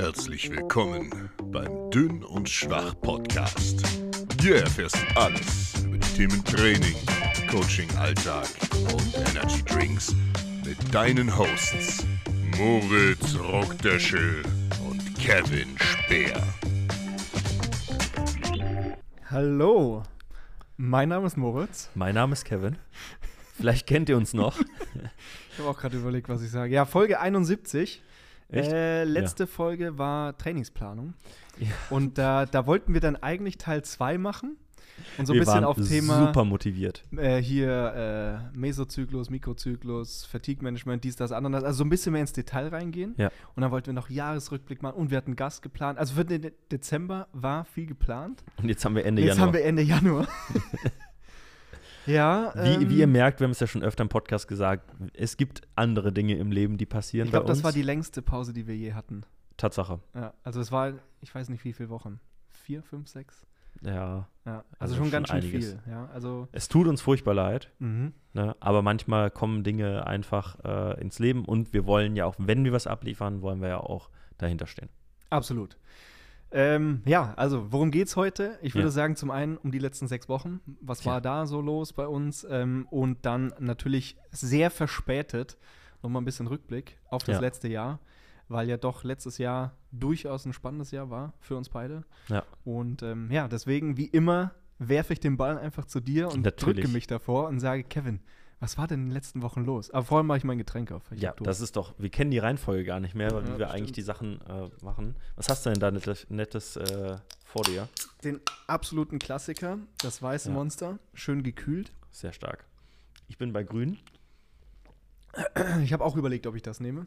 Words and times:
Herzlich 0.00 0.50
willkommen 0.50 1.28
beim 1.52 1.90
Dünn 1.90 2.24
und 2.24 2.48
Schwach 2.48 2.98
Podcast. 3.02 3.82
Hier 4.40 4.62
erfährst 4.62 4.96
du 4.96 5.20
alles 5.20 5.74
über 5.84 5.98
die 5.98 6.08
Themen 6.16 6.42
Training, 6.42 6.96
Coaching, 7.50 7.86
Alltag 7.98 8.46
und 8.94 9.14
Energy 9.14 9.62
Drinks 9.62 10.16
mit 10.64 10.78
deinen 10.94 11.36
Hosts 11.36 12.06
Moritz 12.56 13.38
Rockdöschel 13.38 14.42
und 14.88 15.18
Kevin 15.18 15.76
Speer. 15.78 16.42
Hallo, 19.30 20.04
mein 20.78 21.10
Name 21.10 21.26
ist 21.26 21.36
Moritz. 21.36 21.90
Mein 21.94 22.14
Name 22.14 22.32
ist 22.32 22.46
Kevin. 22.46 22.78
Vielleicht 23.54 23.86
kennt 23.86 24.08
ihr 24.08 24.16
uns 24.16 24.32
noch. 24.32 24.58
Ich 25.52 25.58
habe 25.58 25.76
auch 25.76 25.78
gerade 25.78 25.98
überlegt, 25.98 26.30
was 26.30 26.40
ich 26.40 26.50
sage. 26.50 26.72
Ja, 26.72 26.86
Folge 26.86 27.20
71. 27.20 28.00
Äh, 28.52 29.04
letzte 29.04 29.46
Folge 29.46 29.98
war 29.98 30.36
Trainingsplanung. 30.38 31.14
Und 31.90 32.18
da, 32.18 32.46
da 32.46 32.66
wollten 32.66 32.94
wir 32.94 33.00
dann 33.00 33.16
eigentlich 33.16 33.58
Teil 33.58 33.82
2 33.82 34.18
machen. 34.18 34.56
Und 35.16 35.24
so 35.26 35.32
ein 35.32 35.38
wir 35.38 35.44
bisschen 35.46 35.64
auf 35.64 35.76
Thema 35.76 36.26
super 36.26 36.44
motiviert. 36.44 37.04
äh, 37.16 37.38
hier 37.40 38.50
äh, 38.52 38.56
Mesozyklus, 38.58 39.30
Mikrozyklus, 39.30 40.26
Fatigue-Management, 40.26 41.04
dies, 41.04 41.16
das, 41.16 41.32
anderes. 41.32 41.64
Also 41.64 41.78
so 41.78 41.84
ein 41.84 41.88
bisschen 41.88 42.12
mehr 42.12 42.20
ins 42.20 42.32
Detail 42.34 42.68
reingehen. 42.68 43.14
Ja. 43.16 43.30
Und 43.54 43.62
dann 43.62 43.70
wollten 43.70 43.86
wir 43.88 43.92
noch 43.94 44.10
Jahresrückblick 44.10 44.82
machen. 44.82 44.96
Und 44.96 45.10
wir 45.10 45.16
hatten 45.16 45.36
Gast 45.36 45.62
geplant. 45.62 45.98
Also 45.98 46.14
für 46.14 46.24
den 46.26 46.42
De- 46.42 46.52
Dezember 46.70 47.28
war 47.32 47.64
viel 47.64 47.86
geplant. 47.86 48.44
Und 48.58 48.68
jetzt 48.68 48.84
haben 48.84 48.94
wir 48.94 49.06
Ende 49.06 49.22
Jetzt 49.22 49.36
Januar. 49.38 49.46
haben 49.46 49.54
wir 49.54 49.64
Ende 49.64 49.82
Januar. 49.82 50.28
ja. 52.10 52.52
wie, 52.54 52.82
ähm, 52.82 52.90
wie 52.90 52.98
ihr 52.98 53.06
merkt, 53.06 53.40
wir 53.40 53.44
haben 53.44 53.52
es 53.52 53.60
ja 53.60 53.66
schon 53.66 53.82
öfter 53.82 54.02
im 54.02 54.08
Podcast 54.08 54.48
gesagt, 54.48 54.90
es 55.14 55.36
gibt 55.36 55.62
andere 55.74 56.12
Dinge 56.12 56.36
im 56.36 56.52
Leben, 56.52 56.78
die 56.78 56.86
passieren 56.86 57.26
Ich 57.26 57.32
bei 57.32 57.38
glaube, 57.38 57.48
das 57.48 57.64
war 57.64 57.72
die 57.72 57.82
längste 57.82 58.22
Pause, 58.22 58.52
die 58.52 58.66
wir 58.66 58.76
je 58.76 58.92
hatten. 58.92 59.22
Tatsache. 59.56 60.00
Ja, 60.14 60.34
also 60.42 60.60
es 60.60 60.72
war, 60.72 60.94
ich 61.20 61.34
weiß 61.34 61.48
nicht 61.48 61.64
wie 61.64 61.72
viele 61.72 61.90
Wochen. 61.90 62.20
Vier, 62.48 62.82
fünf, 62.82 63.08
sechs? 63.08 63.46
Ja. 63.82 64.28
Ja, 64.44 64.56
also, 64.56 64.66
Also 64.78 64.94
schon 64.94 65.04
schon 65.04 65.12
ganz 65.12 65.28
schön 65.28 65.36
einiges. 65.38 65.70
viel. 65.70 65.80
Ja, 65.88 66.08
also, 66.12 66.48
Es 66.52 66.68
tut 66.68 66.86
uns 66.86 67.00
furchtbar 67.00 67.34
leid, 67.34 67.70
mhm. 67.78 68.12
ne? 68.32 68.56
aber 68.60 68.82
manchmal 68.82 69.30
kommen 69.30 69.62
Dinge 69.64 70.06
einfach 70.06 70.58
äh, 70.64 71.00
ins 71.00 71.18
Leben 71.18 71.44
und 71.44 71.72
wir 71.72 71.86
wollen 71.86 72.16
ja 72.16 72.26
auch, 72.26 72.34
wenn 72.38 72.64
wir 72.64 72.72
was 72.72 72.86
abliefern, 72.86 73.42
wollen 73.42 73.60
wir 73.60 73.68
ja 73.68 73.78
auch 73.78 74.10
dahinter 74.38 74.66
stehen. 74.66 74.88
absolut. 75.30 75.76
Ähm, 76.52 77.02
ja, 77.04 77.32
also 77.36 77.70
worum 77.72 77.90
geht's 77.90 78.16
heute? 78.16 78.58
Ich 78.62 78.74
würde 78.74 78.88
Ja. 78.88 78.92
sagen, 78.92 79.14
zum 79.16 79.30
einen 79.30 79.56
um 79.56 79.70
die 79.70 79.78
letzten 79.78 80.08
sechs 80.08 80.28
Wochen. 80.28 80.60
Was 80.80 81.04
Ja. 81.04 81.12
war 81.12 81.20
da 81.20 81.46
so 81.46 81.60
los 81.60 81.92
bei 81.92 82.06
uns? 82.06 82.46
Ähm, 82.48 82.86
und 82.90 83.24
dann 83.24 83.52
natürlich 83.60 84.16
sehr 84.30 84.70
verspätet 84.70 85.58
nochmal 86.02 86.22
ein 86.22 86.24
bisschen 86.24 86.46
Rückblick 86.46 86.98
auf 87.08 87.22
das 87.22 87.36
Ja. 87.36 87.40
letzte 87.40 87.68
Jahr, 87.68 88.00
weil 88.48 88.68
ja 88.68 88.76
doch 88.78 89.04
letztes 89.04 89.38
Jahr 89.38 89.76
durchaus 89.92 90.44
ein 90.46 90.52
spannendes 90.52 90.90
Jahr 90.90 91.08
war 91.10 91.34
für 91.40 91.56
uns 91.56 91.68
beide. 91.68 92.04
Ja. 92.28 92.44
Und 92.64 93.02
ähm, 93.02 93.30
ja, 93.30 93.46
deswegen, 93.46 93.96
wie 93.96 94.06
immer, 94.06 94.52
werfe 94.78 95.12
ich 95.12 95.20
den 95.20 95.36
Ball 95.36 95.58
einfach 95.58 95.84
zu 95.84 96.00
dir 96.00 96.30
und 96.30 96.42
Natürlich. 96.44 96.76
drücke 96.82 96.88
mich 96.88 97.06
davor 97.06 97.48
und 97.48 97.60
sage, 97.60 97.84
Kevin, 97.84 98.20
was 98.60 98.76
war 98.78 98.86
denn 98.86 99.00
in 99.00 99.06
den 99.06 99.12
letzten 99.12 99.42
Wochen 99.42 99.64
los? 99.64 99.90
Aber 99.90 100.04
vorher 100.04 100.22
mache 100.22 100.38
ich 100.38 100.44
mein 100.44 100.58
Getränk 100.58 100.92
auf. 100.92 101.02
Ich 101.10 101.20
Ja, 101.22 101.34
das 101.40 101.60
ist 101.60 101.76
doch, 101.76 101.94
wir 101.98 102.10
kennen 102.10 102.30
die 102.30 102.38
Reihenfolge 102.38 102.84
gar 102.84 103.00
nicht 103.00 103.14
mehr, 103.14 103.30
Ja, 103.32 103.46
wie 103.48 103.58
wir 103.58 103.70
eigentlich 103.70 103.84
stimmt. 103.88 103.96
die 103.96 104.02
Sachen 104.02 104.40
äh, 104.42 104.68
machen. 104.84 105.16
Was 105.36 105.48
hast 105.48 105.64
du 105.66 105.70
denn 105.70 105.80
da 105.80 105.90
nettes, 105.90 106.26
nettes 106.28 106.76
äh, 106.76 107.16
vor 107.44 107.62
dir? 107.64 107.88
den 108.22 108.38
absoluten 108.66 109.18
Klassiker, 109.18 109.78
das 110.02 110.20
weiße 110.22 110.48
Ja. 110.50 110.54
Monster, 110.54 110.98
schön 111.14 111.42
gekühlt. 111.42 111.92
Sehr 112.10 112.32
stark. 112.32 112.66
Ich 113.28 113.38
bin 113.38 113.52
bei 113.52 113.62
Grün. 113.62 113.98
Ich 115.82 115.92
habe 115.92 116.04
auch 116.04 116.16
überlegt, 116.16 116.46
ob 116.46 116.56
ich 116.56 116.62
das 116.62 116.80
nehme. 116.80 117.06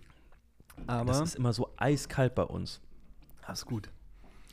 Aber 0.88 1.06
Das 1.12 1.22
ist 1.22 1.36
immer 1.36 1.54
so 1.54 1.70
eiskalt 1.78 2.36
bei 2.36 2.44
uns. 2.44 2.82
das 3.46 3.60
ist 3.60 3.66
gut. 3.66 3.90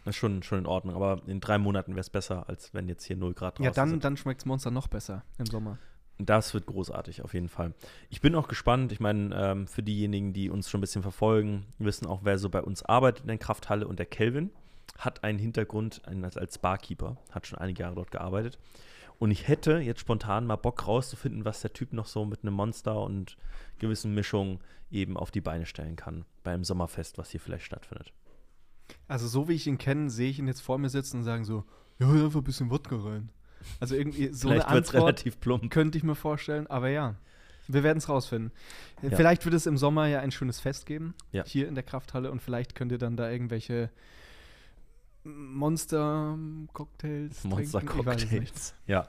Das 0.04 0.14
ist 0.14 0.16
schon, 0.16 0.42
schon 0.42 0.58
in 0.58 0.66
Ordnung, 0.66 0.96
aber 0.96 1.22
in 1.26 1.40
drei 1.40 1.58
Monaten 1.58 1.92
wäre 1.92 2.00
es 2.00 2.10
besser, 2.10 2.48
als 2.48 2.74
wenn 2.74 2.88
jetzt 2.88 3.04
hier 3.04 3.16
0 3.16 3.32
Grad 3.34 3.54
draußen 3.58 3.64
Ja, 3.64 3.70
dann, 3.70 3.90
sind. 3.90 4.04
dann 4.04 4.16
schmeckt 4.16 4.44
Monster 4.46 4.70
noch 4.70 4.88
besser 4.88 5.24
im 5.38 5.46
Sommer. 5.46 5.78
Das 6.26 6.52
wird 6.54 6.66
großartig, 6.66 7.22
auf 7.22 7.34
jeden 7.34 7.48
Fall. 7.48 7.72
Ich 8.10 8.20
bin 8.20 8.34
auch 8.34 8.48
gespannt. 8.48 8.92
Ich 8.92 9.00
meine, 9.00 9.34
ähm, 9.34 9.66
für 9.66 9.82
diejenigen, 9.82 10.32
die 10.32 10.50
uns 10.50 10.68
schon 10.68 10.78
ein 10.78 10.82
bisschen 10.82 11.02
verfolgen, 11.02 11.66
wissen 11.78 12.06
auch, 12.06 12.20
wer 12.24 12.38
so 12.38 12.50
bei 12.50 12.62
uns 12.62 12.82
arbeitet 12.82 13.22
in 13.22 13.28
der 13.28 13.38
Krafthalle. 13.38 13.86
Und 13.86 13.98
der 13.98 14.06
Kelvin 14.06 14.50
hat 14.98 15.24
einen 15.24 15.38
Hintergrund 15.38 16.02
als 16.06 16.58
Barkeeper, 16.58 17.16
hat 17.30 17.46
schon 17.46 17.58
einige 17.58 17.82
Jahre 17.82 17.94
dort 17.94 18.10
gearbeitet. 18.10 18.58
Und 19.18 19.30
ich 19.30 19.48
hätte 19.48 19.78
jetzt 19.78 20.00
spontan 20.00 20.46
mal 20.46 20.56
Bock 20.56 20.86
rauszufinden, 20.86 21.44
was 21.44 21.60
der 21.60 21.72
Typ 21.72 21.92
noch 21.92 22.06
so 22.06 22.24
mit 22.24 22.42
einem 22.42 22.54
Monster 22.54 23.02
und 23.02 23.36
gewissen 23.78 24.14
Mischungen 24.14 24.60
eben 24.90 25.16
auf 25.16 25.30
die 25.30 25.42
Beine 25.42 25.66
stellen 25.66 25.96
kann 25.96 26.24
beim 26.42 26.64
Sommerfest, 26.64 27.18
was 27.18 27.30
hier 27.30 27.40
vielleicht 27.40 27.66
stattfindet. 27.66 28.12
Also 29.08 29.28
so 29.28 29.48
wie 29.48 29.54
ich 29.54 29.66
ihn 29.66 29.78
kenne, 29.78 30.10
sehe 30.10 30.30
ich 30.30 30.38
ihn 30.38 30.48
jetzt 30.48 30.62
vor 30.62 30.78
mir 30.78 30.88
sitzen 30.88 31.18
und 31.18 31.24
sagen 31.24 31.44
so, 31.44 31.64
ja, 31.98 32.08
einfach 32.10 32.40
ein 32.40 32.44
bisschen 32.44 32.70
Wodka 32.70 32.96
rein. 32.96 33.30
Also 33.80 33.94
irgendwie 33.94 34.28
so 34.32 34.48
vielleicht 34.48 34.66
eine 34.66 34.74
wird 34.76 34.84
es 34.84 34.90
Antwort 34.90 35.04
relativ 35.08 35.40
plump. 35.40 35.70
könnte 35.70 35.98
ich 35.98 36.04
mir 36.04 36.14
vorstellen, 36.14 36.66
aber 36.68 36.88
ja, 36.88 37.14
wir 37.68 37.82
werden 37.82 37.98
es 37.98 38.08
rausfinden. 38.08 38.52
Ja. 39.02 39.16
Vielleicht 39.16 39.44
wird 39.44 39.54
es 39.54 39.66
im 39.66 39.76
Sommer 39.76 40.06
ja 40.06 40.20
ein 40.20 40.30
schönes 40.32 40.60
Fest 40.60 40.86
geben, 40.86 41.14
Ja. 41.32 41.44
hier 41.44 41.68
in 41.68 41.74
der 41.74 41.84
Krafthalle 41.84 42.30
und 42.30 42.40
vielleicht 42.42 42.74
könnt 42.74 42.92
ihr 42.92 42.98
dann 42.98 43.16
da 43.16 43.30
irgendwelche 43.30 43.90
Monster-Cocktails 45.24 47.44
Monster-Cocktails. 47.44 48.74
Ja. 48.86 49.08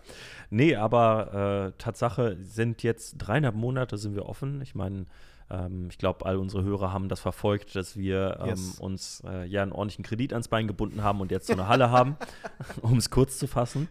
Nee, 0.50 0.76
aber 0.76 1.74
äh, 1.76 1.82
Tatsache 1.82 2.38
sind 2.42 2.84
jetzt 2.84 3.16
dreieinhalb 3.18 3.56
Monate 3.56 3.98
sind 3.98 4.16
wir 4.16 4.26
offen. 4.28 4.62
Ich 4.62 4.76
meine, 4.76 5.06
ähm, 5.50 5.88
ich 5.90 5.98
glaube, 5.98 6.26
all 6.26 6.38
unsere 6.38 6.64
Hörer 6.64 6.92
haben 6.94 7.10
das 7.10 7.20
verfolgt, 7.20 7.76
dass 7.76 7.98
wir 7.98 8.38
ähm, 8.42 8.48
Yes. 8.50 8.80
uns 8.80 9.24
äh, 9.26 9.46
ja 9.46 9.64
einen 9.64 9.72
ordentlichen 9.72 10.04
Kredit 10.04 10.34
ans 10.34 10.48
Bein 10.48 10.68
gebunden 10.68 11.04
haben 11.04 11.22
und 11.22 11.32
jetzt 11.32 11.48
so 11.48 11.54
eine 11.54 11.68
Halle 11.68 11.90
haben, 11.92 12.18
um 12.82 12.98
es 12.98 13.10
kurz 13.10 13.38
zu 13.40 13.48
fassen. 13.48 13.88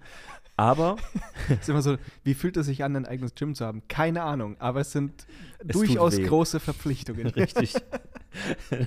Aber 0.61 0.97
ist 1.49 1.71
immer 1.71 1.81
so, 1.81 1.97
wie 2.23 2.35
fühlt 2.35 2.55
es 2.59 2.67
sich 2.67 2.85
an, 2.85 2.95
ein 2.95 3.07
eigenes 3.07 3.35
Gym 3.35 3.55
zu 3.55 3.65
haben? 3.65 3.81
Keine 3.89 4.25
Ahnung, 4.25 4.57
aber 4.59 4.81
es 4.81 4.93
sind 4.93 5.27
Es 5.67 5.69
durchaus 5.69 6.21
große 6.21 6.61
Verpflichtungen. 6.61 7.27
Richtig. 7.29 7.73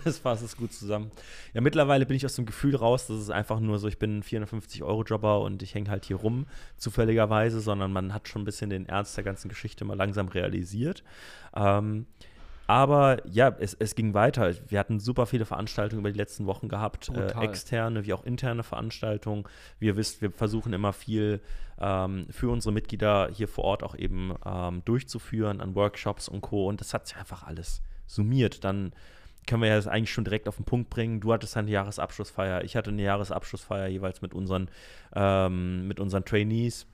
das 0.03 0.19
fasst 0.19 0.44
es 0.44 0.56
gut 0.56 0.72
zusammen. 0.72 1.09
Ja, 1.56 1.62
mittlerweile 1.62 2.06
bin 2.06 2.16
ich 2.16 2.28
aus 2.28 2.35
dem 2.35 2.45
Gefühl 2.45 2.75
raus, 2.75 3.07
dass 3.07 3.17
es 3.17 3.31
einfach 3.31 3.59
nur 3.59 3.79
so, 3.79 3.88
ich 3.88 3.97
bin 3.97 4.19
ein 4.19 4.23
450-Euro-Jobber 4.23 5.41
und 5.41 5.63
ich 5.63 5.73
hänge 5.73 5.89
halt 5.89 6.06
hier 6.06 6.17
rum, 6.17 6.45
zufälligerweise, 6.78 7.59
sondern 7.59 7.91
man 7.91 8.13
hat 8.13 8.28
schon 8.28 8.44
ein 8.44 8.45
bisschen 8.45 8.69
den 8.69 8.85
Ernst 8.88 9.17
der 9.17 9.23
ganzen 9.23 9.50
Geschichte 9.50 9.83
mal 9.83 9.97
langsam 9.97 10.28
realisiert. 10.28 11.03
Ähm, 11.56 12.06
aber 12.68 13.18
ja, 13.28 13.56
es, 13.59 13.74
es 13.74 13.96
ging 13.96 14.13
weiter. 14.13 14.53
Wir 14.68 14.79
hatten 14.79 15.00
super 15.00 15.25
viele 15.25 15.46
Veranstaltungen 15.46 16.00
über 16.00 16.12
die 16.12 16.18
letzten 16.18 16.46
Wochen 16.46 16.69
gehabt, 16.69 17.09
äh, 17.09 17.31
externe 17.44 18.06
wie 18.06 18.13
auch 18.13 18.24
interne 18.24 18.63
Veranstaltungen. 18.63 19.44
Wie 19.79 19.88
ihr 19.88 19.97
wisst, 19.97 20.22
wir 20.22 20.31
versuchen 20.31 20.74
immer 20.74 20.94
viel 20.94 21.41
ähm, 21.79 22.25
für 22.29 22.50
unsere 22.50 22.74
Mitglieder 22.74 23.29
hier 23.34 23.47
vor 23.47 23.66
Ort 23.66 23.84
auch 23.84 23.96
eben 23.96 24.34
ähm, 24.46 24.81
durchzuführen 24.85 25.59
an 25.59 25.75
Workshops 25.75 26.29
und 26.29 26.41
Co. 26.41 26.68
Und 26.68 26.79
das 26.79 26.94
hat 26.94 27.07
sich 27.07 27.18
einfach 27.18 27.44
alles 27.44 27.81
summiert. 28.07 28.63
Dann 28.63 28.94
können 29.45 29.62
wir 29.62 29.69
ja 29.69 29.75
das 29.75 29.88
eigentlich 29.88 30.13
schon 30.13 30.24
direkt 30.24 30.47
auf 30.47 30.56
den 30.56 30.66
Punkt 30.66 30.90
bringen. 30.90 31.19
Du 31.19 31.34
hattest 31.34 31.57
eine 31.57 31.69
Jahresabschlussfeier, 31.69 32.63
ich 32.63 32.75
hatte 32.75 32.91
eine 32.91 33.01
Jahresabschlussfeier 33.01 33.88
jeweils 33.88 34.22
mit 34.22 34.34
unseren, 34.34 34.69
ähm, 35.16 35.88
mit 35.88 36.00
unseren 36.00 36.24
Trainees, 36.24 36.88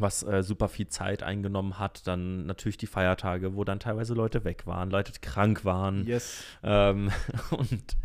was 0.00 0.22
äh, 0.22 0.42
super 0.42 0.68
viel 0.68 0.88
Zeit 0.88 1.22
eingenommen 1.22 1.78
hat. 1.78 2.06
Dann 2.06 2.46
natürlich 2.46 2.76
die 2.76 2.86
Feiertage, 2.86 3.54
wo 3.54 3.64
dann 3.64 3.80
teilweise 3.80 4.14
Leute 4.14 4.44
weg 4.44 4.66
waren, 4.66 4.90
Leute 4.90 5.12
krank 5.20 5.64
waren. 5.64 6.06
Yes. 6.06 6.44
Ähm, 6.62 7.10
und 7.50 7.96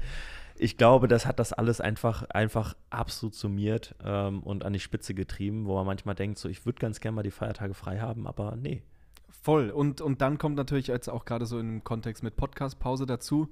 ich 0.56 0.78
glaube, 0.78 1.08
das 1.08 1.26
hat 1.26 1.40
das 1.40 1.54
alles 1.54 1.82
einfach, 1.82 2.24
einfach 2.30 2.76
absolut 2.90 3.34
summiert 3.34 3.96
ähm, 4.04 4.44
und 4.44 4.64
an 4.64 4.74
die 4.74 4.80
Spitze 4.80 5.14
getrieben, 5.14 5.66
wo 5.66 5.76
man 5.76 5.86
manchmal 5.86 6.16
denkt, 6.16 6.38
so 6.38 6.50
ich 6.50 6.66
würde 6.66 6.80
ganz 6.80 7.00
gerne 7.00 7.16
mal 7.16 7.24
die 7.24 7.32
Feiertage 7.32 7.74
frei 7.74 8.00
haben, 8.00 8.28
aber 8.28 8.56
nee. 8.56 8.84
Voll. 9.30 9.72
Und, 9.72 10.02
und 10.02 10.22
dann 10.22 10.38
kommt 10.38 10.56
natürlich 10.56 10.88
jetzt 10.88 11.10
auch 11.10 11.26
gerade 11.26 11.48
so 11.48 11.58
im 11.58 11.84
Kontext 11.84 12.22
mit 12.22 12.36
Podcast-Pause 12.36 13.08
dazu, 13.08 13.50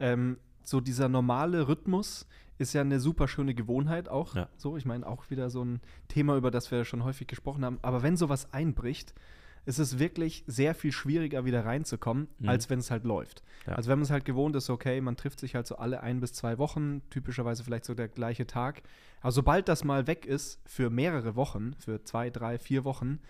ähm, 0.00 0.36
so 0.64 0.80
dieser 0.80 1.08
normale 1.08 1.68
Rhythmus 1.68 2.26
ist 2.58 2.72
ja 2.74 2.82
eine 2.82 3.00
super 3.00 3.26
schöne 3.26 3.54
Gewohnheit 3.54 4.08
auch. 4.08 4.34
Ja. 4.34 4.48
So, 4.56 4.76
ich 4.76 4.84
meine, 4.84 5.06
auch 5.06 5.30
wieder 5.30 5.48
so 5.50 5.64
ein 5.64 5.80
Thema, 6.08 6.36
über 6.36 6.50
das 6.50 6.70
wir 6.70 6.84
schon 6.84 7.04
häufig 7.04 7.26
gesprochen 7.26 7.64
haben. 7.64 7.78
Aber 7.82 8.02
wenn 8.02 8.16
sowas 8.16 8.52
einbricht, 8.52 9.14
ist 9.66 9.78
es 9.78 9.98
wirklich 9.98 10.44
sehr 10.46 10.74
viel 10.74 10.90
schwieriger, 10.92 11.44
wieder 11.44 11.64
reinzukommen, 11.64 12.28
Mhm. 12.38 12.48
als 12.48 12.68
wenn 12.70 12.78
es 12.78 12.90
halt 12.90 13.04
läuft. 13.04 13.42
Ja. 13.66 13.74
Also 13.74 13.90
wenn 13.90 13.98
man 13.98 14.04
es 14.04 14.10
halt 14.10 14.24
gewohnt 14.24 14.56
ist, 14.56 14.68
okay, 14.70 15.00
man 15.00 15.16
trifft 15.16 15.40
sich 15.40 15.54
halt 15.54 15.66
so 15.66 15.76
alle 15.76 16.02
ein 16.02 16.20
bis 16.20 16.32
zwei 16.32 16.58
Wochen, 16.58 17.02
typischerweise 17.10 17.62
vielleicht 17.64 17.84
so 17.84 17.94
der 17.94 18.08
gleiche 18.08 18.46
Tag. 18.46 18.82
Aber 19.20 19.32
sobald 19.32 19.68
das 19.68 19.84
mal 19.84 20.06
weg 20.06 20.24
ist, 20.26 20.60
für 20.66 20.90
mehrere 20.90 21.36
Wochen, 21.36 21.74
für 21.78 22.02
zwei, 22.04 22.30
drei, 22.30 22.58
vier 22.58 22.84
Wochen, 22.84 23.20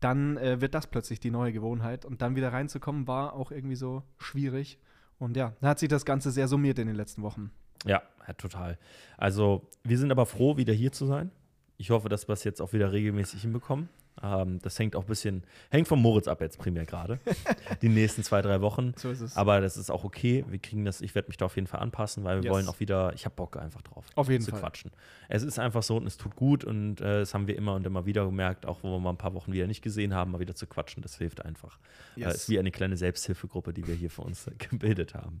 dann 0.00 0.36
äh, 0.36 0.60
wird 0.60 0.74
das 0.74 0.86
plötzlich 0.86 1.18
die 1.20 1.30
neue 1.32 1.52
Gewohnheit. 1.52 2.04
Und 2.04 2.22
dann 2.22 2.36
wieder 2.36 2.52
reinzukommen, 2.52 3.08
war 3.08 3.34
auch 3.34 3.50
irgendwie 3.50 3.76
so 3.76 4.04
schwierig. 4.16 4.78
Und 5.18 5.36
ja, 5.36 5.52
da 5.60 5.68
hat 5.68 5.78
sich 5.78 5.88
das 5.88 6.04
Ganze 6.04 6.30
sehr 6.30 6.48
summiert 6.48 6.78
in 6.78 6.86
den 6.86 6.96
letzten 6.96 7.22
Wochen. 7.22 7.50
Ja, 7.84 8.02
total. 8.36 8.78
Also, 9.16 9.68
wir 9.84 9.98
sind 9.98 10.10
aber 10.10 10.26
froh, 10.26 10.56
wieder 10.56 10.72
hier 10.72 10.92
zu 10.92 11.06
sein. 11.06 11.30
Ich 11.76 11.90
hoffe, 11.90 12.08
dass 12.08 12.28
wir 12.28 12.32
es 12.32 12.44
jetzt 12.44 12.60
auch 12.60 12.72
wieder 12.72 12.92
regelmäßig 12.92 13.42
hinbekommen. 13.42 13.88
Ähm, 14.22 14.58
das 14.62 14.78
hängt 14.78 14.96
auch 14.96 15.02
ein 15.02 15.06
bisschen, 15.06 15.44
hängt 15.70 15.86
von 15.88 16.00
Moritz 16.00 16.28
ab 16.28 16.40
jetzt 16.40 16.58
primär 16.58 16.84
gerade. 16.86 17.18
die 17.82 17.88
nächsten 17.88 18.22
zwei, 18.22 18.42
drei 18.42 18.60
Wochen. 18.60 18.92
So 18.96 19.10
ist 19.10 19.20
es. 19.20 19.36
Aber 19.36 19.60
das 19.60 19.76
ist 19.76 19.90
auch 19.90 20.04
okay. 20.04 20.44
Wir 20.48 20.58
kriegen 20.58 20.84
das, 20.84 21.00
ich 21.00 21.14
werde 21.14 21.28
mich 21.28 21.36
da 21.36 21.46
auf 21.46 21.56
jeden 21.56 21.66
Fall 21.66 21.80
anpassen, 21.80 22.24
weil 22.24 22.38
wir 22.38 22.44
Yes. 22.44 22.52
wollen 22.52 22.68
auch 22.68 22.80
wieder, 22.80 23.12
ich 23.14 23.24
habe 23.24 23.34
Bock 23.34 23.56
einfach 23.56 23.82
drauf. 23.82 24.04
Auf 24.14 24.28
jeden 24.28 24.44
zu 24.44 24.50
Fall. 24.50 24.60
quatschen. 24.60 24.90
Es 25.28 25.42
ist 25.42 25.58
einfach 25.58 25.82
so 25.82 25.96
und 25.96 26.06
es 26.06 26.16
tut 26.16 26.36
gut 26.36 26.64
und 26.64 27.00
äh, 27.00 27.20
das 27.20 27.34
haben 27.34 27.46
wir 27.46 27.56
immer 27.56 27.74
und 27.74 27.86
immer 27.86 28.06
wieder 28.06 28.24
gemerkt, 28.24 28.66
auch 28.66 28.82
wo 28.82 28.90
wir 28.90 28.98
mal 29.00 29.10
ein 29.10 29.18
paar 29.18 29.34
Wochen 29.34 29.52
wieder 29.52 29.66
nicht 29.66 29.82
gesehen 29.82 30.14
haben, 30.14 30.30
mal 30.32 30.40
wieder 30.40 30.54
zu 30.54 30.66
quatschen. 30.66 31.02
Das 31.02 31.16
hilft 31.18 31.44
einfach. 31.44 31.78
Äh, 32.16 32.20
Yes. 32.20 32.34
ist 32.34 32.48
wie 32.48 32.58
eine 32.58 32.70
kleine 32.70 32.96
Selbsthilfegruppe, 32.96 33.72
die 33.72 33.86
wir 33.86 33.94
hier 33.94 34.10
für 34.10 34.22
uns 34.22 34.46
äh, 34.46 34.52
gebildet 34.70 35.14
haben. 35.14 35.40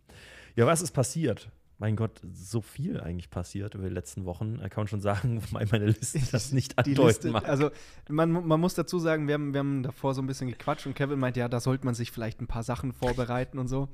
Ja, 0.56 0.66
was 0.66 0.80
ist 0.82 0.92
passiert? 0.92 1.50
Mein 1.80 1.94
Gott, 1.94 2.20
so 2.32 2.60
viel 2.60 3.00
eigentlich 3.00 3.30
passiert 3.30 3.74
über 3.76 3.88
die 3.88 3.94
letzten 3.94 4.24
Wochen. 4.24 4.58
Da 4.58 4.68
kann 4.68 4.82
man 4.82 4.88
schon 4.88 5.00
sagen, 5.00 5.40
wobei 5.50 5.64
meine 5.70 5.86
Liste 5.86 6.18
das 6.32 6.52
nicht 6.52 6.72
die 6.72 6.90
andeuten 6.96 7.30
mag. 7.30 7.48
also 7.48 7.70
man, 8.08 8.32
man 8.32 8.60
muss 8.60 8.74
dazu 8.74 8.98
sagen, 8.98 9.28
wir 9.28 9.34
haben, 9.34 9.52
wir 9.52 9.60
haben 9.60 9.84
davor 9.84 10.14
so 10.14 10.20
ein 10.20 10.26
bisschen 10.26 10.48
gequatscht 10.48 10.86
und 10.86 10.94
Kevin 10.94 11.20
meint, 11.20 11.36
ja, 11.36 11.48
da 11.48 11.60
sollte 11.60 11.84
man 11.84 11.94
sich 11.94 12.10
vielleicht 12.10 12.40
ein 12.40 12.48
paar 12.48 12.64
Sachen 12.64 12.92
vorbereiten 12.92 13.58
und 13.58 13.68
so. 13.68 13.88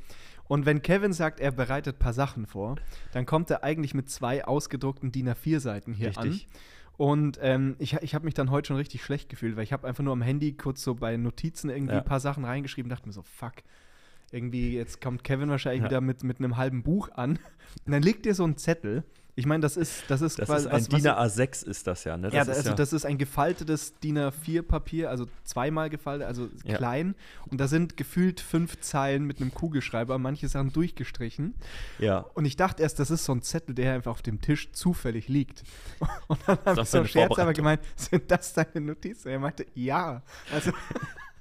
Und 0.47 0.65
wenn 0.67 0.81
Kevin 0.83 1.13
sagt, 1.13 1.41
er 1.41 1.53
bereitet 1.53 1.97
ein 1.97 1.99
paar 1.99 2.13
Sachen 2.15 2.47
vor, 2.47 2.77
dann 3.13 3.27
kommt 3.27 3.51
er 3.51 3.63
eigentlich 3.65 3.93
mit 3.95 4.09
zwei 4.11 4.45
ausgedruckten 4.47 5.13
DIN 5.13 5.29
A4-Seiten 5.29 5.93
hier 5.95 6.09
Richtig. 6.09 6.49
an. 6.49 6.61
Und 6.97 7.39
ähm, 7.43 7.77
ich, 7.79 7.95
ich 7.95 8.15
habe 8.15 8.25
mich 8.25 8.35
dann 8.35 8.51
heute 8.51 8.69
schon 8.69 8.77
richtig 8.77 9.03
schlecht 9.03 9.29
gefühlt, 9.29 9.57
weil 9.57 9.65
ich 9.65 9.73
habe 9.73 9.87
einfach 9.87 10.05
nur 10.05 10.13
am 10.13 10.23
Handy 10.23 10.53
kurz 10.53 10.83
so 10.83 10.95
bei 10.95 11.17
Notizen 11.17 11.69
irgendwie 11.69 11.93
Ja. 11.95 11.99
ein 11.99 12.05
paar 12.05 12.21
Sachen 12.21 12.45
reingeschrieben, 12.45 12.89
dachte 12.89 13.07
mir 13.09 13.13
so, 13.13 13.23
fuck. 13.23 13.55
Irgendwie, 14.35 14.75
jetzt 14.77 15.01
kommt 15.01 15.23
Kevin 15.25 15.49
wahrscheinlich 15.49 15.83
Ja. 15.83 15.89
wieder 15.91 16.01
mit, 16.01 16.25
mit 16.25 16.39
einem 16.39 16.57
halben 16.57 16.83
Buch 16.83 17.09
an. 17.15 17.39
Und 17.87 17.93
dann 17.93 18.03
liegt 18.03 18.25
dir 18.27 18.35
so 18.35 18.45
ein 18.45 18.57
Zettel. 18.57 19.05
Ich 19.37 19.47
meine, 19.47 19.63
das 19.63 19.77
ist, 19.77 20.05
das 20.09 20.23
ist 20.23 20.39
Das 20.39 20.47
quasi 20.49 20.67
ist 20.69 20.73
ein 20.73 20.93
was- 20.93 21.03
DIN 21.03 21.11
A6 21.11 21.67
ist 21.67 21.89
das 21.89 22.05
ja, 22.05 22.17
ne? 22.17 22.29
ja, 22.33 22.45
Das 22.45 22.57
ist 22.57 22.67
also 22.67 22.75
das 22.77 22.93
ist 22.93 23.05
ein 23.05 23.19
gefaltetes 23.19 23.99
DIN 23.99 24.17
A4-Papier, 24.17 25.11
also 25.11 25.27
zweimal 25.43 25.91
gefaltet, 25.91 26.29
also 26.29 26.49
Ja. 26.65 26.77
klein. 26.77 27.17
Und 27.51 27.61
da 27.61 27.67
sind 27.67 27.97
gefühlt 27.97 28.39
fünf 28.41 28.79
Zeilen 28.81 29.25
mit 29.25 29.41
einem 29.41 29.53
Kugelschreiber, 29.53 30.19
manche 30.19 30.47
Sachen 30.47 30.73
durchgestrichen. 30.73 31.55
ja. 31.99 32.19
Und 32.35 32.45
ich 32.45 32.55
dachte 32.55 32.83
erst, 32.85 33.01
das 33.01 33.11
ist 33.11 33.25
so 33.25 33.33
ein 33.33 33.43
Zettel, 33.43 33.75
der 33.75 33.95
einfach 33.95 34.13
auf 34.13 34.23
dem 34.23 34.41
Tisch 34.41 34.71
zufällig 34.71 35.27
liegt. 35.27 35.65
Und 36.29 36.39
dann 36.47 36.59
habe 36.65 36.83
ich 36.83 36.89
so 36.89 37.05
scherzhaft 37.05 37.55
gemeint, 37.57 37.81
sind 37.97 38.31
das 38.31 38.53
deine 38.53 38.81
Notizen? 38.87 39.29
Er 39.31 39.41
meinte, 39.41 39.67
ja. 39.75 40.23
Also, 40.53 40.71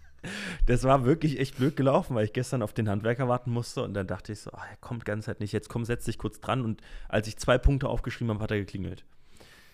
Das 0.65 0.83
war 0.83 1.05
wirklich 1.05 1.39
echt 1.39 1.57
blöd 1.57 1.75
gelaufen, 1.75 2.15
weil 2.15 2.25
ich 2.25 2.33
gestern 2.33 2.61
auf 2.61 2.73
den 2.73 2.89
Handwerker 2.89 3.27
warten 3.27 3.51
musste 3.51 3.83
und 3.83 3.93
dann 3.93 4.07
dachte 4.07 4.31
ich 4.31 4.39
so, 4.39 4.51
ah, 4.51 4.65
er 4.69 4.77
kommt 4.77 5.05
ganz 5.05 5.27
halt 5.27 5.39
nicht. 5.39 5.51
Jetzt 5.51 5.69
komm, 5.69 5.85
setz 5.85 6.05
dich 6.05 6.17
kurz 6.17 6.39
dran. 6.39 6.63
Und 6.63 6.81
als 7.09 7.27
ich 7.27 7.37
zwei 7.37 7.57
Punkte 7.57 7.89
aufgeschrieben 7.89 8.33
habe, 8.33 8.43
hat 8.43 8.51
er 8.51 8.59
geklingelt. 8.59 9.03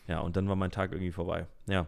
Ja, 0.08 0.20
und 0.20 0.36
dann 0.36 0.50
war 0.50 0.56
mein 0.56 0.72
Tag 0.72 0.92
irgendwie 0.92 1.12
vorbei. 1.12 1.46
Ja. 1.68 1.88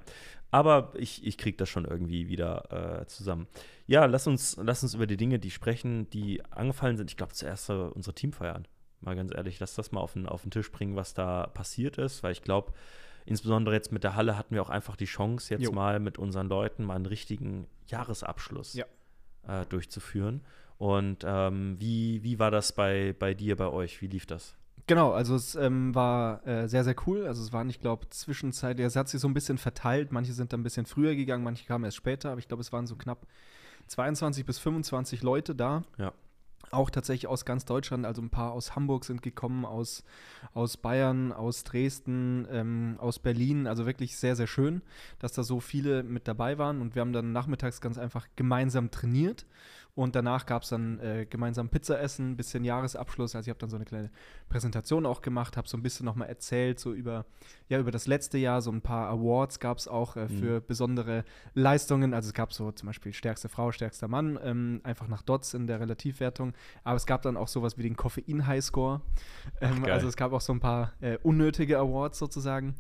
Aber 0.52 0.92
ich, 0.96 1.26
ich 1.26 1.38
kriege 1.38 1.58
das 1.58 1.70
schon 1.70 1.86
irgendwie 1.86 2.28
wieder 2.28 3.02
äh, 3.02 3.06
zusammen. 3.08 3.48
Ja, 3.88 4.06
lass 4.06 4.28
uns, 4.28 4.58
lass 4.62 4.84
uns 4.84 4.94
über 4.94 5.08
die 5.08 5.18
Dinge, 5.18 5.40
die 5.40 5.50
sprechen, 5.50 6.10
die 6.12 6.44
angefallen 6.52 6.98
sind. 6.98 7.10
Ich 7.10 7.18
glaube, 7.18 7.34
zuerst 7.34 7.70
äh, 7.70 7.74
unsere 7.74 8.14
Teamfeiern. 8.14 8.68
Mal 9.00 9.16
ganz 9.16 9.34
ehrlich, 9.34 9.60
lass 9.60 9.74
das 9.74 9.92
mal 9.92 10.02
auf 10.02 10.14
den, 10.14 10.28
auf 10.28 10.44
den 10.44 10.52
Tisch 10.52 10.72
bringen, 10.72 10.96
was 10.96 11.14
da 11.14 11.48
passiert 11.48 11.98
ist, 11.98 12.22
weil 12.22 12.34
ich 12.34 12.44
glaube, 12.44 12.74
insbesondere 13.26 13.76
jetzt 13.76 13.92
mit 13.92 14.04
der 14.04 14.16
Halle 14.16 14.38
hatten 14.38 14.56
wir 14.56 14.62
auch 14.62 14.70
einfach 14.70 14.96
die 14.96 15.06
Chance, 15.06 15.54
jetzt 15.54 15.64
Jo. 15.64 15.72
mal 15.72 16.00
mit 16.00 16.18
unseren 16.18 16.48
Leuten 16.48 16.84
mal 16.84 16.96
einen 16.96 17.06
richtigen 17.06 17.68
Jahresabschluss 17.88 18.74
Ja. 18.74 18.86
äh, 19.48 19.66
durchzuführen. 19.68 20.42
Und 20.78 21.24
ähm, 21.26 21.76
wie, 21.80 22.24
wie 22.24 22.40
war 22.40 22.50
das 22.52 22.74
bei, 22.74 23.16
bei 23.18 23.34
dir, 23.34 23.56
bei 23.56 23.68
euch? 23.68 24.02
Wie 24.02 24.08
lief 24.08 24.26
das? 24.26 24.56
Genau, 24.88 25.12
also 25.12 25.36
es 25.36 25.54
ähm, 25.56 25.94
war 25.94 26.46
äh, 26.48 26.68
sehr, 26.68 26.84
sehr 26.84 26.96
cool. 27.06 27.28
Also 27.28 27.44
es 27.44 27.54
waren, 27.54 27.70
ich 27.70 27.80
glaube, 27.80 28.10
zwischenzeitlich, 28.10 28.86
es 28.88 28.96
hat 28.96 29.08
sich 29.08 29.22
so 29.22 29.28
ein 29.28 29.34
bisschen 29.36 29.60
verteilt. 29.60 30.12
Manche 30.12 30.34
sind 30.34 30.52
dann 30.54 30.62
ein 30.62 30.64
bisschen 30.64 30.88
früher 30.88 31.16
gegangen, 31.16 31.44
manche 31.44 31.66
kamen 31.66 31.86
erst 31.86 31.98
später, 31.98 32.32
aber 32.32 32.40
ich 32.40 32.48
glaube, 32.48 32.62
es 32.62 32.74
waren 32.74 32.88
so 32.88 32.96
knapp 32.96 33.28
22 33.88 34.46
bis 34.46 34.58
25 34.60 35.22
Leute 35.22 35.54
da. 35.56 35.84
Ja. 35.98 36.14
Auch 36.72 36.90
tatsächlich 36.90 37.28
aus 37.28 37.46
ganz 37.46 37.66
Deutschland, 37.66 38.06
also 38.06 38.22
ein 38.22 38.30
paar 38.30 38.54
aus 38.54 38.76
Hamburg 38.76 39.06
sind 39.06 39.22
gekommen, 39.22 39.66
aus, 39.66 40.04
aus 40.54 40.78
Bayern, 40.78 41.32
aus 41.34 41.64
Dresden, 41.64 42.48
ähm, 42.50 42.96
aus 43.00 43.20
Berlin. 43.20 43.68
Also 43.68 43.86
wirklich 43.86 44.18
sehr, 44.18 44.36
sehr 44.36 44.48
schön, 44.48 44.82
dass 45.20 45.34
da 45.34 45.44
so 45.44 45.60
viele 45.60 46.04
mit 46.04 46.28
dabei 46.28 46.58
waren. 46.58 46.82
Und 46.82 46.96
wir 46.96 47.02
haben 47.02 47.14
dann 47.14 47.34
nachmittags 47.34 47.82
ganz 47.82 47.98
einfach 47.98 48.28
gemeinsam 48.36 48.90
trainiert. 48.90 49.46
Und 49.94 50.16
danach 50.16 50.46
gab 50.46 50.64
es 50.64 50.70
dann 50.70 51.00
äh, 51.00 51.26
gemeinsam 51.30 51.70
Pizza 51.70 52.00
essen, 52.00 52.32
ein 52.32 52.38
bisschen 52.38 52.64
Jahresabschluss. 52.64 53.36
Also 53.36 53.48
ich 53.48 53.50
habe 53.50 53.60
dann 53.60 53.70
so 53.70 53.76
eine 53.76 53.86
kleine 53.86 54.10
Präsentation 54.48 55.06
auch 55.06 55.22
gemacht, 55.22 55.58
habe 55.58 55.68
so 55.68 55.78
ein 55.78 55.84
bisschen 55.84 56.06
nochmal 56.06 56.30
erzählt, 56.30 56.80
so 56.80 56.94
über, 56.94 57.26
ja, 57.68 57.80
über 57.80 57.92
das 57.92 58.08
letzte 58.08 58.38
Jahr. 58.38 58.62
So 58.62 58.72
ein 58.72 58.82
paar 58.82 59.10
Awards 59.10 59.60
gab 59.60 59.78
es 59.78 59.88
auch 59.88 60.16
äh, 60.16 60.30
für 60.30 60.62
besondere 60.62 61.26
Leistungen. 61.54 62.14
Also 62.14 62.30
es 62.30 62.34
gab 62.34 62.54
so 62.54 62.72
zum 62.72 62.88
Beispiel 62.88 63.14
stärkste 63.14 63.50
Frau, 63.50 63.72
stärkster 63.72 64.08
Mann, 64.08 64.40
ähm, 64.42 64.80
einfach 64.84 65.08
nach 65.08 65.24
Dots 65.24 65.54
in 65.54 65.68
der 65.68 65.80
Relativwertung. 65.80 66.54
Aber 66.84 66.96
es 66.96 67.06
gab 67.06 67.22
dann 67.24 67.36
auch 67.36 67.50
sowas 67.50 67.78
wie 67.78 67.84
den 67.84 67.98
Koffein-Highscore. 67.98 69.02
Ähm, 69.60 69.84
also 69.86 70.08
es 70.08 70.16
gab 70.16 70.32
auch 70.32 70.42
so 70.42 70.54
ein 70.54 70.60
paar 70.60 70.94
äh, 71.02 71.18
unnötige 71.22 71.80
Awards 71.80 72.18
sozusagen. 72.18 72.76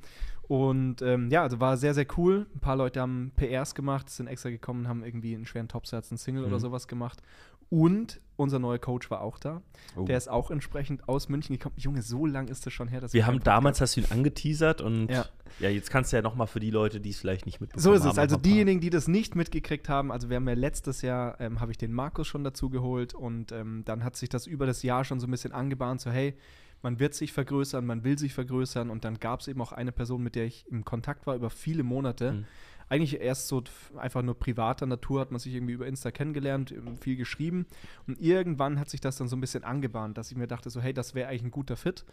Und 0.51 1.01
ähm, 1.01 1.29
ja, 1.29 1.43
also 1.43 1.61
war 1.61 1.77
sehr, 1.77 1.93
sehr 1.93 2.05
cool. 2.17 2.45
Ein 2.53 2.59
paar 2.59 2.75
Leute 2.75 2.99
haben 2.99 3.31
PRs 3.37 3.73
gemacht, 3.73 4.09
sind 4.09 4.27
extra 4.27 4.49
gekommen, 4.49 4.85
haben 4.89 5.01
irgendwie 5.01 5.33
einen 5.33 5.45
schweren 5.45 5.69
Topsatz, 5.69 6.11
einen 6.11 6.17
Single 6.17 6.43
oder 6.43 6.57
Mhm. 6.57 6.61
sowas 6.61 6.89
gemacht. 6.89 7.21
Und 7.69 8.19
unser 8.35 8.59
neuer 8.59 8.77
Coach 8.79 9.09
war 9.09 9.21
auch 9.21 9.39
da. 9.39 9.61
Oh. 9.95 10.03
Der 10.03 10.17
ist 10.17 10.29
auch 10.29 10.51
entsprechend 10.51 11.07
aus 11.07 11.29
München 11.29 11.55
gekommen. 11.55 11.75
Junge, 11.77 12.01
so 12.01 12.25
lang 12.25 12.49
ist 12.49 12.65
das 12.65 12.73
schon 12.73 12.89
her, 12.89 12.99
dass 12.99 13.13
Wir 13.13 13.27
haben 13.27 13.39
damals, 13.41 13.79
hast 13.79 13.95
du 13.95 14.01
ihn 14.01 14.07
angeteasert 14.09 14.81
und 14.81 15.07
ja, 15.09 15.23
Ja. 15.61 15.69
jetzt 15.69 15.89
kannst 15.89 16.11
du 16.11 16.17
ja 16.17 16.21
nochmal 16.21 16.47
für 16.47 16.59
die 16.59 16.69
Leute, 16.71 16.99
die 16.99 17.11
es 17.11 17.19
vielleicht 17.19 17.45
nicht 17.45 17.61
mitbekommen 17.61 17.81
So 17.81 17.93
ist 17.93 18.01
haben. 18.01 18.11
es. 18.11 18.17
Also 18.17 18.35
noch 18.35 18.43
mal 18.43 18.49
diejenigen, 18.49 18.81
die 18.81 18.89
das 18.89 19.07
nicht 19.07 19.37
mitgekriegt 19.37 19.87
haben, 19.87 20.11
also 20.11 20.27
wir 20.27 20.35
haben 20.35 20.49
ja 20.49 20.53
letztes 20.55 21.01
Jahr, 21.01 21.39
ähm, 21.39 21.61
habe 21.61 21.71
ich 21.71 21.77
den 21.77 21.93
Markus 21.93 22.27
schon 22.27 22.43
dazu 22.43 22.69
geholt 22.69 23.13
und 23.13 23.53
ähm, 23.53 23.83
dann 23.85 24.03
hat 24.03 24.17
sich 24.17 24.27
das 24.27 24.47
über 24.47 24.65
das 24.65 24.83
Jahr 24.83 25.05
schon 25.05 25.21
so 25.21 25.27
ein 25.27 25.31
bisschen 25.31 25.53
angebahnt, 25.53 26.01
so 26.01 26.11
hey, 26.11 26.33
man 26.81 26.99
wird 26.99 27.13
sich 27.13 27.33
vergrößern, 27.33 27.85
man 27.85 28.03
will 28.03 28.17
sich 28.17 28.33
vergrößern 28.33 28.89
und 28.89 29.05
dann 29.05 29.19
gab 29.19 29.41
es 29.41 29.47
eben 29.47 29.61
auch 29.61 29.71
eine 29.71 29.91
Person, 29.91 30.23
mit 30.23 30.35
der 30.35 30.45
ich 30.45 30.65
im 30.69 30.85
Kontakt 30.85 31.27
war 31.27 31.35
über 31.35 31.49
viele 31.49 31.83
Monate. 31.83 32.33
Mhm. 32.33 32.45
Eigentlich 32.89 33.21
erst 33.21 33.47
so 33.47 33.63
einfach 33.95 34.21
nur 34.21 34.37
privater 34.37 34.85
Natur 34.85 35.21
hat 35.21 35.31
man 35.31 35.39
sich 35.39 35.53
irgendwie 35.53 35.73
über 35.73 35.87
Insta 35.87 36.11
kennengelernt, 36.11 36.71
ähm, 36.71 36.97
viel 36.97 37.15
geschrieben 37.15 37.65
und 38.07 38.19
irgendwann 38.19 38.79
hat 38.79 38.89
sich 38.89 38.99
das 38.99 39.15
dann 39.15 39.27
so 39.27 39.37
ein 39.37 39.41
bisschen 39.41 39.63
angebahnt, 39.63 40.17
dass 40.17 40.31
ich 40.31 40.37
mir 40.37 40.47
dachte, 40.47 40.69
so 40.69 40.81
hey, 40.81 40.93
das 40.93 41.15
wäre 41.15 41.29
eigentlich 41.29 41.43
ein 41.43 41.51
guter 41.51 41.77
Fit. 41.77 42.05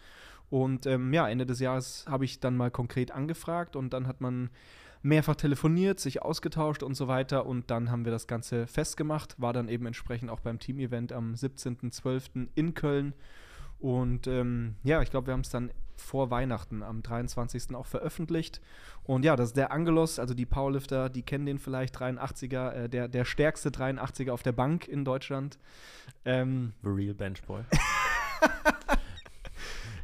Und 0.49 0.85
ähm, 0.85 1.13
ja, 1.13 1.27
Ende 1.27 1.45
des 1.45 1.59
Jahres 1.59 2.05
habe 2.07 2.25
ich 2.25 2.39
dann 2.39 2.57
mal 2.57 2.71
konkret 2.71 3.11
angefragt 3.11 3.75
und 3.75 3.93
dann 3.93 4.07
hat 4.07 4.21
man 4.21 4.49
mehrfach 5.01 5.35
telefoniert, 5.35 5.99
sich 5.99 6.21
ausgetauscht 6.21 6.83
und 6.83 6.95
so 6.95 7.07
weiter. 7.07 7.45
Und 7.45 7.71
dann 7.71 7.91
haben 7.91 8.05
wir 8.05 8.11
das 8.11 8.27
Ganze 8.27 8.67
festgemacht, 8.67 9.39
war 9.39 9.53
dann 9.53 9.69
eben 9.69 9.85
entsprechend 9.85 10.29
auch 10.29 10.39
beim 10.39 10.59
Team-Event 10.59 11.13
am 11.13 11.33
17.12. 11.33 12.47
in 12.55 12.73
Köln. 12.73 13.13
Und 13.79 14.27
ähm, 14.27 14.75
ja, 14.83 15.01
ich 15.01 15.09
glaube, 15.09 15.27
wir 15.27 15.33
haben 15.33 15.41
es 15.41 15.49
dann 15.49 15.71
vor 15.95 16.31
Weihnachten 16.31 16.81
am 16.83 17.01
23. 17.03 17.75
auch 17.75 17.85
veröffentlicht. 17.85 18.61
Und 19.03 19.25
ja, 19.25 19.35
das 19.35 19.49
ist 19.49 19.57
der 19.57 19.71
Angelos, 19.71 20.19
also 20.19 20.33
die 20.33 20.45
Powerlifter, 20.45 21.09
die 21.09 21.23
kennen 21.23 21.45
den 21.45 21.59
vielleicht, 21.59 21.97
83er, 21.97 22.71
äh, 22.71 22.89
der, 22.89 23.07
der 23.07 23.25
stärkste 23.25 23.69
83er 23.69 24.31
auf 24.31 24.43
der 24.43 24.51
Bank 24.53 24.87
in 24.87 25.03
Deutschland. 25.03 25.57
Ähm, 26.25 26.73
The 26.83 26.89
Real 26.89 27.13
Bench 27.13 27.41
Boy. 27.43 27.63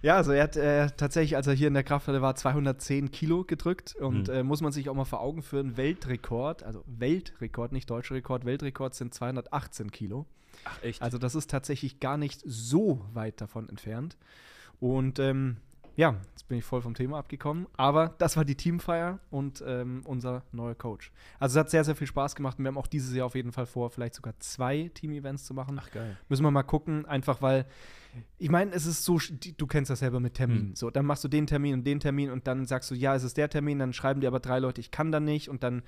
Ja, 0.01 0.17
also 0.17 0.33
er 0.33 0.43
hat 0.43 0.55
äh, 0.55 0.91
tatsächlich, 0.95 1.35
als 1.35 1.47
er 1.47 1.53
hier 1.53 1.67
in 1.67 1.73
der 1.73 1.83
Krafthalle 1.83 2.21
war, 2.21 2.35
210 2.35 3.09
Kilo 3.09 3.43
gedrückt 3.43 3.95
und 3.95 4.27
Mhm. 4.27 4.33
äh, 4.35 4.43
muss 4.43 4.61
man 4.61 4.71
sich 4.71 4.87
auch 4.87 4.93
mal 4.93 5.05
vor 5.05 5.19
Augen 5.19 5.41
führen, 5.41 5.77
Weltrekord, 5.77 6.61
also 6.61 6.83
Weltrekord, 6.85 7.71
nicht 7.71 7.89
deutscher 7.89 8.13
Rekord, 8.13 8.45
Weltrekord 8.45 8.93
sind 8.93 9.15
218 9.15 9.89
Kilo. 9.91 10.27
Ach, 10.65 10.83
echt? 10.83 11.01
Also 11.01 11.17
das 11.17 11.35
ist 11.35 11.49
tatsächlich 11.49 11.99
gar 11.99 12.17
nicht 12.17 12.41
so 12.45 13.05
weit 13.13 13.39
davon 13.39 13.69
entfernt. 13.69 14.17
Und 14.79 15.19
ähm, 15.19 15.57
ja, 15.95 16.15
jetzt 16.31 16.47
bin 16.49 16.57
ich 16.57 16.65
voll 16.65 16.81
vom 16.81 16.93
Thema 16.93 17.17
abgekommen. 17.19 17.67
Aber 17.77 18.13
das 18.17 18.35
war 18.35 18.43
die 18.43 18.55
Teamfeier 18.55 19.19
und 19.29 19.63
ähm, 19.65 20.01
unser 20.05 20.43
neuer 20.51 20.75
Coach. 20.75 21.11
Also 21.39 21.57
es 21.57 21.59
hat 21.59 21.69
sehr, 21.69 21.83
sehr 21.83 21.95
viel 21.95 22.07
Spaß 22.07 22.35
gemacht. 22.35 22.57
Und 22.57 22.65
wir 22.65 22.69
haben 22.69 22.77
auch 22.77 22.87
dieses 22.87 23.15
Jahr 23.15 23.27
auf 23.27 23.35
jeden 23.35 23.53
Fall 23.53 23.65
vor, 23.65 23.89
vielleicht 23.89 24.15
sogar 24.15 24.33
zwei 24.39 24.91
Team-Events 24.93 25.45
zu 25.45 25.53
machen. 25.53 25.79
Ach, 25.79 25.89
geil. 25.91 26.17
Müssen 26.27 26.43
wir 26.43 26.51
mal 26.51 26.63
gucken, 26.63 27.05
einfach 27.05 27.41
weil, 27.41 27.65
ich 28.37 28.49
meine, 28.49 28.71
es 28.73 28.85
ist 28.85 29.03
so, 29.05 29.19
du 29.57 29.67
kennst 29.67 29.89
das 29.89 29.99
selber 29.99 30.19
mit 30.19 30.33
Terminen. 30.35 30.69
Mhm. 30.69 30.75
So, 30.75 30.89
dann 30.89 31.05
machst 31.05 31.23
du 31.23 31.27
den 31.27 31.47
Termin 31.47 31.73
und 31.75 31.83
den 31.85 31.99
Termin 31.99 32.29
und 32.31 32.47
dann 32.47 32.65
sagst 32.65 32.91
du, 32.91 32.95
ja, 32.95 33.15
es 33.15 33.23
ist 33.23 33.37
der 33.37 33.49
Termin, 33.49 33.79
dann 33.79 33.93
schreiben 33.93 34.21
dir 34.21 34.27
aber 34.27 34.39
drei 34.39 34.59
Leute, 34.59 34.81
ich 34.81 34.91
kann 34.91 35.11
da 35.11 35.19
nicht 35.19 35.49
und 35.49 35.63
dann 35.63 35.83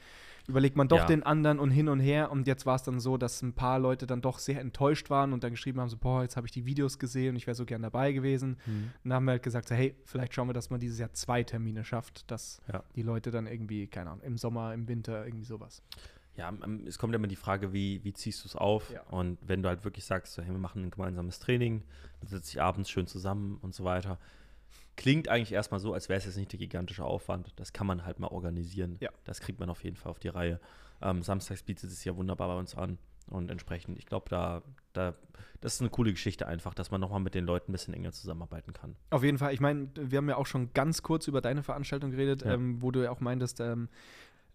überlegt 0.48 0.77
man 0.77 0.88
doch 0.88 1.00
Ja. 1.00 1.05
den 1.05 1.24
anderen 1.24 1.60
und 1.60 1.72
hin 1.72 1.89
und 1.89 2.00
her 2.00 2.31
und 2.31 2.48
jetzt 2.48 2.65
war 2.65 2.75
es 2.75 2.84
dann 2.84 3.01
so, 3.01 3.17
dass 3.17 3.41
ein 3.41 3.51
paar 3.53 3.79
Leute 3.79 4.07
dann 4.07 4.22
doch 4.22 4.39
sehr 4.39 4.62
enttäuscht 4.62 5.10
waren 5.10 5.34
und 5.34 5.43
dann 5.43 5.51
geschrieben 5.51 5.81
haben, 5.81 5.89
so, 5.89 5.98
boah, 5.98 6.22
jetzt 6.24 6.38
habe 6.38 6.48
ich 6.48 6.51
die 6.51 6.65
Videos 6.65 7.00
gesehen 7.00 7.31
und 7.31 7.36
ich 7.36 7.48
wäre 7.48 7.55
so 7.55 7.65
gern 7.65 7.81
dabei 7.81 8.13
gewesen. 8.13 8.57
Mhm. 8.65 8.91
Und 9.03 9.10
dann 9.10 9.13
haben 9.13 9.25
wir 9.25 9.31
halt 9.31 9.43
gesagt, 9.43 9.67
so, 9.67 9.75
hey, 9.75 9.96
vielleicht 10.05 10.34
schauen 10.34 10.48
wir, 10.48 10.53
dass 10.53 10.69
man 10.69 10.79
dieses 10.79 11.00
Jahr 11.00 11.12
zwei 11.13 11.43
Termine 11.43 11.84
schafft, 11.84 12.31
dass 12.31 12.62
Ja. 12.72 12.81
die 12.96 13.01
Leute 13.01 13.29
dann 13.31 13.46
irgendwie, 13.46 13.88
keine 13.88 14.12
Ahnung, 14.12 14.24
im 14.24 14.38
Sommer, 14.38 14.74
im 14.74 14.88
Winter, 14.88 15.25
irgendwie 15.25 15.43
sowas. 15.46 15.81
Ja, 16.38 16.53
es 16.86 16.98
kommt 17.00 17.13
ja 17.13 17.17
immer 17.17 17.27
die 17.27 17.36
Frage, 17.36 17.74
wie, 17.74 18.03
wie 18.03 18.13
ziehst 18.13 18.44
du 18.44 18.48
es 18.48 18.56
auf? 18.56 18.91
Ja. 18.91 19.01
Und 19.10 19.38
wenn 19.41 19.62
du 19.63 19.70
halt 19.70 19.84
wirklich 19.84 20.06
sagst, 20.06 20.34
so, 20.34 20.41
hey, 20.41 20.51
wir 20.51 20.58
machen 20.60 20.84
ein 20.86 20.91
gemeinsames 20.91 21.39
Training, 21.39 21.84
dann 22.22 22.29
sitze 22.29 22.51
ich 22.51 22.62
abends 22.62 22.89
schön 22.89 23.08
zusammen 23.08 23.58
und 23.62 23.74
so 23.74 23.84
weiter. 23.84 24.20
klingt 24.96 25.27
eigentlich 25.29 25.51
erstmal 25.51 25.79
so, 25.79 25.94
als 25.94 26.10
wäre 26.10 26.17
es 26.20 26.25
jetzt 26.25 26.38
nicht 26.38 26.51
der 26.51 26.60
gigantische 26.60 27.03
Aufwand. 27.03 27.51
Das 27.58 27.74
kann 27.74 27.88
man 27.88 28.06
halt 28.06 28.20
mal 28.20 28.27
organisieren. 28.27 28.98
Ja. 29.00 29.10
Das 29.25 29.39
kriegt 29.41 29.60
man 29.60 29.70
auf 29.70 29.84
jeden 29.84 29.96
Fall 29.96 30.12
auf 30.12 30.20
die 30.20 30.27
Reihe. 30.29 30.60
Ähm, 31.01 31.22
samstags 31.22 31.63
bietet 31.63 31.91
es 31.91 32.03
ja 32.03 32.15
wunderbar 32.15 32.48
bei 32.48 32.60
uns 32.60 32.75
an. 32.75 32.98
Und 33.29 33.51
entsprechend, 33.51 33.98
ich 34.00 34.06
glaube, 34.06 34.27
da, 34.29 34.62
da, 34.94 35.13
das 35.60 35.74
ist 35.75 35.82
eine 35.82 35.89
coole 35.89 36.12
Geschichte 36.12 36.48
einfach, 36.48 36.74
dass 36.74 36.91
man 36.91 37.01
nochmal 37.01 37.20
mit 37.20 37.36
den 37.36 37.46
Leuten 37.46 37.72
ein 37.72 37.74
bisschen 37.74 37.94
enger 37.94 38.13
zusammenarbeiten 38.13 38.72
kann. 38.74 38.96
Auf 39.10 39.24
jeden 39.24 39.38
Fall. 39.38 39.53
Ich 39.53 39.60
meine, 39.60 39.89
wir 39.96 40.17
haben 40.17 40.29
ja 40.29 40.38
auch 40.38 40.46
schon 40.46 40.72
ganz 40.74 41.03
kurz 41.03 41.27
über 41.27 41.41
deine 41.41 41.62
Veranstaltung 41.62 42.12
geredet, 42.12 42.44
Ja. 42.44 42.53
ähm, 42.53 42.82
wo 42.82 42.89
du 42.91 43.03
ja 43.03 43.12
auch 43.12 43.20
meintest, 43.20 43.60
ähm, 43.60 43.89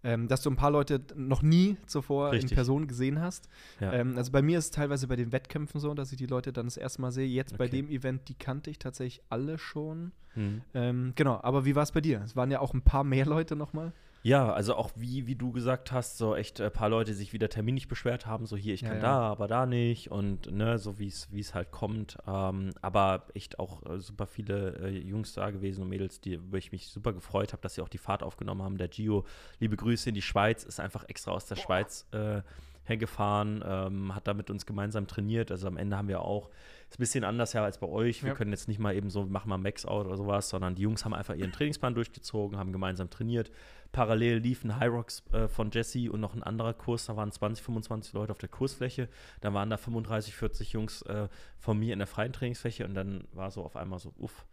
ähm, 0.05 0.29
dass 0.29 0.43
du 0.43 0.51
ein 0.51 0.57
paar 0.57 0.71
Leute 0.71 1.01
noch 1.15 1.43
nie 1.43 1.77
zuvor 1.87 2.33
Richtig. 2.33 2.51
in 2.51 2.55
Person 2.55 2.87
gesehen 2.89 3.21
hast. 3.21 3.49
Ja. 3.81 3.93
Ähm, 3.93 4.17
also 4.17 4.33
bei 4.33 4.43
mir 4.43 4.59
ist 4.59 4.67
es 4.67 4.71
teilweise 4.71 5.07
bei 5.07 5.17
den 5.17 5.33
Wettkämpfen 5.33 5.81
so, 5.81 5.95
dass 5.95 6.11
ich 6.13 6.19
die 6.19 6.27
Leute 6.27 6.53
dann 6.53 6.67
das 6.67 6.77
erste 6.77 7.01
Mal 7.01 7.13
sehe. 7.13 7.27
Jetzt 7.27 7.57
bei 7.59 7.67
Okay. 7.67 7.77
dem 7.77 7.89
Event, 7.89 8.29
die 8.29 8.35
kannte 8.35 8.71
ich 8.71 8.79
tatsächlich 8.79 9.23
alle 9.29 9.59
schon. 9.59 10.13
Hm. 10.35 10.63
Ähm, 10.75 11.13
genau, 11.15 11.39
aber 11.43 11.65
wie 11.65 11.75
war 11.77 11.83
es 11.83 11.93
bei 11.93 12.01
dir? 12.01 12.23
Es 12.25 12.35
waren 12.37 12.51
ja 12.51 12.61
auch 12.61 12.75
ein 12.75 12.83
paar 12.83 13.05
mehr 13.05 13.27
Leute 13.27 13.55
nochmal. 13.57 13.93
Ja, 14.25 14.53
also 14.53 14.77
auch 14.77 14.91
wie, 14.95 15.27
wie 15.27 15.35
du 15.35 15.51
gesagt 15.51 15.91
hast, 15.91 16.17
so 16.17 16.37
echt 16.37 16.61
ein 16.61 16.71
paar 16.73 16.89
Leute 16.89 17.13
sich 17.13 17.33
wieder 17.33 17.49
terminlich 17.49 17.89
beschwert 17.89 18.25
haben, 18.25 18.47
so 18.47 18.57
hier, 18.57 18.73
ich 18.73 18.83
Ja, 18.83 18.89
kann 18.91 18.97
ja. 18.99 19.03
da, 19.03 19.21
aber 19.23 19.49
da 19.49 19.67
nicht 19.67 20.13
und 20.13 20.51
ne, 20.51 20.79
so 20.79 20.99
wie 21.01 21.09
es 21.09 21.27
wie 21.33 21.41
es 21.41 21.55
halt 21.55 21.73
kommt. 21.73 22.19
Ähm, 22.27 22.71
aber 22.83 23.27
echt 23.35 23.59
auch 23.59 23.85
äh, 23.85 23.99
super 23.99 24.27
viele 24.29 24.77
äh, 24.79 24.89
Jungs 24.99 25.33
da 25.33 25.51
gewesen 25.51 25.83
und 25.83 25.89
Mädels, 25.89 26.21
die, 26.21 26.39
wo 26.53 26.57
ich 26.57 26.71
mich 26.71 26.87
super 26.89 27.13
gefreut 27.13 27.53
habe, 27.53 27.63
dass 27.63 27.75
sie 27.75 27.83
auch 27.83 27.89
die 27.89 27.99
Fahrt 27.99 28.23
aufgenommen 28.23 28.63
haben. 28.63 28.79
Der 28.79 28.89
Gio, 28.89 29.25
liebe 29.59 29.77
Grüße 29.77 30.09
in 30.11 30.15
die 30.15 30.23
Schweiz, 30.23 30.63
ist 30.63 30.79
einfach 30.79 31.09
extra 31.09 31.33
aus 31.33 31.47
der 31.47 31.57
Schweiz 31.57 32.07
äh, 32.13 32.43
hergefahren, 32.85 33.63
ähm, 33.65 34.15
hat 34.15 34.27
da 34.27 34.35
mit 34.35 34.51
uns 34.51 34.67
gemeinsam 34.67 35.07
trainiert. 35.07 35.51
Also 35.53 35.67
am 35.69 35.77
Ende 35.77 35.97
haben 35.97 36.09
wir 36.09 36.21
auch, 36.23 36.51
ist 36.91 36.99
ein 36.99 37.03
bisschen 37.03 37.23
anders 37.25 37.53
ja 37.53 37.63
als 37.65 37.79
bei 37.79 37.87
euch. 37.87 38.23
Wir 38.23 38.31
Ja. 38.31 38.35
können 38.35 38.51
jetzt 38.51 38.67
nicht 38.69 38.81
mal 38.81 38.95
eben 38.95 39.09
so, 39.09 39.25
machen 39.25 39.49
mal 39.49 39.59
Max-Out 39.59 40.07
oder 40.07 40.17
sowas, 40.17 40.49
sondern 40.49 40.75
die 40.75 40.83
Jungs 40.83 41.05
haben 41.05 41.15
einfach 41.15 41.35
ihren 41.35 41.53
Trainingsplan 41.53 41.95
durchgezogen, 41.95 42.59
haben 42.59 42.73
gemeinsam 42.73 43.09
trainiert. 43.09 43.51
Parallel 43.93 44.39
liefen 44.39 44.79
High 44.79 44.91
Rocks 44.91 45.23
äh, 45.33 45.49
von 45.49 45.71
Jesse 45.71 46.11
und 46.11 46.21
noch 46.21 46.35
ein 46.35 46.43
anderer 46.43 46.73
Kurs. 46.73 47.07
Da 47.07 47.17
waren 47.17 47.31
20, 47.31 47.65
25 47.65 48.15
Leute 48.15 48.33
auf 48.33 48.39
der 48.39 48.49
Kursfläche. 48.49 49.09
Da 49.41 49.53
waren 49.53 49.71
da 49.71 49.77
35, 49.77 50.35
40 50.35 50.73
Jungs 50.73 51.03
äh, 51.03 51.29
von 51.59 51.79
mir 51.79 51.93
in 51.93 51.99
der 51.99 52.09
freien 52.09 52.33
Trainingsfläche 52.33 52.85
und 52.85 52.95
dann 52.95 53.25
war 53.33 53.51
so 53.51 53.63
auf 53.63 53.77
einmal 53.77 53.99
so, 53.99 54.13
uff, 54.19 54.47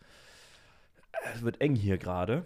es 1.34 1.41
wird 1.41 1.62
eng 1.62 1.75
hier 1.75 1.98
gerade. 1.98 2.46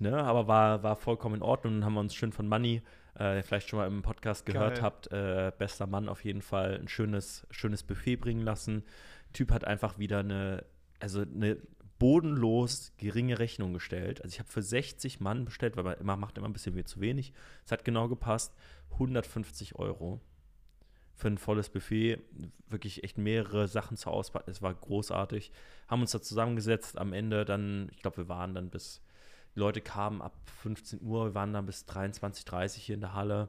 Ne, 0.00 0.16
aber 0.16 0.48
war, 0.48 0.82
war 0.82 0.96
vollkommen 0.96 1.36
in 1.36 1.42
Ordnung. 1.42 1.74
Dann 1.74 1.84
haben 1.84 1.94
wir 1.94 2.00
uns 2.00 2.14
schön 2.14 2.32
von 2.32 2.48
Money, 2.48 2.82
äh, 3.14 3.42
vielleicht 3.42 3.68
schon 3.68 3.78
mal 3.78 3.86
im 3.86 4.02
Podcast 4.02 4.44
gehört 4.44 4.76
Geil. 4.76 4.82
habt, 4.82 5.12
äh, 5.12 5.52
bester 5.56 5.86
Mann 5.86 6.08
auf 6.08 6.24
jeden 6.24 6.42
Fall, 6.42 6.80
ein 6.80 6.88
schönes, 6.88 7.46
schönes 7.50 7.84
Buffet 7.84 8.16
bringen 8.16 8.42
lassen. 8.42 8.84
Typ 9.32 9.52
hat 9.52 9.64
einfach 9.64 9.98
wieder 9.98 10.18
eine, 10.18 10.64
also 10.98 11.22
eine 11.22 11.58
bodenlos 12.04 12.92
geringe 12.98 13.38
Rechnung 13.38 13.72
gestellt. 13.72 14.22
Also 14.22 14.34
ich 14.34 14.38
habe 14.38 14.50
für 14.50 14.60
60 14.60 15.20
Mann 15.20 15.46
bestellt, 15.46 15.74
weil 15.78 15.84
man 15.84 15.96
immer 15.96 16.18
macht 16.18 16.36
immer 16.36 16.46
ein 16.46 16.52
bisschen 16.52 16.84
zu 16.84 17.00
wenig. 17.00 17.32
Es 17.64 17.72
hat 17.72 17.82
genau 17.82 18.08
gepasst. 18.08 18.54
150 18.90 19.76
Euro 19.76 20.20
für 21.14 21.28
ein 21.28 21.38
volles 21.38 21.70
Buffet. 21.70 22.18
Wirklich 22.68 23.04
echt 23.04 23.16
mehrere 23.16 23.68
Sachen 23.68 23.96
zur 23.96 24.12
Auswahl. 24.12 24.44
Es 24.48 24.60
war 24.60 24.74
großartig. 24.74 25.50
Haben 25.88 26.02
uns 26.02 26.10
da 26.10 26.20
zusammengesetzt. 26.20 26.98
Am 26.98 27.14
Ende 27.14 27.46
dann, 27.46 27.88
ich 27.90 28.00
glaube, 28.00 28.18
wir 28.18 28.28
waren 28.28 28.54
dann 28.54 28.68
bis, 28.68 29.00
die 29.54 29.60
Leute 29.60 29.80
kamen 29.80 30.20
ab 30.20 30.34
15 30.60 31.00
Uhr, 31.00 31.28
wir 31.28 31.34
waren 31.34 31.54
dann 31.54 31.64
bis 31.64 31.86
23, 31.86 32.44
30 32.44 32.82
hier 32.82 32.96
in 32.96 33.00
der 33.00 33.14
Halle. 33.14 33.48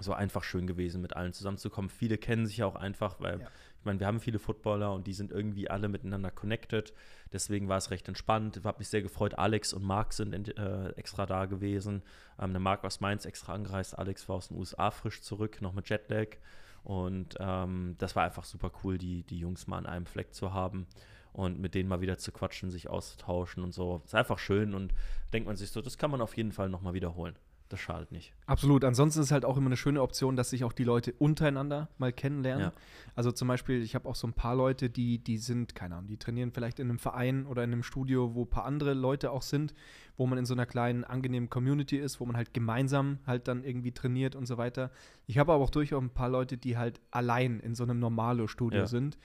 So 0.00 0.14
einfach 0.14 0.42
schön 0.42 0.66
gewesen, 0.66 1.02
mit 1.02 1.16
allen 1.16 1.34
zusammenzukommen. 1.34 1.90
Viele 1.90 2.16
kennen 2.16 2.46
sich 2.46 2.56
ja 2.56 2.66
auch 2.66 2.76
einfach, 2.76 3.20
weil 3.20 3.42
Ja. 3.42 3.48
Ich 3.78 3.84
meine, 3.84 4.00
wir 4.00 4.06
haben 4.06 4.20
viele 4.20 4.38
Footballer 4.38 4.92
und 4.92 5.06
die 5.06 5.12
sind 5.12 5.30
irgendwie 5.30 5.70
alle 5.70 5.88
miteinander 5.88 6.30
connected. 6.30 6.92
Deswegen 7.32 7.68
war 7.68 7.78
es 7.78 7.90
recht 7.90 8.08
entspannt. 8.08 8.60
Habe 8.64 8.78
mich 8.78 8.88
sehr 8.88 9.02
gefreut. 9.02 9.38
Alex 9.38 9.72
und 9.72 9.84
Marc 9.84 10.12
sind 10.12 10.34
in, 10.34 10.44
äh, 10.56 10.90
extra 10.90 11.26
da 11.26 11.46
gewesen. 11.46 12.02
Ähm, 12.40 12.52
der 12.52 12.60
Marc 12.60 12.84
aus 12.84 13.00
Mainz 13.00 13.24
extra 13.24 13.54
angereist. 13.54 13.96
Alex 13.96 14.28
war 14.28 14.36
aus 14.36 14.48
den 14.48 14.58
USA 14.58 14.90
frisch 14.90 15.22
zurück, 15.22 15.62
noch 15.62 15.72
mit 15.72 15.88
Jetlag. 15.88 16.36
Und 16.82 17.36
ähm, 17.38 17.94
das 17.98 18.16
war 18.16 18.24
einfach 18.24 18.44
super 18.44 18.72
cool, 18.82 18.98
die, 18.98 19.22
die 19.22 19.38
Jungs 19.38 19.66
mal 19.66 19.78
an 19.78 19.86
einem 19.86 20.06
Fleck 20.06 20.34
zu 20.34 20.52
haben 20.52 20.86
und 21.32 21.60
mit 21.60 21.74
denen 21.74 21.88
mal 21.88 22.00
wieder 22.00 22.18
zu 22.18 22.32
quatschen, 22.32 22.70
sich 22.70 22.88
auszutauschen 22.88 23.62
und 23.62 23.72
so. 23.72 24.02
Ist 24.04 24.14
einfach 24.14 24.38
schön 24.38 24.74
und 24.74 24.92
denkt 25.32 25.46
man 25.46 25.56
sich 25.56 25.70
so, 25.70 25.80
das 25.82 25.98
kann 25.98 26.10
man 26.10 26.20
auf 26.20 26.36
jeden 26.36 26.52
Fall 26.52 26.68
nochmal 26.68 26.94
wiederholen. 26.94 27.36
Das 27.68 27.80
schadet 27.80 28.12
nicht. 28.12 28.32
Absolut. 28.46 28.82
Ansonsten 28.82 29.20
ist 29.20 29.26
es 29.26 29.32
halt 29.32 29.44
auch 29.44 29.58
immer 29.58 29.66
eine 29.66 29.76
schöne 29.76 30.00
Option, 30.00 30.36
dass 30.36 30.50
sich 30.50 30.64
auch 30.64 30.72
die 30.72 30.84
Leute 30.84 31.12
untereinander 31.12 31.90
mal 31.98 32.12
kennenlernen. 32.14 32.66
Ja. 32.66 32.72
Also 33.14 33.30
zum 33.30 33.46
Beispiel, 33.46 33.82
ich 33.82 33.94
habe 33.94 34.08
auch 34.08 34.14
so 34.14 34.26
ein 34.26 34.32
paar 34.32 34.54
Leute, 34.56 34.88
die, 34.88 35.18
die 35.18 35.36
sind, 35.36 35.74
keine 35.74 35.96
Ahnung, 35.96 36.08
die 36.08 36.16
trainieren 36.16 36.50
vielleicht 36.50 36.80
in 36.80 36.88
einem 36.88 36.98
Verein 36.98 37.44
oder 37.46 37.62
in 37.64 37.72
einem 37.72 37.82
Studio, 37.82 38.34
wo 38.34 38.44
ein 38.44 38.50
paar 38.50 38.64
andere 38.64 38.94
Leute 38.94 39.30
auch 39.30 39.42
sind, 39.42 39.74
wo 40.16 40.26
man 40.26 40.38
in 40.38 40.46
so 40.46 40.54
einer 40.54 40.64
kleinen, 40.64 41.04
angenehmen 41.04 41.50
Community 41.50 41.98
ist, 41.98 42.20
wo 42.20 42.24
man 42.26 42.36
halt 42.36 42.54
gemeinsam 42.54 43.18
halt 43.26 43.48
dann 43.48 43.64
irgendwie 43.64 43.92
trainiert 43.92 44.34
und 44.34 44.46
so 44.46 44.56
weiter. 44.56 44.90
Ich 45.26 45.36
habe 45.36 45.52
aber 45.52 45.62
auch 45.62 45.70
durchaus 45.70 46.02
ein 46.02 46.10
paar 46.10 46.30
Leute, 46.30 46.56
die 46.56 46.78
halt 46.78 47.00
allein 47.10 47.60
in 47.60 47.74
so 47.74 47.82
einem 47.84 47.98
Normalo-Studio 47.98 48.80
Ja. 48.80 48.86
sind. 48.86 49.18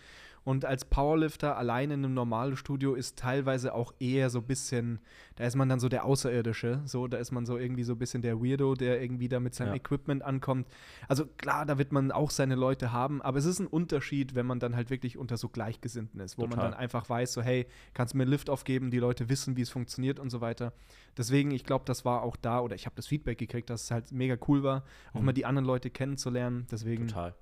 Und 0.46 0.66
als 0.66 0.84
Powerlifter 0.84 1.58
allein 1.58 1.90
in 1.92 2.04
einem 2.04 2.14
Normalo-Studio 2.14 2.96
ist 2.96 3.18
teilweise 3.18 3.74
auch 3.74 3.94
eher 4.00 4.30
so 4.30 4.40
ein 4.40 4.46
bisschen, 4.46 5.00
da 5.38 5.46
ist 5.46 5.56
man 5.56 5.70
dann 5.70 5.80
so 5.80 5.88
der 5.88 6.04
Außerirdische, 6.06 6.82
so, 6.86 7.08
da 7.08 7.18
ist 7.18 7.32
man 7.32 7.46
so 7.46 7.58
irgendwie 7.58 7.84
so 7.84 7.94
ein 7.94 7.98
bisschen 7.98 8.22
der 8.22 8.42
Weirdo, 8.44 8.76
der 8.76 9.02
irgendwie 9.02 9.30
da 9.30 9.40
mit 9.40 9.56
seinem 9.56 9.70
Ja. 9.70 9.76
Equipment 9.76 10.22
ankommt. 10.22 10.68
Also 11.08 11.26
klar, 11.38 11.66
da 11.66 11.78
wird 11.78 11.94
man 11.94 12.12
auch 12.12 12.30
seine 12.30 12.56
Leute 12.56 12.92
haben, 12.92 13.22
aber 13.22 13.38
es 13.40 13.46
ist 13.46 13.60
ein 13.60 13.68
Unterschied, 13.68 14.36
wenn 14.36 14.46
man 14.46 14.60
dann 14.60 14.76
halt 14.76 14.90
wirklich 14.90 15.18
unter 15.18 15.38
so 15.38 15.48
Gleichgesinnten 15.48 16.20
ist, 16.20 16.38
wo 16.38 16.42
man 16.42 16.52
Total. 16.52 16.72
dann 16.72 16.80
einfach 16.80 17.10
weiß, 17.10 17.32
so 17.34 17.42
hey, 17.42 17.66
kannst 17.94 18.14
du 18.14 18.18
mir 18.18 18.24
einen 18.24 18.32
Lift 18.32 18.50
aufgeben, 18.50 18.92
die 18.92 19.00
Leute 19.00 19.30
wissen, 19.30 19.56
wie 19.56 19.62
es 19.62 19.70
funktioniert 19.70 20.20
und 20.20 20.30
so 20.30 20.42
weiter. 20.42 20.74
Deswegen, 21.18 21.52
ich 21.52 21.64
glaube, 21.64 21.86
das 21.86 22.04
war 22.06 22.22
auch 22.24 22.36
da, 22.36 22.60
oder 22.60 22.76
ich 22.76 22.86
habe 22.86 22.96
das 22.96 23.08
Feedback 23.08 23.38
gekriegt, 23.38 23.70
dass 23.70 23.84
es 23.84 23.92
halt 23.92 24.12
mega 24.12 24.36
cool 24.48 24.64
war, 24.64 24.84
auch 25.14 25.20
Mhm. 25.22 25.26
mal 25.28 25.32
die 25.34 25.46
anderen 25.46 25.66
Leute 25.66 25.90
kennenzulernen. 25.90 26.68
Deswegen, 26.72 27.08
Total. 27.08 27.34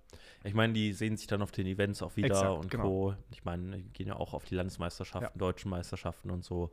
Ich 0.43 0.53
meine, 0.53 0.73
die 0.73 0.91
sehen 0.91 1.15
sich 1.15 1.27
dann 1.27 1.41
auf 1.41 1.51
den 1.51 1.65
Events 1.67 2.01
auch 2.01 2.15
wieder 2.17 2.27
Exakt, 2.27 2.63
und 2.63 2.69
genau. 2.69 2.83
Co. 2.83 2.90
Ich 3.31 3.43
meine, 3.45 3.77
die 3.77 3.83
gehen 3.93 4.07
ja 4.07 4.15
auch 4.15 4.33
auf 4.33 4.45
die 4.45 4.55
Landesmeisterschaften, 4.55 5.37
deutschen 5.37 5.69
Meisterschaften 5.69 6.29
und 6.31 6.43
so. 6.43 6.71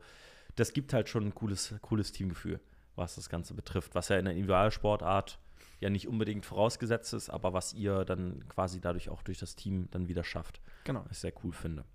Das 0.55 0.73
gibt 0.73 0.93
halt 0.93 1.09
schon 1.09 1.25
ein 1.27 1.35
cooles, 1.35 1.73
cooles 1.81 2.11
Teamgefühl, 2.11 2.59
was 2.95 3.15
das 3.15 3.29
Ganze 3.29 3.53
betrifft. 3.53 3.95
Was 3.95 4.09
ja 4.09 4.17
in 4.17 4.25
der 4.25 4.33
Individualsportart 4.33 5.39
ja 5.79 5.89
nicht 5.89 6.07
unbedingt 6.07 6.45
vorausgesetzt 6.45 7.13
ist, 7.13 7.29
aber 7.29 7.53
was 7.53 7.73
ihr 7.73 8.03
dann 8.05 8.43
quasi 8.49 8.81
dadurch 8.81 9.09
auch 9.09 9.21
durch 9.23 9.39
das 9.39 9.55
Team 9.55 9.87
dann 9.91 10.07
wieder 10.07 10.23
schafft. 10.23 10.61
genau. 10.83 11.03
Was 11.05 11.11
ich 11.13 11.19
sehr 11.19 11.33
cool 11.43 11.53
finde. 11.53 11.85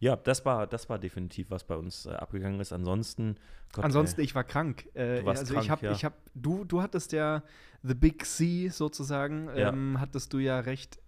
Ja, 0.00 0.14
das 0.16 0.44
war, 0.44 0.66
das 0.68 0.88
war 0.88 0.98
definitiv, 0.98 1.50
was 1.50 1.64
bei 1.64 1.74
uns 1.76 2.06
äh, 2.06 2.10
abgegangen 2.10 2.60
ist. 2.60 2.72
Ansonsten, 2.72 3.36
Gott, 3.72 3.84
Ansonsten, 3.84 4.20
ey, 4.20 4.24
ich 4.26 4.34
war 4.34 4.44
krank. 4.44 4.88
Äh, 4.94 5.20
Du 5.20 5.26
warst 5.26 5.40
also 5.40 5.54
krank, 5.54 5.64
ich 5.64 5.70
habe, 5.70 5.86
ja. 5.86 5.92
ich 5.92 6.04
habe, 6.04 6.14
du, 6.34 6.64
du 6.64 6.82
hattest 6.82 7.10
ja 7.12 7.42
The 7.82 7.94
Big 7.94 8.24
C 8.24 8.68
sozusagen, 8.68 9.48
Ja. 9.56 9.68
ähm, 9.70 9.98
hattest 10.00 10.32
du 10.32 10.38
ja 10.38 10.60
recht, 10.60 11.00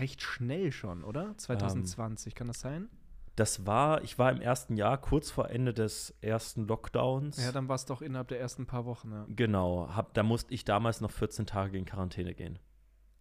recht 0.00 0.22
schnell 0.22 0.72
schon, 0.72 1.04
oder? 1.04 1.36
2020, 1.36 2.34
kann 2.34 2.48
das 2.48 2.60
sein? 2.60 2.88
das 3.36 3.66
war, 3.66 4.02
ich 4.04 4.18
war 4.18 4.30
im 4.30 4.40
ersten 4.40 4.76
Jahr, 4.76 5.00
kurz 5.00 5.30
vor 5.30 5.50
Ende 5.50 5.74
des 5.74 6.14
ersten 6.20 6.66
Lockdowns. 6.66 7.42
Ja, 7.42 7.50
dann 7.50 7.68
war 7.68 7.74
es 7.74 7.84
doch 7.84 8.00
innerhalb 8.00 8.28
der 8.28 8.40
ersten 8.40 8.66
paar 8.66 8.84
Wochen, 8.84 9.10
ja. 9.10 9.26
Genau, 9.28 9.88
hab, 9.94 10.14
da 10.14 10.22
musste 10.22 10.54
ich 10.54 10.64
damals 10.64 11.00
noch 11.00 11.10
14 11.10 11.46
Tage 11.46 11.76
in 11.76 11.84
Quarantäne 11.84 12.34
gehen. 12.34 12.58